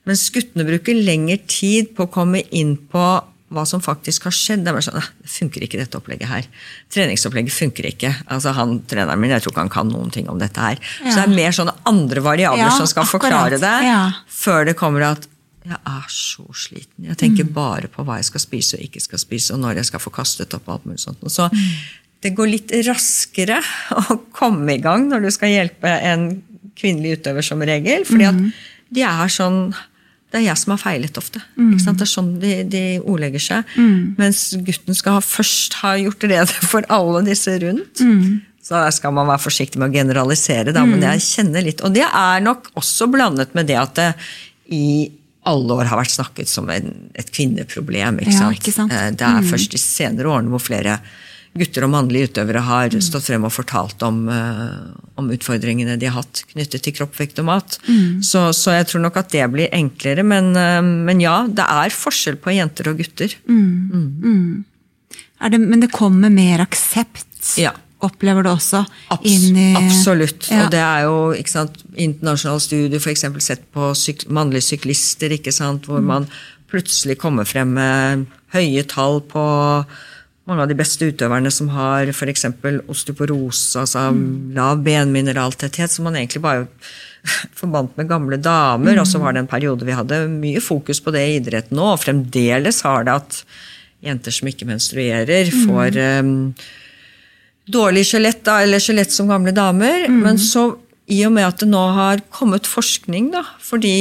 Mens 0.07 0.29
guttene 0.33 0.65
bruker 0.69 0.97
lengre 0.97 1.41
tid 1.49 1.91
på 1.97 2.07
å 2.07 2.13
komme 2.13 2.45
inn 2.57 2.77
på 2.77 3.05
hva 3.51 3.65
som 3.67 3.83
faktisk 3.83 4.29
har 4.29 4.35
skjedd. 4.35 4.63
Det 4.65 4.71
er 4.73 4.77
bare 4.77 4.87
sånn, 4.87 5.01
det 5.01 5.33
funker 5.33 5.67
ikke, 5.67 5.81
dette 5.81 5.99
opplegget 5.99 6.31
her. 6.31 6.47
Treningsopplegget 6.95 7.55
funker 7.57 7.91
ikke. 7.91 8.13
Altså 8.31 8.55
han, 8.57 8.79
Treneren 8.91 9.21
min 9.21 9.35
jeg 9.35 9.45
tror 9.45 9.55
ikke 9.55 9.67
han 9.67 9.75
kan 9.75 9.91
noen 9.91 10.15
ting 10.15 10.31
om 10.31 10.39
dette 10.41 10.63
her. 10.63 10.81
Ja. 11.03 11.11
Så 11.11 11.19
det 11.19 11.27
er 11.27 11.37
mer 11.37 11.57
sånne 11.59 11.77
andre 11.91 12.25
variabler 12.25 12.69
ja, 12.69 12.73
som 12.79 12.89
skal 12.91 13.05
akkurat. 13.05 13.27
forklare 13.27 13.61
det, 13.63 13.77
ja. 13.89 14.01
før 14.41 14.71
det 14.71 14.79
kommer 14.79 15.11
at 15.13 15.29
jeg 15.61 15.77
er 15.77 16.05
så 16.09 16.47
sliten. 16.57 17.05
Jeg 17.05 17.19
tenker 17.21 17.45
mm. 17.45 17.51
bare 17.53 17.91
på 17.93 18.03
hva 18.07 18.17
jeg 18.17 18.31
skal 18.31 18.41
spise 18.43 18.79
og 18.79 18.85
ikke 18.87 19.03
skal 19.05 19.21
spise, 19.21 19.53
og 19.53 19.61
når 19.61 19.83
jeg 19.83 19.91
skal 19.91 20.01
få 20.01 20.13
kastet 20.15 20.55
opp 20.57 20.71
alt 20.73 20.87
mulig 20.89 21.03
sånt. 21.03 21.21
Så 21.29 21.51
mm 21.53 21.99
det 22.25 22.35
går 22.37 22.53
litt 22.53 22.73
raskere 22.87 23.61
å 23.97 24.19
komme 24.37 24.77
i 24.77 24.83
gang 24.83 25.09
når 25.11 25.27
du 25.27 25.31
skal 25.35 25.55
hjelpe 25.55 25.89
en 25.89 26.31
kvinnelig 26.79 27.21
utøver, 27.21 27.45
som 27.45 27.63
regel. 27.65 28.05
fordi 28.09 28.27
at 28.29 28.37
mhm. 28.37 28.53
de 28.97 29.05
er 29.07 29.33
sånn 29.33 29.61
Det 30.31 30.39
er 30.39 30.45
jeg 30.47 30.61
som 30.61 30.75
har 30.77 30.79
feilet 30.79 31.17
ofte. 31.19 31.43
Mm. 31.59 31.73
Det 31.75 32.05
er 32.05 32.09
sånn 32.09 32.31
de, 32.43 32.53
de 32.71 32.85
ordlegger 33.03 33.43
seg. 33.43 33.73
Mm. 33.75 34.15
Mens 34.21 34.45
gutten 34.67 34.95
skal 34.95 35.19
ha, 35.19 35.25
først 35.25 35.81
ha 35.81 35.97
gjort 35.99 36.27
rede 36.31 36.69
for 36.71 36.87
alle 36.93 37.25
disse 37.27 37.57
rundt. 37.65 38.03
Mm. 38.05 38.39
Så 38.63 38.77
der 38.77 38.93
skal 38.95 39.15
man 39.17 39.27
være 39.27 39.43
forsiktig 39.43 39.81
med 39.81 39.91
å 39.91 39.97
generalisere, 39.97 40.71
da, 40.77 40.85
men 40.87 41.01
mhm. 41.01 41.07
jeg 41.09 41.25
kjenner 41.27 41.65
litt. 41.65 41.81
Og 41.83 41.95
det 41.97 42.05
er 42.07 42.45
nok 42.45 42.69
også 42.79 43.09
blandet 43.11 43.57
med 43.57 43.67
det 43.67 43.79
at 43.81 43.97
det 43.97 44.11
i 44.71 45.09
alle 45.51 45.79
år 45.81 45.89
har 45.91 45.99
vært 45.99 46.13
snakket 46.13 46.51
som 46.51 46.69
en, 46.71 46.93
et 47.19 47.33
kvinneproblem. 47.35 48.21
Ikke 48.23 48.37
sant? 48.37 48.61
Ikke 48.61 48.75
sant? 48.75 48.93
Eh, 48.95 49.09
det 49.17 49.27
er 49.27 49.41
mhm. 49.41 49.49
først 49.51 49.75
de 49.75 49.81
senere 49.83 50.31
årene 50.31 50.53
hvor 50.53 50.63
flere 50.63 51.01
gutter 51.59 51.85
og 51.87 51.91
mannlige 51.93 52.31
utøvere 52.31 52.63
har 52.63 52.95
mm. 52.95 53.03
stått 53.03 53.27
frem 53.27 53.45
og 53.47 53.53
fortalt 53.55 54.03
om, 54.07 54.23
uh, 54.31 54.95
om, 55.19 55.31
utfordringene 55.35 55.97
de 55.99 56.09
har 56.09 56.21
hatt 56.21 56.45
knyttet 56.53 56.85
til 56.87 56.95
kropp, 56.95 57.17
vekt 57.19 57.41
og 57.43 57.49
mat. 57.49 57.79
Mm. 57.89 58.23
Så, 58.27 58.47
så, 58.57 58.77
jeg 58.79 58.87
tror 58.91 59.05
nok 59.07 59.19
at 59.19 59.33
det 59.35 59.47
blir 59.53 59.73
enklere. 59.75 60.25
Men, 60.27 60.53
uh, 60.55 60.81
men, 60.81 61.23
ja, 61.23 61.43
det 61.51 61.67
er 61.67 61.95
forskjell 61.95 62.39
på 62.43 62.55
jenter 62.55 62.93
og 62.93 63.03
gutter. 63.03 63.37
Mm. 63.51 63.71
mm. 63.91 64.11
mm. 64.25 64.51
Det, 65.41 65.57
men 65.57 65.81
det 65.81 65.89
kommer 65.89 66.29
mer 66.29 66.61
aksept? 66.61 67.55
Ja. 67.57 67.71
Opplever 68.05 68.45
du 68.45 68.51
også? 68.51 68.83
Abs 69.13 69.47
i, 69.49 69.71
absolutt. 69.77 70.47
Ja. 70.49 70.67
Og 70.67 70.73
det 70.73 70.81
er 70.81 71.07
jo 71.07 71.17
ikke 71.37 71.53
sant, 71.53 71.81
internasjonale 71.97 72.65
studier 72.65 73.01
f.eks. 73.01 73.25
sett 73.45 73.65
på 73.73 73.91
syk 73.97 74.27
mannlige 74.33 74.69
syklister, 74.71 75.33
ikke 75.37 75.53
sant, 75.53 75.89
hvor 75.89 76.01
mm. 76.01 76.13
man 76.13 76.29
plutselig 76.71 77.19
kommer 77.21 77.49
frem 77.49 77.75
med 77.77 78.29
høye 78.55 78.85
tall 78.89 79.21
på 79.29 79.45
mange 80.51 80.67
av 80.67 80.71
de 80.71 80.77
beste 80.79 81.07
utøverne 81.07 81.53
som 81.55 81.71
har 81.73 82.11
f.eks. 82.11 82.49
osteoporose, 82.91 83.79
altså 83.79 84.09
mm. 84.15 84.27
lav 84.57 84.83
benmineraltetthet, 84.85 85.93
som 85.95 86.09
man 86.09 86.19
egentlig 86.19 86.43
bare 86.45 86.67
forbandt 87.61 87.97
med 88.01 88.11
gamle 88.11 88.41
damer. 88.43 88.97
Mm. 88.97 89.03
Og 89.03 89.09
så 89.09 89.23
var 89.23 89.37
det 89.37 89.45
en 89.45 89.51
periode 89.51 89.87
vi 89.87 89.97
hadde 89.97 90.25
mye 90.33 90.63
fokus 90.65 91.03
på 91.05 91.15
det 91.15 91.25
i 91.29 91.39
idretten 91.39 91.79
nå, 91.79 91.95
og 91.95 92.03
fremdeles 92.03 92.83
har 92.87 93.07
det 93.07 93.17
at 93.23 93.43
jenter 94.05 94.33
som 94.33 94.49
ikke 94.49 94.69
menstruerer, 94.69 95.51
får 95.67 95.99
um, 96.25 96.37
dårlig 97.71 98.07
skjelett, 98.09 98.49
eller 98.49 98.83
skjelett 98.83 99.13
som 99.13 99.29
gamle 99.31 99.53
damer. 99.57 100.07
Mm. 100.09 100.23
Men 100.25 100.41
så 100.41 100.71
i 101.11 101.19
og 101.27 101.33
med 101.35 101.47
at 101.47 101.63
det 101.63 101.69
nå 101.71 101.81
har 101.97 102.23
kommet 102.33 102.69
forskning, 102.69 103.31
da, 103.35 103.43
fordi 103.65 103.93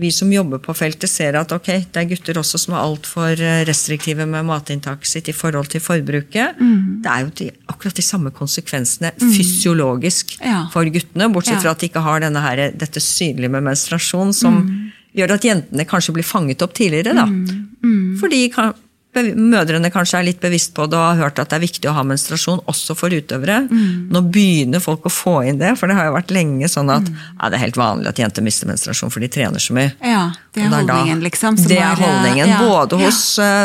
vi 0.00 0.10
som 0.14 0.30
jobber 0.32 0.60
på 0.62 0.74
feltet 0.76 1.10
ser 1.10 1.38
at 1.40 1.52
ok, 1.56 1.70
det 1.92 2.02
er 2.02 2.08
gutter 2.10 2.40
også 2.40 2.60
som 2.60 2.76
er 2.76 2.82
altfor 2.82 3.40
eh, 3.40 3.62
restriktive 3.68 4.26
med 4.28 4.46
matinntaket 4.48 5.08
sitt 5.08 5.30
i 5.32 5.36
forhold 5.36 5.70
til 5.72 5.82
forbruket. 5.84 6.60
Mm. 6.60 7.00
Det 7.04 7.12
er 7.14 7.24
jo 7.24 7.32
de, 7.40 7.48
akkurat 7.72 7.96
de 7.96 8.04
samme 8.04 8.34
konsekvensene 8.36 9.14
mm. 9.16 9.32
fysiologisk 9.38 10.36
ja. 10.38 10.66
for 10.74 10.88
guttene, 10.92 11.30
bortsett 11.32 11.58
ja. 11.58 11.64
fra 11.64 11.74
at 11.74 11.82
de 11.82 11.90
ikke 11.90 12.04
har 12.04 12.28
her, 12.30 12.66
dette 12.76 13.02
synlige 13.02 13.52
med 13.52 13.64
menstruasjon 13.70 14.36
som 14.36 14.60
mm. 14.66 14.76
gjør 15.16 15.36
at 15.38 15.48
jentene 15.48 15.88
kanskje 15.88 16.16
blir 16.18 16.28
fanget 16.28 16.62
opp 16.66 16.76
tidligere. 16.76 17.16
da. 17.16 17.26
Mm. 17.26 17.66
Mm. 17.80 18.78
Mødrene 19.10 19.90
kanskje 19.90 20.20
er 20.20 20.26
litt 20.28 20.38
bevisst 20.42 20.70
på 20.76 20.84
det 20.86 20.94
og 20.94 21.02
har 21.02 21.18
hørt 21.24 21.40
at 21.42 21.50
det 21.50 21.56
er 21.58 21.64
viktig 21.64 21.88
å 21.90 21.94
ha 21.96 22.04
menstruasjon 22.06 22.62
også 22.70 22.94
for 22.94 23.10
utøvere. 23.10 23.64
Mm. 23.66 24.06
Nå 24.14 24.22
begynner 24.30 24.82
folk 24.84 25.08
å 25.08 25.12
få 25.12 25.40
inn 25.50 25.58
det, 25.58 25.72
for 25.80 25.90
det 25.90 25.98
har 25.98 26.06
jo 26.06 26.14
vært 26.14 26.30
lenge 26.34 26.70
sånn 26.70 26.92
at 26.94 27.10
mm. 27.10 27.18
ja, 27.34 27.50
det 27.50 27.58
er 27.58 27.64
helt 27.64 27.80
vanlig 27.80 28.12
at 28.12 28.22
jenter 28.22 28.46
mister 28.46 28.70
menstruasjon, 28.70 29.10
for 29.10 29.24
de 29.24 29.32
trener 29.34 29.62
så 29.62 29.74
mye. 29.74 29.90
Ja, 29.98 30.28
Det 30.54 30.62
er 30.62 30.70
holdningen, 30.76 31.24
liksom. 31.26 31.58
Det 31.58 31.82
er 31.82 31.98
holdningen, 31.98 32.54
ja, 32.54 32.62
både 32.62 33.02
hos 33.02 33.22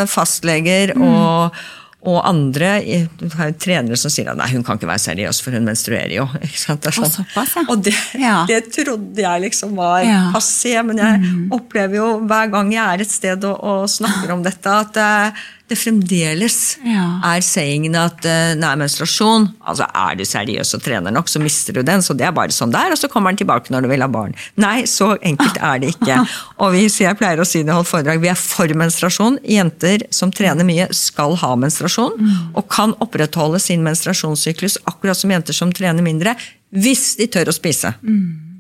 fastleger 0.10 0.96
mm. 0.98 1.06
og 1.06 1.66
og 2.06 2.20
andre 2.28 2.78
du 3.18 3.26
har 3.34 3.50
jo 3.50 3.58
trenere 3.60 3.98
som 4.00 4.14
sier 4.14 4.30
at 4.32 4.38
nei, 4.38 4.48
hun 4.54 4.64
kan 4.66 4.78
ikke 4.78 4.90
være 4.90 5.04
seriøs, 5.08 5.42
for 5.42 5.58
hun 5.58 5.66
menstruerer 5.68 6.14
jo. 6.14 6.28
Sånn. 6.66 6.80
Og, 6.80 7.10
såpass, 7.12 7.56
ja. 7.58 7.66
og 7.66 7.84
det, 7.86 7.96
ja. 8.22 8.36
det, 8.50 8.62
trodde 8.76 9.26
jeg 9.26 9.44
liksom 9.48 9.76
var 9.80 10.04
ja. 10.06 10.22
passé, 10.36 10.76
men 10.86 11.02
jeg 11.02 11.22
mm. 11.24 11.44
opplever 11.56 12.00
jo 12.00 12.10
hver 12.30 12.52
gang 12.54 12.72
jeg 12.76 12.86
er 12.86 13.06
et 13.06 13.12
sted 13.12 13.50
og, 13.50 13.58
og 13.66 13.90
snakker 13.92 14.36
om 14.36 14.46
dette, 14.46 14.78
at 14.86 15.02
uh, 15.02 15.46
det 15.66 15.78
fremdeles 15.80 16.58
ja. 16.86 17.06
er 17.26 17.42
sayingen 17.42 17.96
at 17.98 18.26
uh, 18.28 18.54
nei, 18.60 18.72
menstruasjon 18.78 19.48
altså 19.66 19.88
Er 19.90 20.18
du 20.20 20.22
seriøs 20.28 20.76
og 20.78 20.84
trener 20.86 21.14
nok, 21.14 21.30
så 21.32 21.42
mister 21.42 21.74
du 21.74 21.82
den. 21.86 22.04
Så 22.06 22.14
det 22.18 22.28
er 22.28 22.36
bare 22.36 22.54
sånn 22.54 22.74
der, 22.74 22.94
og 22.94 23.00
så 23.00 23.10
kommer 23.10 23.34
den 23.34 23.42
tilbake 23.42 23.74
når 23.74 23.86
du 23.86 23.90
vil 23.90 24.06
ha 24.06 24.10
barn. 24.12 24.36
Nei, 24.62 24.86
så 24.90 25.16
enkelt 25.26 25.58
er 25.58 25.82
det 25.82 25.96
ikke. 25.96 26.20
Og 26.62 26.76
vi, 26.76 26.86
jeg 26.86 27.18
pleier 27.20 27.42
å 27.42 27.48
si 27.48 27.64
det 27.66 27.74
holdt 27.74 27.90
foredrag, 27.90 28.22
vi 28.22 28.30
er 28.32 28.40
for 28.40 28.70
menstruasjon. 28.78 29.40
Jenter 29.56 30.06
som 30.14 30.32
trener 30.34 30.68
mye, 30.68 30.88
skal 30.96 31.36
ha 31.42 31.52
menstruasjon. 31.60 32.20
Mm. 32.20 32.34
Og 32.56 32.70
kan 32.72 32.94
opprettholde 33.04 33.60
sin 33.64 33.84
menstruasjonssyklus 33.86 34.80
akkurat 34.86 35.18
som 35.18 35.34
jenter 35.34 35.58
som 35.58 35.74
trener 35.74 36.06
mindre, 36.06 36.38
hvis 36.76 37.16
de 37.20 37.30
tør 37.32 37.50
å 37.50 37.56
spise. 37.56 37.96
Mm. 38.06 38.55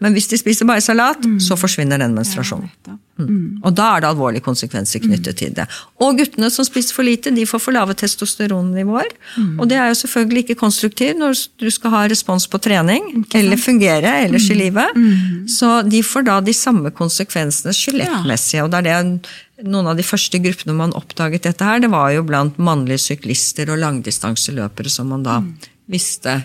Men 0.00 0.12
hvis 0.12 0.28
de 0.30 0.38
spiser 0.38 0.66
bare 0.66 0.80
salat, 0.80 1.24
så 1.42 1.56
forsvinner 1.56 1.98
den 1.98 2.14
menstruasjonen. 2.14 2.70
Ja, 2.86 2.98
Mm. 3.14 3.60
Og 3.62 3.70
da 3.78 3.92
er 3.94 4.00
det 4.02 4.08
alvorlige 4.08 4.42
konsekvenser 4.42 4.98
knyttet 4.98 5.36
til 5.38 5.52
det. 5.54 5.68
Og 6.02 6.16
guttene 6.18 6.48
som 6.50 6.66
spiser 6.66 6.96
for 6.96 7.06
lite, 7.06 7.30
de 7.30 7.44
får 7.46 7.60
for 7.62 7.70
lave 7.76 7.94
testosteronnivåer. 7.94 9.12
Og 9.60 9.68
det 9.70 9.76
er 9.78 9.92
jo 9.92 9.94
selvfølgelig 10.00 10.42
ikke 10.42 10.56
konstruktivt 10.58 11.20
når 11.20 11.38
du 11.62 11.70
skal 11.70 11.90
ha 11.94 12.00
respons 12.10 12.48
på 12.50 12.58
trening, 12.58 13.24
eller 13.34 13.56
fungere 13.56 14.16
ellers 14.24 14.50
i 14.50 14.54
livet. 14.58 14.98
Så 15.46 15.82
de 15.86 16.02
får 16.02 16.26
da 16.26 16.40
de 16.40 16.52
samme 16.52 16.90
konsekvensene 16.90 17.70
skjelettmessige. 17.72 18.64
Og 18.64 18.72
det 18.74 18.82
er 18.82 18.82
det 18.82 19.30
noen 19.62 19.86
av 19.86 19.96
de 19.96 20.02
første 20.02 20.40
gruppene 20.42 20.74
man 20.74 20.96
oppdaget 20.98 21.46
dette 21.46 21.64
her, 21.64 21.78
det 21.78 21.92
var 21.92 22.10
jo 22.10 22.24
blant 22.26 22.58
mannlige 22.58 22.98
syklister 22.98 23.70
og 23.70 23.78
langdistanseløpere 23.78 24.90
som 24.90 25.14
man 25.14 25.22
da 25.22 25.38
visste 25.86 26.42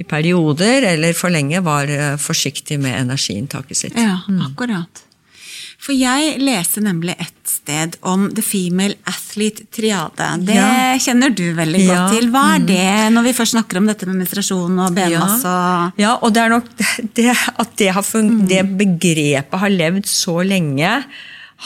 i 0.00 0.06
perioder 0.08 0.86
eller 0.94 1.12
for 1.16 1.30
lenge 1.34 1.60
var 1.66 1.90
eh, 1.92 2.16
forsiktig 2.20 2.80
med 2.80 2.96
energiinntaket 3.02 3.76
sitt. 3.84 3.96
Ja, 4.00 4.18
akkurat. 4.48 5.04
For 5.80 5.96
jeg 5.96 6.34
leste 6.44 6.82
nemlig 6.84 7.14
et 7.22 7.48
sted 7.48 7.94
om 8.04 8.26
The 8.36 8.42
Female 8.44 8.98
Athlete 9.08 9.64
Triade. 9.72 10.26
Det 10.44 10.54
Ja. 10.58 10.66
kjenner 11.00 11.32
du 11.34 11.54
veldig 11.56 11.80
godt 11.86 11.96
Ja, 11.96 12.02
til. 12.12 12.28
Hva 12.34 12.42
er 12.58 12.66
det, 12.68 13.12
når 13.14 13.24
vi 13.24 13.32
først 13.38 13.54
snakker 13.56 13.78
om 13.80 13.86
dette 13.88 14.04
med 14.06 14.18
menstruasjon 14.20 14.76
og 14.84 14.92
benmasse 14.98 15.48
og 15.48 15.96
Ja, 16.00 16.18
og 16.20 16.34
det 16.36 16.42
er 16.44 16.52
nok 16.52 16.68
det 17.16 17.30
at 17.32 17.76
det, 17.80 17.88
har 17.96 18.02
fun- 18.04 18.46
det 18.46 18.60
begrepet 18.76 19.58
har 19.64 19.72
levd 19.72 20.04
så 20.04 20.36
lenge, 20.44 20.92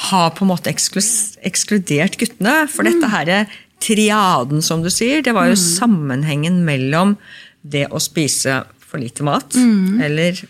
har 0.07 0.31
på 0.31 0.43
en 0.47 0.49
måte 0.53 0.71
ekskludert 0.71 2.17
guttene. 2.19 2.55
For 2.71 2.87
dette 2.87 3.11
her 3.11 3.47
triaden, 3.85 4.63
som 4.63 4.81
du 4.83 4.89
sier, 4.95 5.23
det 5.27 5.35
var 5.35 5.51
jo 5.51 5.59
sammenhengen 5.59 6.63
mellom 6.65 7.17
det 7.65 7.87
å 7.89 8.01
spise 8.03 8.61
for 8.85 9.01
lite 9.01 9.25
mat, 9.27 9.57
eller 10.05 10.45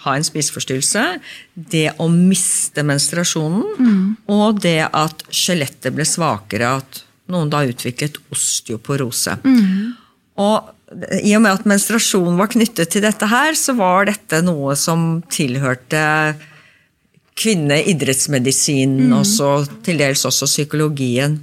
ha 0.00 0.16
en 0.16 0.24
spiseforstyrrelse, 0.24 1.04
det 1.54 1.90
å 2.00 2.08
miste 2.10 2.82
menstruasjonen, 2.88 4.16
og 4.32 4.60
det 4.64 4.82
at 4.88 5.24
skjelettet 5.28 5.94
ble 5.94 6.06
svakere, 6.08 6.74
at 6.80 7.02
noen 7.30 7.50
da 7.52 7.62
utviklet 7.68 8.18
osteoporose. 8.34 9.36
Og 10.40 10.70
i 11.22 11.36
og 11.36 11.44
med 11.44 11.52
at 11.52 11.66
menstruasjon 11.68 12.38
var 12.40 12.50
knyttet 12.50 12.90
til 12.90 13.04
dette 13.04 13.28
her, 13.30 13.54
så 13.54 13.76
var 13.78 14.08
dette 14.08 14.40
noe 14.42 14.74
som 14.74 15.20
tilhørte 15.30 16.00
kvinneidrettsmedisinen, 17.40 19.12
og 19.14 19.22
så 19.28 19.52
til 19.86 20.00
dels 20.00 20.24
også 20.26 20.48
psykologien. 20.50 21.38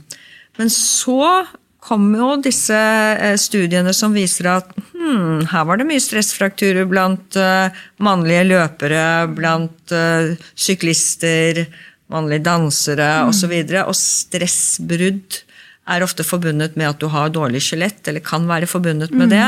Men 0.57 0.73
så 0.73 1.45
kom 1.87 2.09
jo 2.17 2.33
disse 2.43 2.75
eh, 2.75 3.37
studiene 3.39 3.93
som 3.95 4.15
viser 4.15 4.49
at 4.57 4.71
hmm, 4.91 5.47
her 5.53 5.67
var 5.69 5.79
det 5.79 5.87
mye 5.87 6.03
stressfrakturer 6.03 6.87
blant 6.89 7.37
eh, 7.39 7.71
mannlige 8.03 8.43
løpere, 8.49 9.05
blant 9.31 9.95
eh, 9.95 10.35
syklister, 10.59 11.63
mannlige 12.11 12.43
dansere 12.47 13.09
osv. 13.23 13.29
Og, 13.29 13.39
så 13.39 13.51
videre, 13.51 13.87
og 13.87 13.97
stressbrudd 13.99 15.41
er 15.87 16.03
ofte 16.03 16.25
forbundet 16.27 16.75
med 16.79 16.91
at 16.91 16.99
du 16.99 17.07
har 17.11 17.31
dårlig 17.31 17.63
skjelett, 17.63 18.01
eller 18.07 18.23
kan 18.23 18.47
være 18.49 18.67
forbundet 18.67 19.13
med 19.15 19.31
det. 19.31 19.45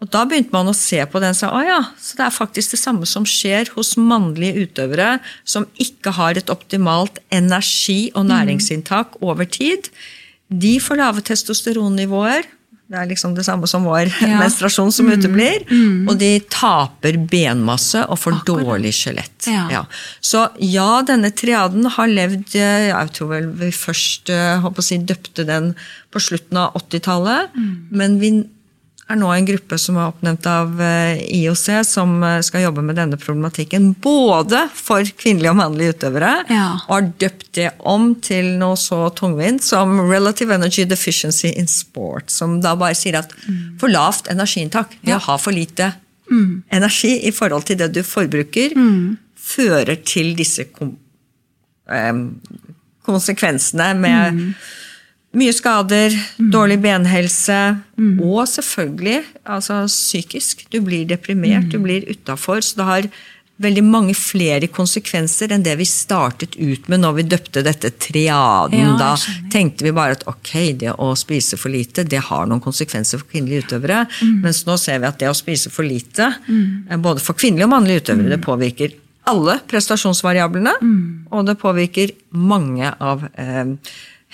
Og 0.00 0.08
da 0.10 0.24
begynte 0.26 0.54
man 0.54 0.70
å 0.70 0.74
se 0.74 0.98
på 1.06 1.20
den 1.22 1.34
og 1.34 1.38
sa, 1.38 1.50
å 1.52 1.60
ja, 1.62 1.80
så 2.00 2.16
det 2.18 2.24
er 2.26 2.34
faktisk 2.34 2.74
det 2.74 2.80
samme 2.80 3.06
som 3.06 3.26
skjer 3.28 3.70
hos 3.76 3.92
mannlige 4.00 4.64
utøvere 4.64 5.18
som 5.44 5.68
ikke 5.82 6.14
har 6.16 6.40
et 6.40 6.50
optimalt 6.50 7.20
energi- 7.30 8.10
og 8.16 8.26
næringsinntak 8.32 9.20
over 9.20 9.46
tid. 9.46 9.92
De 10.50 10.78
får 10.82 10.98
lave 10.98 11.22
testosteronnivåer. 11.22 12.42
Det 12.90 12.98
er 12.98 13.06
liksom 13.06 13.36
det 13.36 13.44
samme 13.46 13.68
som 13.70 13.84
vår 13.86 14.08
Ja. 14.26 14.40
menstruasjon 14.40 14.90
som 14.92 15.06
uteblir. 15.12 15.62
Og 16.10 16.16
de 16.18 16.40
taper 16.50 17.20
benmasse 17.30 18.02
og 18.10 18.18
får 18.18 18.40
dårlig 18.48 18.90
skjelett. 18.98 19.46
Ja. 19.46 19.84
Så 20.20 20.48
ja, 20.58 20.88
denne 21.06 21.30
triaden 21.30 21.86
har 21.86 22.10
levd 22.10 22.56
eh, 22.58 22.88
Jeg 22.90 23.12
tror 23.14 23.30
vel 23.36 23.46
vi 23.62 23.70
først 23.70 24.32
eh, 24.34 24.58
håper 24.64 24.82
å 24.82 24.88
si, 24.88 24.98
døpte 24.98 25.46
den 25.46 25.70
på 26.10 26.18
slutten 26.26 26.58
av 26.64 26.74
80-tallet. 26.82 27.54
Men 27.94 28.18
vi 28.18 28.32
er 29.10 29.18
nå 29.18 29.30
en 29.34 29.46
gruppe 29.46 29.78
som 29.80 29.98
er 29.98 30.10
oppnevnt 30.10 30.46
av 30.48 30.80
eh, 30.84 31.20
IOC, 31.40 31.66
som 31.86 32.12
eh, 32.26 32.38
skal 32.46 32.64
jobbe 32.66 32.84
med 32.86 32.98
denne 33.00 33.18
problematikken. 33.20 33.90
Både 34.02 34.62
for 34.76 35.06
kvinnelige 35.20 35.52
og 35.52 35.58
mannlige 35.60 35.96
utøvere. 35.96 36.32
Ja. 36.50 36.66
Og 36.86 36.94
har 36.94 37.08
døpt 37.24 37.48
det 37.58 37.68
om 37.90 38.12
til 38.22 38.52
noe 38.60 38.78
så 38.80 39.02
tungvint 39.18 39.64
som 39.66 39.96
Relative 40.10 40.54
Energy 40.56 40.86
Deficiency 40.88 41.50
in 41.50 41.70
Sport. 41.70 42.30
Som 42.32 42.60
da 42.64 42.76
bare 42.78 42.98
sier 42.98 43.20
at 43.22 43.34
for 43.80 43.92
lavt 43.92 44.30
energiinntak, 44.32 44.96
det 45.06 45.16
å 45.16 45.24
ha 45.30 45.38
for 45.40 45.56
lite 45.56 45.92
energi 46.70 47.16
i 47.26 47.32
forhold 47.34 47.66
til 47.66 47.80
det 47.80 47.88
du 47.96 48.04
forbruker, 48.06 48.76
fører 49.40 49.96
til 50.06 50.36
disse 50.38 50.62
em, 51.90 52.20
konsekvensene 53.08 53.88
med 53.98 54.44
mye 55.36 55.52
skader, 55.54 56.14
dårlig 56.52 56.80
benhelse 56.82 57.58
og 58.18 58.48
selvfølgelig 58.50 59.20
altså 59.44 59.84
psykisk. 59.86 60.64
Du 60.72 60.80
blir 60.82 61.06
deprimert, 61.06 61.68
du 61.70 61.78
blir 61.82 62.08
utafor. 62.10 62.64
Så 62.64 62.80
det 62.80 62.88
har 62.88 63.10
veldig 63.60 63.82
mange 63.84 64.14
flere 64.16 64.70
konsekvenser 64.72 65.52
enn 65.52 65.64
det 65.64 65.74
vi 65.78 65.86
startet 65.88 66.56
ut 66.56 66.86
med 66.88 67.02
når 67.02 67.18
vi 67.18 67.26
døpte 67.28 67.62
dette 67.64 67.92
triaden. 68.00 68.80
Ja, 68.80 68.94
da 68.98 69.10
tenkte 69.52 69.84
vi 69.84 69.94
bare 69.96 70.16
at 70.16 70.24
ok, 70.30 70.54
det 70.80 70.94
å 70.96 71.12
spise 71.18 71.60
for 71.60 71.72
lite 71.72 72.06
det 72.08 72.22
har 72.30 72.48
noen 72.48 72.62
konsekvenser 72.64 73.20
for 73.20 73.28
kvinnelige 73.30 73.68
utøvere. 73.68 74.06
Mens 74.40 74.64
nå 74.68 74.78
ser 74.80 75.02
vi 75.02 75.10
at 75.10 75.20
det 75.20 75.30
å 75.30 75.36
spise 75.36 75.72
for 75.72 75.86
lite, 75.86 76.32
mm. 76.48 76.96
både 77.04 77.22
for 77.22 77.38
kvinnelige 77.38 77.68
og 77.68 77.74
mannlige 77.76 78.06
utøvere, 78.06 78.32
det 78.32 78.42
påvirker 78.46 78.96
alle 79.30 79.58
prestasjonsvariablene. 79.70 80.72
Og 81.30 81.44
det 81.46 81.58
påvirker 81.60 82.16
mange 82.32 82.88
av 82.98 83.28
eh, 83.34 83.76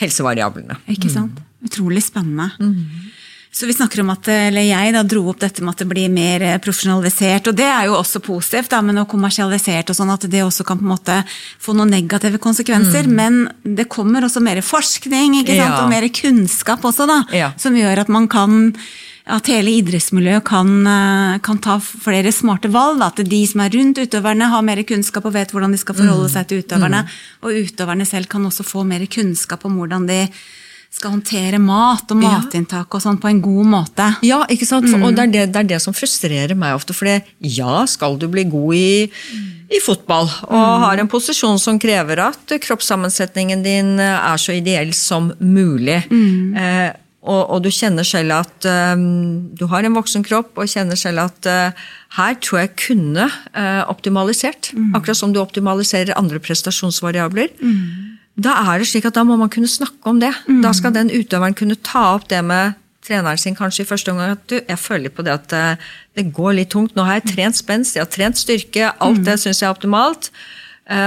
helsevariablene. 0.01 0.77
Ikke 0.93 1.11
sant? 1.13 1.39
Utrolig 1.67 2.03
spennende. 2.05 2.51
Så 3.57 3.65
vi 3.67 3.73
snakker 3.73 4.03
om 4.03 4.11
at, 4.13 4.27
eller 4.29 4.67
jeg 4.67 4.93
da 4.93 5.01
dro 5.09 5.23
opp 5.31 5.39
dette 5.41 5.63
med 5.65 5.73
at 5.73 5.81
det 5.81 5.87
blir 5.89 6.11
mer 6.13 6.43
eh, 6.45 6.59
profesjonalisert, 6.61 7.49
og 7.49 7.57
det 7.57 7.65
er 7.65 7.87
jo 7.89 7.95
også 7.97 8.21
positivt, 8.21 8.69
da, 8.75 8.83
men 8.85 9.01
å 9.01 9.07
kommersialisert 9.09 9.89
og 9.89 9.97
sånn, 9.97 10.13
at 10.13 10.27
det 10.29 10.43
også 10.45 10.67
kan 10.69 10.77
på 10.77 10.85
en 10.85 10.91
måte 10.93 11.17
få 11.65 11.73
noen 11.73 11.95
negative 11.95 12.37
konsekvenser. 12.43 13.09
Men 13.09 13.47
det 13.65 13.89
kommer 13.89 14.27
også 14.29 14.43
mer 14.45 14.61
forskning 14.61 15.39
ikke 15.41 15.57
sant? 15.57 15.73
Ja. 15.73 15.81
og 15.87 15.89
mer 15.95 16.05
kunnskap 16.13 16.85
også, 16.85 17.09
da, 17.09 17.23
Ja. 17.33 17.53
som 17.57 17.79
gjør 17.81 18.05
at 18.05 18.13
man 18.13 18.29
kan 18.29 18.75
at 19.27 19.49
hele 19.51 19.72
idrettsmiljøet 19.81 20.45
kan, 20.47 20.68
eh, 20.87 21.39
kan 21.43 21.59
ta 21.59 21.79
flere 21.81 22.31
smarte 22.33 22.70
valg. 22.70 23.03
At 23.03 23.16
de 23.16 23.47
som 23.47 23.61
er 23.61 23.70
rundt 23.74 23.99
utøverne, 23.99 24.51
har 24.51 24.62
mer 24.62 24.83
kunnskap 24.87 25.24
og 25.24 25.33
vet 25.35 25.51
hvordan 25.51 25.72
de 25.72 25.79
skal 25.79 25.95
forholde 25.99 26.29
seg 26.31 26.47
til 26.47 26.62
utøverne. 26.62 27.07
Og 27.43 27.51
utøverne 27.66 28.07
selv 28.07 28.29
kan 28.29 28.45
også 28.47 28.64
få 28.64 28.87
mer 28.87 29.05
kunnskap 29.07 29.64
om 29.64 29.77
hvordan 29.79 30.07
de 30.07 30.29
skal 30.97 31.11
håndtere 31.11 31.59
mat 31.61 32.09
og 32.14 32.16
matinntak 32.22 32.95
og 32.95 33.03
sånn 33.03 33.18
på 33.20 33.29
en 33.29 33.43
god 33.43 33.66
måte. 33.68 34.07
Ja, 34.24 34.45
ikke 34.49 34.64
sant? 34.64 34.89
For, 34.89 35.03
Og 35.03 35.16
det 35.16 35.27
er 35.27 35.33
det, 35.33 35.53
det 35.53 35.61
er 35.61 35.70
det 35.74 35.83
som 35.83 35.93
frustrerer 35.93 36.57
meg 36.57 36.77
ofte. 36.79 36.95
For 36.97 37.11
ja, 37.41 37.85
skal 37.91 38.16
du 38.16 38.29
bli 38.33 38.47
god 38.49 38.74
i, 38.79 39.11
i 39.77 39.81
fotball 39.83 40.31
og 40.47 40.85
har 40.87 41.03
en 41.03 41.11
posisjon 41.11 41.59
som 41.59 41.81
krever 41.83 42.22
at 42.31 42.55
kroppssammensetningen 42.62 43.64
din 43.66 43.99
er 43.99 44.39
så 44.41 44.55
ideell 44.57 44.95
som 44.95 45.33
mulig, 45.43 45.99
eh, 46.57 46.93
og, 47.27 47.43
og 47.51 47.62
du 47.64 47.70
kjenner 47.74 48.07
selv 48.07 48.37
at 48.39 48.66
eh, 48.68 48.95
du 49.59 49.66
har 49.70 49.87
en 49.87 49.99
voksen 49.99 50.24
kropp 50.27 50.59
og 50.61 50.70
kjenner 50.70 50.99
selv 50.99 51.24
at 51.27 51.49
uh, 51.51 51.87
her 52.16 52.37
tror 52.43 52.61
jeg 52.62 52.72
kunne 52.79 53.27
uh, 53.27 53.83
optimalisert. 53.91 54.70
Akkurat 54.97 55.18
som 55.18 55.35
du 55.35 55.41
optimaliserer 55.43 56.16
andre 56.16 56.41
prestasjonsvariabler. 56.43 57.53
Da 58.37 58.55
er 58.68 58.83
det 58.83 58.89
slik 58.91 59.09
at 59.09 59.16
da 59.16 59.24
må 59.27 59.39
man 59.41 59.51
kunne 59.53 59.70
snakke 59.70 60.11
om 60.11 60.20
det. 60.20 60.33
Da 60.62 60.72
skal 60.77 60.95
den 60.95 61.11
utøveren 61.11 61.57
kunne 61.57 61.79
ta 61.81 62.12
opp 62.14 62.29
det 62.29 62.43
med 62.45 62.77
treneren 63.07 63.41
sin 63.41 63.57
kanskje 63.57 63.85
i 63.85 63.89
første 63.89 64.12
omgang. 64.12 64.35
At 64.37 64.45
du, 64.51 64.59
jeg 64.61 64.79
føler 64.83 65.14
på 65.14 65.24
det 65.24 65.33
at 65.33 65.81
det 66.18 66.27
går 66.37 66.59
litt 66.59 66.70
tungt. 66.74 66.93
Nå 66.99 67.07
har 67.07 67.20
jeg 67.20 67.31
trent 67.33 67.57
spenst, 67.57 67.97
jeg 67.97 68.05
har 68.05 68.12
trent 68.12 68.37
styrke. 68.37 68.93
Alt 69.01 69.24
det 69.24 69.39
syns 69.41 69.62
jeg 69.62 69.70
er 69.70 69.72
optimalt. 69.72 70.29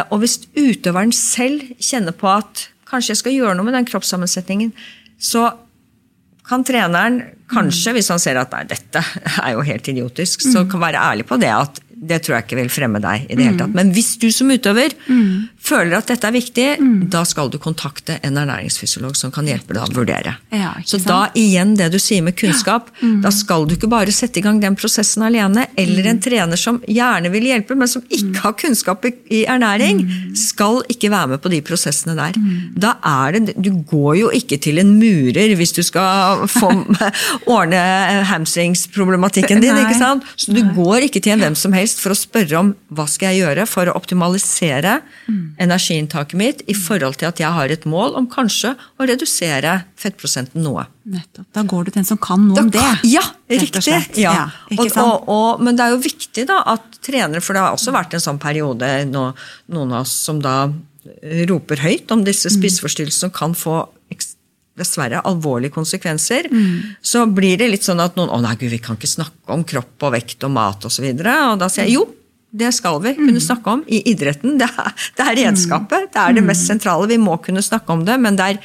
Og 0.09 0.23
hvis 0.23 0.39
utøveren 0.57 1.13
selv 1.13 1.69
kjenner 1.77 2.17
på 2.17 2.31
at 2.33 2.65
kanskje 2.89 3.13
jeg 3.13 3.21
skal 3.21 3.37
gjøre 3.37 3.57
noe 3.59 3.67
med 3.67 3.77
den 3.77 3.87
kroppssammensetningen, 3.89 4.73
så 5.21 5.51
kan 6.49 6.65
treneren 6.65 7.21
kanskje, 7.49 7.93
hvis 7.97 8.09
han 8.09 8.21
ser 8.21 8.39
at 8.41 8.53
nei, 8.55 8.63
dette 8.69 9.03
er 9.43 9.53
jo 9.55 9.65
helt 9.65 9.87
idiotisk, 9.91 10.43
så 10.49 10.65
kan 10.69 10.81
være 10.81 11.03
ærlig 11.11 11.27
på 11.29 11.37
det 11.41 11.51
at 11.53 11.81
det 12.01 12.21
tror 12.23 12.37
jeg 12.37 12.45
ikke 12.47 12.57
vil 12.61 12.69
fremme 12.71 12.99
deg 13.03 13.25
i 13.27 13.35
det 13.35 13.43
hele 13.43 13.57
tatt. 13.59 13.73
Men 13.75 13.91
hvis 13.95 14.13
du 14.21 14.29
som 14.31 14.49
utøver 14.51 14.93
føler 15.59 15.97
at 15.97 16.07
dette 16.07 16.27
er 16.29 16.33
viktig, 16.35 16.67
da 17.11 17.23
skal 17.27 17.49
du 17.51 17.57
kontakte 17.61 18.15
en 18.25 18.37
ernæringsfysiolog 18.39 19.17
som 19.19 19.31
kan 19.35 19.47
hjelpe 19.49 19.75
deg 19.75 19.83
å 19.83 19.93
vurdere. 19.97 20.37
Ja, 20.55 20.71
Så 20.87 20.97
da 21.03 21.27
igjen 21.37 21.75
det 21.77 21.89
du 21.93 21.99
sier 21.99 22.23
med 22.25 22.37
kunnskap, 22.39 22.87
da 23.23 23.31
skal 23.35 23.67
du 23.67 23.75
ikke 23.75 23.89
bare 23.91 24.13
sette 24.15 24.39
i 24.39 24.43
gang 24.45 24.61
den 24.63 24.77
prosessen 24.79 25.25
alene, 25.27 25.67
eller 25.77 26.07
en 26.13 26.21
trener 26.23 26.57
som 26.59 26.79
gjerne 26.87 27.31
vil 27.33 27.49
hjelpe, 27.51 27.75
men 27.75 27.87
som 27.91 28.01
ikke 28.09 28.43
har 28.45 28.55
kunnskap 28.59 29.05
i 29.09 29.43
ernæring, 29.49 30.01
skal 30.39 30.81
ikke 30.89 31.11
være 31.11 31.33
med 31.35 31.43
på 31.43 31.51
de 31.53 31.61
prosessene 31.65 32.15
der. 32.17 32.39
Da 32.79 32.95
er 33.05 33.37
det, 33.39 33.55
Du 33.59 33.71
går 33.91 34.15
jo 34.21 34.29
ikke 34.31 34.57
til 34.61 34.79
en 34.79 34.95
murer 34.99 35.55
hvis 35.59 35.73
du 35.75 35.83
skal 35.83 36.47
få 36.47 36.71
ordne 37.57 37.83
hamstringsproblematikken 38.29 39.61
din. 39.61 39.77
Ikke 39.83 39.97
sant? 39.99 40.23
Så 40.39 40.53
du 40.55 40.61
går 40.75 41.07
ikke 41.07 41.21
til 41.23 41.35
en 41.35 41.43
hvem 41.43 41.55
som 41.59 41.73
helst 41.75 41.88
for 41.97 42.13
å 42.13 42.17
spørre 42.17 42.59
om 42.59 42.67
hva 42.93 43.05
skal 43.09 43.31
jeg 43.33 43.41
gjøre 43.41 43.65
for 43.69 43.89
å 43.89 43.95
optimalisere 43.97 44.99
energiinntaket 45.57 46.37
mitt 46.39 46.61
i 46.69 46.75
forhold 46.77 47.17
til 47.19 47.29
at 47.31 47.41
jeg 47.41 47.49
har 47.55 47.73
et 47.73 47.85
mål 47.89 48.15
om 48.19 48.27
kanskje 48.29 48.75
å 48.99 49.07
redusere 49.09 49.79
fettprosenten 49.99 50.61
noe. 50.65 50.85
Nettopp. 51.09 51.47
Da 51.57 51.63
går 51.65 51.87
du 51.87 51.91
til 51.95 52.03
en 52.03 52.09
som 52.11 52.19
kan 52.21 52.43
noe 52.47 52.61
om 52.61 52.69
det. 52.73 52.85
Ja, 53.09 53.23
riktig. 53.49 53.95
Ja. 54.19 54.33
Ja, 54.35 54.45
og, 54.77 54.85
og, 54.93 55.29
og, 55.29 55.63
men 55.65 55.79
det 55.79 55.87
er 55.87 55.95
jo 55.95 56.03
viktig 56.03 56.45
da 56.49 56.61
at 56.75 56.99
trenere, 57.05 57.41
for 57.41 57.57
det 57.57 57.63
har 57.65 57.73
også 57.73 57.95
vært 57.95 58.13
en 58.13 58.25
sånn 58.27 58.41
periode 58.41 58.91
nå, 59.09 59.29
noen 59.73 59.95
av 59.95 60.05
oss 60.05 60.13
som 60.27 60.41
da 60.43 60.67
roper 61.49 61.79
høyt 61.81 62.11
om 62.11 62.19
Mm. 62.19 62.25
disse 62.27 62.51
spiseforstyrrelsene 62.53 63.29
som 63.29 63.31
kan 63.33 63.55
få 63.57 63.87
dessverre 64.79 65.21
alvorlige 65.27 65.71
konsekvenser, 65.75 66.49
Mm. 66.51 66.95
så 67.01 67.25
blir 67.27 67.57
det 67.59 67.69
litt 67.69 67.83
sånn 67.85 67.99
at 68.03 68.15
noen 68.17 68.29
å 68.31 68.41
nei 68.41 68.55
gud, 68.55 68.71
vi 68.71 68.79
kan 68.79 68.97
ikke 68.97 69.11
snakke 69.15 69.53
om 69.53 69.63
kropp 69.63 70.03
og 70.07 70.13
vekt 70.15 70.43
og 70.47 70.51
mat 70.55 70.85
osv. 70.89 71.03
Og, 71.11 71.19
så 71.19 71.51
og 71.53 71.59
da 71.59 71.67
sier 71.69 71.85
jeg 71.85 71.93
jo, 71.99 72.07
det 72.51 72.73
skal 72.73 72.99
vi 73.03 73.13
Mm. 73.13 73.27
kunne 73.27 73.41
snakke 73.45 73.67
om 73.67 73.83
i 73.87 74.01
idretten. 74.09 74.57
Det 74.57 74.69
er, 74.69 74.93
det 75.17 75.25
er 75.27 75.35
redskapet, 75.45 76.11
det 76.13 76.17
er 76.19 76.33
det 76.33 76.41
Mm. 76.43 76.47
mest 76.47 76.65
sentrale. 76.67 77.07
Vi 77.07 77.17
må 77.17 77.37
kunne 77.43 77.61
snakke 77.61 77.89
om 77.93 78.05
det, 78.05 78.19
men 78.19 78.35
det 78.35 78.45
er 78.55 78.59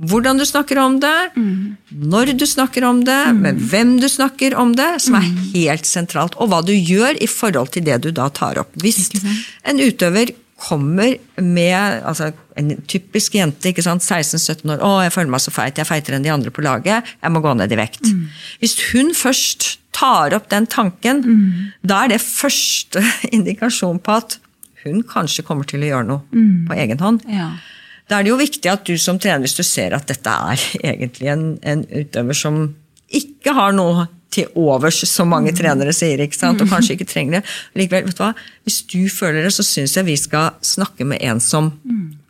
hvordan 0.00 0.38
du 0.38 0.44
snakker 0.44 0.78
om 0.80 0.98
det, 1.00 1.30
Mm. 1.36 1.76
når 1.92 2.36
du 2.38 2.44
snakker 2.46 2.84
om 2.88 3.02
det, 3.04 3.34
med 3.36 3.58
hvem 3.70 3.98
du 4.00 4.06
snakker 4.08 4.54
om 4.56 4.74
det, 4.74 5.00
som 5.00 5.14
er 5.14 5.20
Mm. 5.22 5.52
helt 5.54 5.84
sentralt. 5.84 6.32
Og 6.38 6.48
hva 6.50 6.64
du 6.64 6.72
gjør 6.72 7.16
i 7.20 7.26
forhold 7.26 7.70
til 7.72 7.82
det 7.84 8.00
du 8.02 8.10
da 8.10 8.28
tar 8.30 8.58
opp. 8.58 8.72
Hvis 8.76 9.10
en 9.64 9.78
utøver 9.78 10.34
kommer 10.60 11.16
med 11.40 12.02
altså 12.04 12.32
En 12.60 12.74
typisk 12.84 13.32
jente, 13.38 13.70
16-17 13.72 14.68
år. 14.74 14.82
'Å, 14.84 14.88
jeg 15.06 15.12
føler 15.14 15.30
meg 15.32 15.40
så 15.40 15.50
feit. 15.54 15.78
Jeg 15.78 15.86
er 15.86 15.88
feitere 15.88 16.16
enn 16.18 16.22
de 16.26 16.32
andre 16.34 16.50
på 16.52 16.60
laget. 16.60 17.06
Jeg 17.22 17.32
må 17.32 17.40
gå 17.40 17.54
ned 17.56 17.72
i 17.72 17.78
vekt.' 17.78 18.04
Mm. 18.10 18.26
Hvis 18.60 18.74
hun 18.92 19.14
først 19.16 19.78
tar 19.96 20.34
opp 20.36 20.50
den 20.50 20.66
tanken, 20.66 21.22
Mm. 21.24 21.72
da 21.82 22.04
er 22.04 22.08
det 22.08 22.20
første 22.20 23.00
indikasjon 23.32 23.98
på 24.04 24.16
at 24.16 24.38
hun 24.84 25.02
kanskje 25.02 25.42
kommer 25.44 25.64
til 25.64 25.80
å 25.80 25.88
gjøre 25.88 26.06
noe 26.06 26.20
Mm. 26.32 26.68
på 26.68 26.76
egen 26.76 26.98
hånd. 26.98 27.22
Ja. 27.28 27.52
Da 28.10 28.18
er 28.18 28.22
det 28.24 28.30
jo 28.30 28.36
viktig 28.36 28.70
at 28.70 28.84
du 28.84 28.98
som 28.98 29.18
trener, 29.18 29.40
hvis 29.46 29.56
du 29.56 29.62
ser 29.62 29.94
at 29.94 30.06
dette 30.06 30.28
er 30.28 30.56
egentlig 30.84 31.28
en, 31.32 31.58
en 31.62 31.84
utøver 31.86 32.34
som 32.36 32.74
ikke 33.10 33.54
har 33.54 33.72
noe 33.72 34.08
til 34.30 34.46
overs, 34.54 35.00
som 35.10 35.28
mange 35.32 35.52
trenere 35.56 35.92
sier, 35.96 36.20
ikke 36.22 36.38
sant? 36.38 36.60
og 36.62 36.70
kanskje 36.70 36.94
ikke 36.96 37.08
trenger 37.10 37.40
det. 37.40 37.42
Likevel, 37.78 38.06
vet 38.06 38.18
du 38.18 38.22
hva? 38.22 38.32
Hvis 38.66 38.80
du 38.86 39.00
føler 39.10 39.42
det, 39.42 39.52
så 39.56 39.64
syns 39.66 39.96
jeg 39.96 40.06
vi 40.06 40.16
skal 40.20 40.54
snakke 40.62 41.06
med 41.08 41.18
en 41.26 41.40
som 41.42 41.72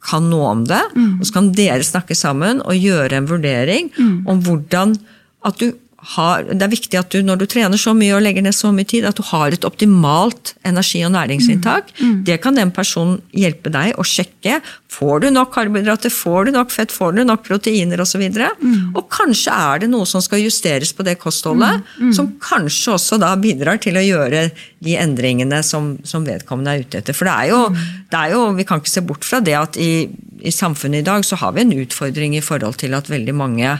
kan 0.08 0.30
noe 0.32 0.48
om 0.54 0.64
det. 0.64 0.80
Og 1.20 1.26
så 1.28 1.34
kan 1.36 1.52
dere 1.52 1.84
snakke 1.84 2.16
sammen 2.16 2.62
og 2.64 2.74
gjøre 2.80 3.20
en 3.20 3.28
vurdering 3.28 3.90
om 4.26 4.40
hvordan 4.46 4.96
at 5.44 5.60
du 5.60 5.72
har, 6.00 6.46
det 6.48 6.64
er 6.64 6.72
viktig 6.72 6.96
at 6.96 7.12
du 7.12 7.20
når 7.20 7.42
du 7.42 7.46
trener 7.50 7.76
så 7.76 7.92
mye 7.96 8.14
og 8.16 8.22
legger 8.24 8.44
ned 8.44 8.56
så 8.56 8.70
mye 8.72 8.88
tid, 8.88 9.04
at 9.04 9.18
du 9.18 9.22
har 9.28 9.52
et 9.52 9.64
optimalt 9.68 10.54
energi- 10.64 11.04
og 11.04 11.12
næringsinntak. 11.12 11.92
Det 12.24 12.38
kan 12.40 12.56
den 12.56 12.70
personen 12.72 13.18
hjelpe 13.36 13.68
deg 13.70 13.98
å 14.00 14.04
sjekke. 14.06 14.62
Får 14.90 15.20
du 15.20 15.28
nok 15.30 15.52
karbohydrater, 15.54 16.10
får 16.10 16.48
du 16.48 16.52
nok 16.56 16.72
fett, 16.72 16.90
får 16.92 17.12
du 17.18 17.24
nok 17.24 17.44
proteiner 17.44 18.00
osv. 18.00 18.22
Og, 18.24 18.64
og 18.96 19.04
kanskje 19.12 19.52
er 19.52 19.84
det 19.84 19.90
noe 19.92 20.08
som 20.08 20.24
skal 20.24 20.40
justeres 20.40 20.94
på 20.96 21.04
det 21.06 21.18
kostholdet, 21.20 21.84
som 22.16 22.32
kanskje 22.40 22.96
også 22.96 23.20
da 23.20 23.34
bidrar 23.36 23.76
til 23.84 24.00
å 24.00 24.04
gjøre 24.04 24.50
de 24.80 24.96
endringene 24.96 25.62
som, 25.62 25.98
som 26.02 26.24
vedkommende 26.24 26.78
er 26.78 26.86
ute 26.86 27.02
etter. 27.02 27.16
For 27.16 27.28
det 27.28 27.36
er, 27.36 27.52
jo, 27.52 27.62
det 28.10 28.22
er 28.24 28.36
jo, 28.38 28.44
vi 28.56 28.64
kan 28.64 28.80
ikke 28.80 28.96
se 28.96 29.04
bort 29.04 29.24
fra 29.28 29.40
det 29.44 29.58
at 29.58 29.76
i, 29.76 30.08
i 30.40 30.52
samfunnet 30.54 31.04
i 31.04 31.08
dag 31.12 31.26
så 31.28 31.36
har 31.36 31.52
vi 31.52 31.66
en 31.66 31.76
utfordring 31.76 32.38
i 32.38 32.44
forhold 32.44 32.80
til 32.80 32.96
at 32.96 33.12
veldig 33.12 33.36
mange 33.36 33.76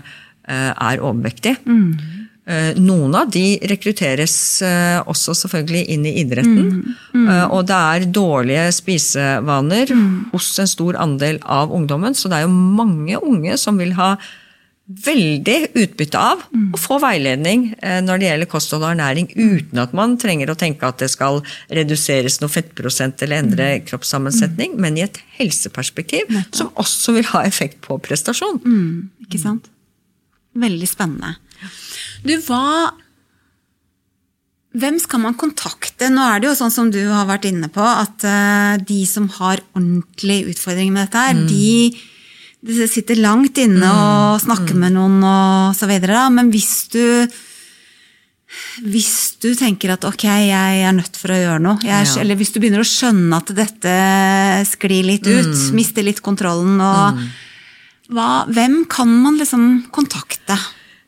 er 0.51 1.03
overvektige. 1.05 1.57
Mm. 1.64 1.92
Noen 2.82 3.12
av 3.14 3.28
de 3.30 3.61
rekrutteres 3.70 4.32
eh, 4.66 4.98
også 5.07 5.36
selvfølgelig 5.38 5.84
inn 5.94 6.07
i 6.09 6.16
idretten. 6.24 6.80
Eh, 7.14 7.44
Og 7.53 7.66
det 7.68 7.76
er 7.76 8.07
dårlige 8.11 8.64
spisevaner 8.74 9.92
hos 10.32 10.48
en 10.59 10.66
stor 10.66 10.98
andel 10.98 11.38
av 11.44 11.70
ungdommen. 11.70 12.16
Så 12.18 12.26
det 12.32 12.40
er 12.40 12.48
jo 12.48 12.55
mange 12.80 13.20
unge 13.22 13.55
som 13.61 13.78
vil 13.78 13.92
ha 14.01 14.16
veldig 14.90 15.68
utbytte 15.78 16.18
av 16.18 16.40
å 16.74 16.78
få 16.80 16.96
veiledning 16.98 17.68
eh, 17.78 18.01
når 18.03 18.18
det 18.18 18.26
gjelder 18.32 18.51
kosthold 18.51 18.82
og 18.82 18.90
ernæring, 18.96 19.28
uten 19.36 19.78
at 19.78 19.92
man 19.94 20.16
trenger 20.18 20.51
å 20.51 20.57
tenke 20.59 20.88
at 20.88 20.98
det 20.98 21.12
skal 21.12 21.38
reduseres 21.70 22.40
noe 22.42 22.51
fettprosent 22.51 23.22
eller 23.22 23.44
endre 23.44 23.68
kroppssammensetning, 23.86 24.74
men 24.82 24.98
i 24.98 25.05
et 25.07 25.20
helseperspektiv 25.38 26.34
som 26.51 26.72
også 26.74 27.14
vil 27.20 27.30
ha 27.30 27.44
effekt 27.46 27.78
på 27.86 28.01
prestasjon. 28.03 28.59
Ikke 29.28 29.38
sant? 29.38 29.70
Veldig 30.59 30.88
spennende. 30.88 31.36
Du, 32.26 32.34
hva 32.48 32.90
Hvem 34.70 35.01
skal 35.03 35.18
man 35.24 35.34
kontakte? 35.34 36.07
Nå 36.14 36.22
er 36.22 36.38
det 36.38 36.46
jo 36.46 36.55
sånn 36.61 36.70
som 36.70 36.90
du 36.94 37.01
har 37.11 37.26
vært 37.26 37.48
inne 37.48 37.66
på, 37.74 37.82
at 37.82 38.22
uh, 38.22 38.76
de 38.86 39.01
som 39.11 39.26
har 39.40 39.59
ordentlig 39.74 40.44
utfordring 40.53 40.92
med 40.94 41.09
dette 41.09 41.24
her, 41.24 41.40
de, 41.51 41.90
de 42.62 42.86
sitter 42.86 43.18
langt 43.18 43.59
inne 43.59 43.90
og 43.90 44.38
snakker 44.44 44.78
med 44.78 44.94
noen 44.94 45.18
og 45.26 45.74
så 45.74 45.90
videre, 45.90 46.14
da. 46.20 46.28
Men 46.30 46.53
hvis 46.55 46.86
du 46.94 47.03
hvis 48.82 49.36
du 49.42 49.53
tenker 49.55 49.92
at 49.94 50.05
ok, 50.07 50.24
jeg 50.26 50.80
er 50.82 50.94
nødt 50.94 51.18
for 51.18 51.30
å 51.30 51.38
gjøre 51.38 51.62
noe, 51.62 51.78
jeg, 51.86 52.07
Ja. 52.07 52.16
eller 52.22 52.38
hvis 52.38 52.51
du 52.55 52.59
begynner 52.59 52.82
å 52.82 52.88
skjønne 52.88 53.36
at 53.38 53.53
dette 53.55 53.92
sklir 54.70 55.07
litt 55.07 55.26
ut, 55.26 55.55
mister 55.74 56.03
litt 56.03 56.18
kontrollen 56.24 56.80
og 56.82 57.20
hva, 58.11 58.44
Hvem 58.50 58.84
kan 58.90 59.08
man 59.22 59.38
liksom 59.38 59.86
kontakte? 59.94 60.58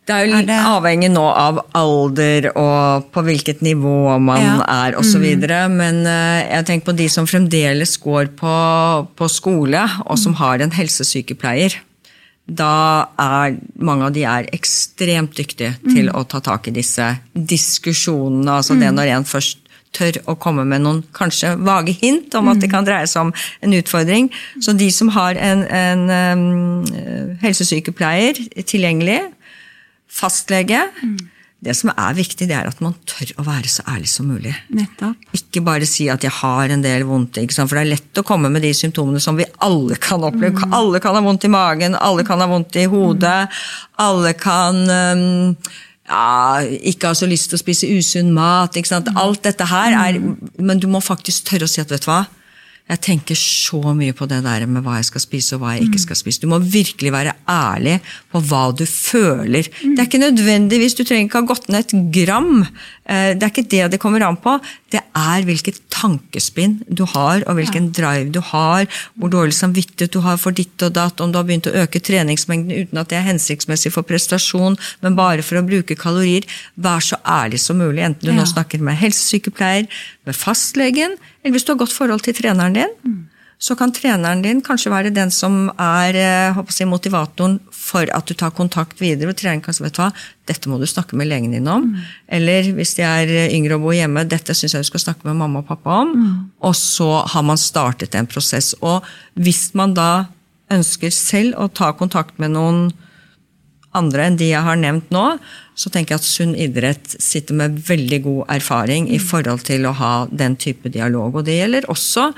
Det 0.04 0.10
er 0.16 0.24
jo 0.26 0.32
Er 0.32 0.36
litt 0.40 0.46
det- 0.48 0.64
avhengig 0.66 1.10
nå 1.12 1.22
av 1.22 1.60
alder 1.78 2.48
og 2.58 3.12
på 3.12 3.22
hvilket 3.22 3.60
nivå 3.62 4.18
man 4.20 4.40
Ja. 4.42 4.64
er 4.88 4.96
osv. 4.98 5.22
Men 5.70 6.04
eh, 6.06 6.48
jeg 6.56 6.66
tenker 6.66 6.90
på 6.92 6.96
de 6.96 7.08
som 7.08 7.24
fremdeles 7.26 7.96
går 8.02 8.34
på, 8.34 9.08
på 9.14 9.28
skole, 9.30 9.84
og 10.06 10.18
som 10.18 10.34
har 10.34 10.60
en 10.60 10.70
helsesykepleier. 10.72 11.76
Da 12.50 13.06
er 13.16 13.56
mange 13.78 14.02
av 14.06 14.12
de 14.12 14.24
er 14.24 14.48
ekstremt 14.52 15.32
dyktige 15.38 15.76
til 15.94 16.08
å 16.10 16.26
ta 16.26 16.40
tak 16.40 16.66
i 16.66 16.72
disse 16.72 17.18
diskusjonene. 17.38 18.50
Altså 18.58 18.74
det 18.78 18.90
når 18.92 19.06
en 19.16 19.24
først 19.24 19.61
tør 19.96 20.18
å 20.30 20.36
komme 20.40 20.64
med 20.68 20.84
noen 20.84 21.02
kanskje 21.16 21.54
vage 21.60 21.94
hint 22.00 22.34
om 22.38 22.50
at 22.52 22.62
det 22.62 22.70
kan 22.72 22.86
dreie 22.86 23.08
seg 23.10 23.28
om 23.28 23.34
en 23.64 23.76
utfordring. 23.76 24.30
Så 24.62 24.74
de 24.76 24.88
som 24.94 25.12
har 25.16 25.38
en, 25.40 25.66
en 25.68 26.06
um, 26.08 27.36
helsesykepleier 27.42 28.40
tilgjengelig, 28.62 29.20
fastlege 30.12 30.82
Det 31.62 31.76
som 31.78 31.92
er 31.92 32.16
viktig, 32.18 32.48
det 32.50 32.56
er 32.58 32.66
at 32.66 32.80
man 32.82 32.96
tør 33.06 33.28
å 33.38 33.44
være 33.46 33.70
så 33.70 33.84
ærlig 33.86 34.08
som 34.10 34.26
mulig. 34.26 34.50
Nettopp. 34.74 35.28
Ikke 35.38 35.60
bare 35.62 35.86
si 35.86 36.08
at 36.10 36.24
jeg 36.26 36.34
har 36.40 36.72
en 36.74 36.82
del 36.82 37.04
vondt, 37.06 37.38
for 37.54 37.76
det 37.78 37.84
er 37.84 37.92
lett 37.92 38.18
å 38.18 38.24
komme 38.26 38.50
med 38.50 38.66
de 38.66 38.72
symptomene 38.74 39.22
som 39.22 39.38
vi 39.38 39.46
alle 39.62 39.94
kan 40.02 40.26
oppleve. 40.26 40.66
Alle 40.74 40.98
kan 41.04 41.14
ha 41.14 41.22
vondt 41.22 41.46
i 41.46 41.52
magen, 41.54 41.94
alle 41.94 42.26
kan 42.26 42.42
ha 42.42 42.50
vondt 42.50 42.80
i 42.82 42.88
hodet, 42.90 43.46
alle 44.02 44.34
kan 44.42 44.82
um, 44.90 45.54
ja, 46.08 46.60
ikke 46.82 47.12
har 47.12 47.14
så 47.18 47.28
lyst 47.30 47.50
til 47.50 47.58
å 47.58 47.62
spise 47.62 47.88
usunn 47.94 48.32
mat. 48.34 48.76
Alt 49.14 49.44
dette 49.46 49.68
her 49.70 49.94
er 49.96 50.18
Men 50.58 50.80
du 50.82 50.88
må 50.90 51.00
faktisk 51.00 51.46
tørre 51.50 51.68
å 51.68 51.70
si 51.70 51.80
at 51.82 51.92
vet 51.92 52.02
du 52.02 52.10
hva, 52.10 52.24
jeg 52.90 53.00
tenker 53.00 53.34
så 53.38 53.80
mye 53.96 54.12
på 54.12 54.26
det 54.28 54.42
der 54.44 54.66
med 54.66 54.82
hva 54.84 54.98
jeg 54.98 55.06
skal 55.08 55.22
spise 55.24 55.54
og 55.56 55.62
hva 55.62 55.74
jeg 55.76 55.86
ikke 55.86 56.00
skal 56.02 56.18
spise. 56.18 56.40
Du 56.42 56.48
må 56.50 56.58
virkelig 56.60 57.12
være 57.14 57.32
ærlig 57.48 58.00
på 58.32 58.42
hva 58.50 58.64
du 58.76 58.84
føler. 58.84 59.68
Det 59.80 59.98
er 60.02 60.08
ikke 60.08 60.20
nødvendigvis, 60.20 60.94
du 60.98 61.04
trenger 61.04 61.28
ikke 61.30 61.40
ha 61.40 61.48
gått 61.52 61.68
ned 61.72 61.86
et 61.86 61.94
gram. 62.12 62.66
Eh, 63.08 63.32
Det 63.34 63.42
er 63.42 63.50
ikke 63.54 63.68
det 63.70 63.90
det 63.92 64.00
kommer 64.02 64.20
an 64.26 64.36
på. 64.36 64.58
Det 64.92 65.00
er 65.16 65.42
hvilket 65.48 65.80
tankespinn 65.94 66.82
du 66.92 67.04
har, 67.08 67.42
og 67.48 67.56
hvilken 67.56 67.92
drive 67.96 68.30
du 68.34 68.40
har, 68.44 68.86
hvor 69.16 69.30
dårlig 69.32 69.54
samvittighet 69.56 70.12
du 70.12 70.20
har 70.20 70.36
for 70.36 70.50
ditt 70.52 70.82
og 70.82 70.92
datt, 70.92 71.20
om 71.20 71.32
du 71.32 71.38
har 71.38 71.44
begynt 71.48 71.70
å 71.70 71.76
øke 71.86 72.00
treningsmengden 72.02 72.72
uten 72.76 72.98
at 73.00 73.08
det 73.08 73.18
er 73.22 73.28
hensiktsmessig 73.30 73.92
for 73.94 74.02
prestasjon, 74.04 74.76
men 75.00 75.16
bare 75.16 75.42
for 75.42 75.56
å 75.62 75.64
bruke 75.66 75.96
kalorier. 75.96 76.44
Vær 76.76 77.00
så 77.00 77.16
ærlig 77.24 77.60
som 77.60 77.78
mulig, 77.78 78.02
enten 78.04 78.20
du 78.26 78.32
Ja. 78.32 78.36
nå 78.42 78.44
snakker 78.46 78.80
med 78.80 78.98
helsesykepleier, 78.98 79.88
med 80.26 80.34
fastlegen, 80.36 81.16
eller 81.42 81.56
hvis 81.56 81.66
du 81.66 81.72
har 81.74 81.82
godt 81.82 81.94
forhold 81.94 82.24
til 82.24 82.36
treneren 82.38 82.76
din. 82.78 82.98
så 83.62 83.76
kan 83.78 83.92
treneren 83.94 84.40
din 84.42 84.60
kanskje 84.64 84.90
være 84.90 85.10
den 85.14 85.30
som 85.30 85.68
er 85.78 86.16
eh, 86.18 86.56
jeg, 86.78 86.88
motivatoren 86.90 87.60
for 87.70 88.10
at 88.10 88.26
du 88.26 88.34
tar 88.34 88.50
kontakt 88.50 88.98
videre. 89.00 89.28
og 89.30 89.36
treneren 89.36 89.62
kan 89.62 89.74
si 89.74 89.84
vet 89.84 89.94
du 89.94 90.00
hva, 90.02 90.08
dette 90.50 90.68
må 90.68 90.80
du 90.80 90.86
snakke 90.86 91.14
med 91.14 91.30
legen 91.30 91.54
din 91.54 91.68
om. 91.70 91.86
Mm. 91.92 92.00
Eller 92.26 92.72
hvis 92.74 92.96
de 92.98 93.06
er 93.06 93.30
yngre 93.54 93.78
og 93.78 93.86
bor 93.86 93.94
hjemme, 93.94 94.26
dette 94.26 94.54
syns 94.54 94.74
jeg 94.74 94.82
du 94.82 94.90
skal 94.90 95.04
snakke 95.04 95.28
med 95.28 95.38
mamma 95.38 95.62
og 95.62 95.70
pappa 95.70 96.00
om. 96.02 96.10
Mm. 96.10 96.34
Og 96.66 96.74
så 96.74 97.22
har 97.34 97.46
man 97.46 97.60
startet 97.60 98.18
en 98.18 98.26
prosess. 98.26 98.74
Og 98.82 99.06
hvis 99.34 99.70
man 99.78 99.94
da 99.94 100.26
ønsker 100.72 101.14
selv 101.14 101.54
å 101.54 101.70
ta 101.70 101.92
kontakt 101.94 102.42
med 102.42 102.56
noen 102.56 102.88
andre 103.98 104.26
enn 104.28 104.38
de 104.40 104.48
jeg 104.50 104.64
har 104.64 104.78
nevnt 104.80 105.10
nå, 105.12 105.24
så 105.76 105.90
tenker 105.92 106.14
jeg 106.14 106.22
at 106.22 106.28
Sunn 106.28 106.54
idrett 106.56 107.14
sitter 107.20 107.56
med 107.58 107.78
veldig 107.88 108.20
god 108.24 108.54
erfaring 108.56 109.08
i 109.12 109.20
forhold 109.20 109.64
til 109.68 109.86
å 109.88 109.94
ha 109.98 110.14
den 110.30 110.56
type 110.60 110.92
dialog. 110.92 111.38
Og 111.40 111.46
det 111.48 111.58
gjelder 111.60 111.88
også 111.92 112.30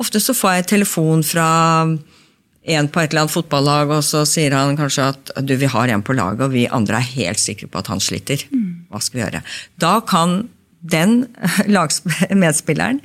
Ofte 0.00 0.16
så 0.22 0.32
får 0.32 0.54
jeg 0.54 0.68
telefon 0.70 1.20
fra 1.26 1.48
en 1.84 2.86
på 2.88 3.00
et 3.02 3.10
eller 3.10 3.26
annet 3.26 3.34
fotballag, 3.34 3.90
og 3.92 4.04
så 4.04 4.22
sier 4.28 4.54
han 4.56 4.78
kanskje 4.78 5.10
at 5.12 5.32
du, 5.44 5.52
vi 5.60 5.68
har 5.68 5.92
en 5.92 6.04
på 6.04 6.16
laget, 6.16 6.46
og 6.46 6.54
vi 6.54 6.62
andre 6.72 7.02
er 7.02 7.10
helt 7.18 7.42
sikre 7.42 7.68
på 7.68 7.82
at 7.82 7.90
han 7.92 8.00
sliter. 8.00 8.46
Hva 8.88 9.02
skal 9.04 9.18
vi 9.18 9.24
gjøre? 9.26 9.42
Da 9.76 9.98
kan 10.08 10.48
den 10.80 11.26
medspilleren 12.42 13.00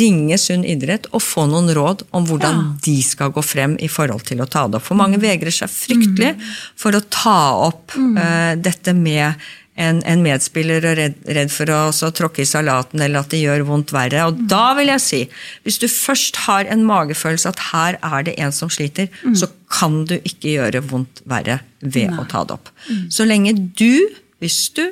ringe 0.00 0.38
Sunn 0.40 0.64
idrett 0.64 1.08
og 1.12 1.22
få 1.24 1.44
noen 1.50 1.70
råd 1.76 2.06
om 2.16 2.26
hvordan 2.28 2.60
ja. 2.60 2.66
de 2.86 2.96
skal 3.04 3.32
gå 3.34 3.44
frem 3.44 3.76
i 3.84 3.90
forhold 3.92 4.24
til 4.28 4.40
å 4.40 4.48
ta 4.48 4.66
det 4.68 4.80
opp. 4.80 4.88
For 4.88 4.98
mange 4.98 5.20
vegrer 5.22 5.54
seg 5.54 5.72
fryktelig 5.72 6.34
mm. 6.38 6.44
for 6.78 6.96
å 6.96 7.04
ta 7.04 7.40
opp 7.68 7.96
mm. 7.96 8.12
uh, 8.16 8.52
dette 8.60 8.96
med 8.96 9.36
en, 9.78 10.00
en, 10.02 10.22
medspiller 10.24 10.82
og 10.88 10.96
redd, 10.98 11.18
redd 11.36 11.52
for 11.54 11.70
å 11.70 12.10
tråkke 12.16 12.42
i 12.42 12.48
salaten 12.48 13.02
eller 13.04 13.22
at 13.22 13.30
det 13.30 13.42
gjør 13.44 13.66
vondt 13.68 13.92
verre. 13.94 14.24
Og 14.26 14.40
mm. 14.40 14.46
da 14.50 14.64
vil 14.78 14.90
jeg 14.90 15.04
si, 15.04 15.20
hvis 15.66 15.78
du 15.82 15.86
først 15.92 16.40
har 16.48 16.70
en 16.72 16.86
magefølelse 16.88 17.52
at 17.52 17.66
her 17.70 17.98
er 18.02 18.26
det 18.26 18.38
en 18.42 18.54
som 18.54 18.72
sliter, 18.72 19.10
mm. 19.22 19.36
så 19.38 19.50
kan 19.70 20.00
du 20.08 20.16
ikke 20.18 20.56
gjøre 20.56 20.82
vondt 20.90 21.22
verre 21.30 21.60
ved 21.84 22.10
Nei. 22.10 22.18
å 22.18 22.26
ta 22.30 22.42
det 22.48 22.58
opp. 22.58 22.72
Mm. 22.88 23.04
Så 23.14 23.28
lenge 23.28 23.54
du, 23.78 24.08
hvis 24.42 24.64
du 24.74 24.88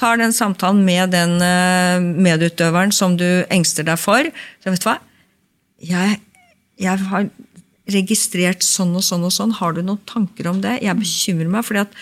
tar 0.00 0.20
den 0.20 0.32
samtalen 0.34 0.80
med 0.86 1.12
den 1.14 1.36
uh, 1.42 2.00
medutøveren 2.00 2.94
som 2.94 3.18
du 3.20 3.44
engster 3.52 3.86
deg 3.86 4.00
for. 4.00 4.26
Så 4.62 4.72
vet 4.72 4.82
du 4.82 4.88
hva? 4.88 4.96
Jeg, 5.90 6.18
jeg, 6.80 7.06
har 7.12 7.28
registrert 7.90 8.64
sånn 8.64 8.94
og 8.96 9.04
sånn 9.04 9.26
og 9.26 9.34
sånn. 9.34 9.54
Har 9.60 9.76
du 9.76 9.82
noen 9.84 10.00
tanker 10.08 10.50
om 10.50 10.60
det? 10.64 10.78
Jeg 10.84 10.98
bekymrer 10.98 11.50
meg, 11.52 11.66
fordi 11.66 11.84
at 11.84 11.96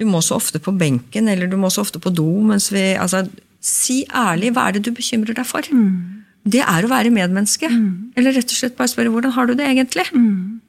du 0.00 0.06
må 0.08 0.22
så 0.24 0.38
ofte 0.40 0.60
på 0.62 0.72
benken, 0.80 1.28
eller 1.28 1.50
du 1.50 1.58
må 1.60 1.70
så 1.72 1.84
ofte 1.84 2.00
på 2.02 2.12
do 2.14 2.28
mens 2.46 2.70
vi 2.72 2.92
altså, 2.96 3.26
Si 3.60 4.06
ærlig, 4.16 4.54
hva 4.56 4.70
er 4.70 4.78
det 4.78 4.86
du 4.86 4.94
bekymrer 4.96 5.36
deg 5.36 5.44
for? 5.44 5.66
Mm. 5.68 6.22
Det 6.48 6.62
er 6.64 6.86
å 6.86 6.88
være 6.88 7.10
medmenneske. 7.12 7.68
Mm. 7.68 8.14
Eller 8.16 8.32
rett 8.32 8.48
og 8.48 8.56
slett 8.56 8.78
bare 8.78 8.88
spørre 8.88 9.12
hvordan 9.12 9.34
har 9.36 9.50
du 9.50 9.52
det 9.58 9.66
egentlig? 9.68 10.06
Mm. 10.16 10.62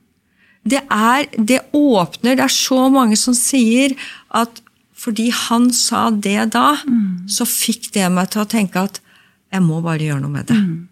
Det, 0.67 0.81
er, 0.91 1.29
det 1.39 1.61
åpner 1.71 2.35
Det 2.35 2.43
er 2.43 2.51
så 2.51 2.81
mange 2.91 3.15
som 3.15 3.33
sier 3.37 3.95
at 4.27 4.59
fordi 5.01 5.31
han 5.33 5.71
sa 5.73 6.09
det 6.13 6.51
da, 6.53 6.75
mm. 6.85 7.27
så 7.31 7.47
fikk 7.49 7.89
det 7.95 8.05
meg 8.13 8.29
til 8.33 8.43
å 8.43 8.49
tenke 8.49 8.85
at 8.85 9.01
jeg 9.51 9.65
må 9.65 9.81
bare 9.83 10.05
gjøre 10.05 10.21
noe 10.23 10.35
med 10.35 10.47
det. 10.51 10.59
Mm. 10.61 10.87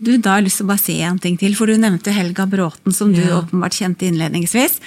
Du, 0.00 0.12
da 0.16 0.36
har 0.36 0.40
jeg 0.40 0.48
lyst 0.48 0.60
til 0.60 0.68
å 0.68 0.70
bare 0.70 0.82
si 0.82 0.98
en 1.02 1.18
ting 1.22 1.36
til, 1.38 1.54
for 1.58 1.68
du 1.68 1.78
nevnte 1.78 2.14
Helga 2.14 2.46
Bråten, 2.48 2.94
som 2.94 3.10
du 3.12 3.20
ja. 3.20 3.40
åpenbart 3.40 3.76
kjente 3.76 4.06
innledningsvis. 4.06 4.78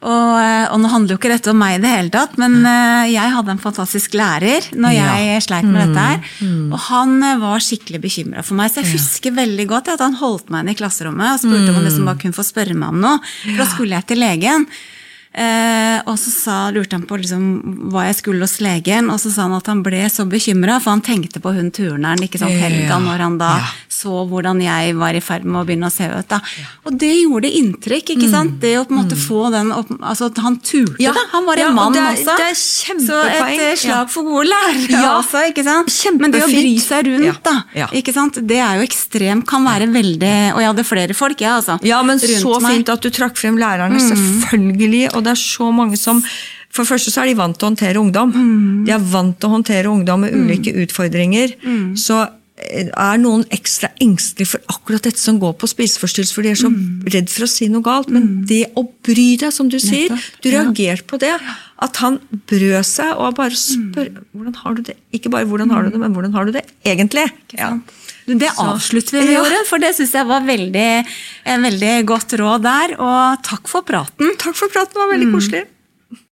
Og, 0.00 0.30
eh, 0.40 0.64
og, 0.72 0.78
nå 0.80 0.88
handler 0.88 1.12
jo 1.12 1.18
ikke 1.20 1.28
dette 1.28 1.52
om 1.52 1.58
meg 1.60 1.74
i 1.76 1.80
det 1.82 1.90
hele 1.92 2.12
tatt, 2.14 2.38
men 2.40 2.54
uh, 2.64 3.04
jeg 3.04 3.34
hadde 3.34 3.52
en 3.52 3.60
fantastisk 3.60 4.14
lærer 4.16 4.70
når 4.72 4.94
ja. 4.96 5.08
jeg 5.20 5.42
sleit 5.44 5.66
med 5.68 5.76
mm. 5.76 5.82
dette 5.82 6.04
her. 6.06 6.30
Mm. 6.40 6.70
Og 6.72 6.78
han 6.86 7.12
uh, 7.20 7.34
var 7.42 7.66
skikkelig 7.66 8.00
bekymra 8.06 8.44
for 8.46 8.56
meg, 8.56 8.72
så 8.72 8.80
jeg 8.80 8.88
ja. 8.88 8.94
husker 8.96 9.36
veldig 9.36 9.66
godt 9.68 9.92
at 9.92 10.00
han 10.00 10.16
holdt 10.16 10.48
meg 10.48 10.64
inne 10.64 10.72
i 10.72 10.80
klasserommet 10.80 11.34
og 11.34 11.42
spurte 11.44 11.66
mm. 11.66 11.68
om 11.68 11.76
han 11.76 11.86
liksom 11.90 12.08
bare 12.08 12.22
kunne 12.24 12.38
få 12.38 12.46
spørre 12.48 12.78
meg 12.80 12.96
om 12.96 13.04
noe. 13.04 13.20
For 13.42 13.60
da 13.60 13.68
skulle 13.74 14.00
jeg 14.00 14.08
til 14.08 14.24
legen. 14.24 14.66
Eh, 15.30 16.00
og 16.10 16.16
så 16.18 16.30
sa, 16.34 16.54
lurte 16.74 16.96
han 16.96 17.04
på 17.06 17.14
liksom, 17.20 17.42
hva 17.92 18.08
jeg 18.08 18.16
skulle 18.18 18.42
hos 18.42 18.56
legen, 18.64 19.12
og 19.14 19.20
så 19.22 19.30
sa 19.30 19.44
han 19.46 19.54
at 19.54 19.68
han 19.70 19.82
ble 19.86 20.02
så 20.10 20.24
bekymra, 20.26 20.80
for 20.82 20.96
han 20.96 21.04
tenkte 21.06 21.38
på 21.42 21.52
hun 21.54 21.68
turneren 21.70 22.18
ikke 22.26 22.40
sant, 22.40 22.56
Helga 22.58 22.98
når 22.98 23.22
han 23.22 23.36
da 23.38 23.50
ja. 23.60 23.68
så 23.94 24.24
hvordan 24.26 24.58
jeg 24.64 24.96
var 24.98 25.14
i 25.14 25.22
ferd 25.22 25.46
med 25.46 25.60
å 25.60 25.62
begynne 25.68 25.86
å 25.86 25.94
se 25.94 26.08
ut. 26.10 26.26
da. 26.32 26.40
Og 26.82 26.96
det 26.98 27.12
gjorde 27.12 27.52
inntrykk. 27.60 28.14
ikke 28.16 28.30
sant? 28.32 28.56
Det 28.62 28.74
å 28.80 28.88
på 28.88 28.96
en 28.96 29.00
måte 29.04 29.18
mm. 29.18 29.22
få 29.22 29.44
den 29.54 29.70
opp, 29.76 29.92
altså 30.00 30.30
at 30.32 30.40
Han 30.40 30.56
turte, 30.58 30.98
ja. 31.02 31.12
da. 31.14 31.22
Han 31.36 31.46
var 31.46 31.62
en 31.62 31.78
mann 31.78 31.94
det 31.94 32.02
er, 32.02 32.18
også. 32.18 32.36
Det 32.40 32.48
er 32.48 32.58
så 33.06 33.20
et 33.28 33.62
eh, 33.68 33.78
slag 33.78 34.10
for 34.10 34.26
gode 34.26 34.48
lærere 34.50 35.04
også. 35.20 35.44
ikke 35.52 35.66
sant? 35.66 35.94
Men 36.18 36.34
det 36.34 36.42
å 36.42 36.50
bry 36.50 36.74
seg 36.82 37.06
rundt, 37.06 37.42
da. 37.46 37.86
ikke 38.00 38.16
sant? 38.16 38.42
Det 38.50 38.58
er 38.58 38.80
jo 38.80 38.88
ekstremt, 38.88 39.46
kan 39.50 39.62
være 39.66 39.86
veldig 39.92 40.34
Og 40.56 40.60
jeg 40.62 40.70
hadde 40.72 40.86
flere 40.86 41.14
folk, 41.16 41.38
jeg, 41.38 41.46
ja, 41.46 41.56
altså. 41.60 41.78
Ja, 41.86 42.02
men 42.06 42.18
så 42.18 42.58
meg. 42.58 42.80
fint 42.80 42.90
at 42.92 43.04
du 43.04 43.10
trakk 43.14 43.38
frem 43.38 43.58
lærerne. 43.60 44.00
Mm. 44.00 44.10
Selvfølgelig. 44.10 45.06
og 45.19 45.19
det 45.24 45.34
er 45.34 45.40
så 45.40 45.70
mange 45.74 46.00
som 46.00 46.22
for 46.70 46.84
det 46.84 46.92
første 46.92 47.10
så 47.10 47.24
er 47.24 47.32
de 47.32 47.38
vant 47.38 47.56
til 47.58 47.66
å 47.66 47.70
håndtere 47.72 47.98
ungdom. 48.00 48.34
Mm. 48.34 48.82
De 48.86 48.92
er 48.94 49.08
vant 49.12 49.34
til 49.34 49.48
å 49.48 49.56
håndtere 49.56 49.90
ungdom 49.90 50.22
med 50.22 50.36
ulike 50.36 50.70
mm. 50.70 50.84
utfordringer. 50.84 51.56
Mm. 51.64 51.96
Så 51.98 52.20
eh, 52.22 52.86
er 52.86 53.18
noen 53.18 53.42
ekstra 53.50 53.90
engstelige 53.98 54.52
for 54.52 54.70
akkurat 54.70 55.08
dette 55.08 55.18
som 55.18 55.40
går 55.42 55.56
på 55.58 55.70
spiseforstyrrelse, 55.72 56.36
for 56.36 56.46
de 56.46 56.52
er 56.52 56.60
så 56.60 56.70
mm. 56.70 57.08
redd 57.10 57.32
for 57.32 57.48
å 57.48 57.50
si 57.50 57.66
noe 57.72 57.82
galt. 57.86 58.12
Men 58.14 58.28
mm. 58.28 58.36
det 58.52 58.60
å 58.78 58.86
bry 58.86 59.26
deg, 59.42 59.50
som 59.56 59.72
du 59.72 59.80
sier, 59.82 60.14
du 60.14 60.50
reagerte 60.52 61.08
på 61.10 61.18
det. 61.22 61.32
At 61.82 61.98
han 62.04 62.20
brød 62.52 62.86
seg 62.86 63.16
og 63.16 63.34
bare 63.40 63.58
spør 63.58 64.12
hvordan 64.30 64.58
har 64.62 64.78
du 64.78 64.84
det. 64.92 64.98
Ikke 65.16 65.32
bare 65.34 65.50
hvordan 65.50 65.74
har 65.74 65.88
du 65.88 65.90
det, 65.90 66.04
men 66.04 66.14
hvordan 66.14 66.38
har 66.38 66.46
du 66.46 66.54
det 66.54 66.68
egentlig? 66.86 67.26
Ja. 67.58 67.74
Det 68.38 68.52
avslutter 68.62 69.16
vi 69.18 69.24
med, 69.24 69.34
Jorunn, 69.34 69.66
for 69.68 69.82
det 69.82 69.94
syns 69.96 70.14
jeg 70.14 70.28
var 70.28 70.46
veldig, 70.46 70.88
en 71.54 71.66
veldig 71.66 71.94
godt 72.10 72.36
råd 72.40 72.64
der. 72.66 72.96
Og 73.00 73.44
takk 73.46 73.70
for 73.70 73.86
praten. 73.86 74.34
Takk 74.40 74.58
for 74.58 74.72
praten, 74.72 74.94
det 74.94 75.02
var 75.02 75.12
veldig 75.14 75.30
mm. 75.30 75.36
koselig. 75.38 75.64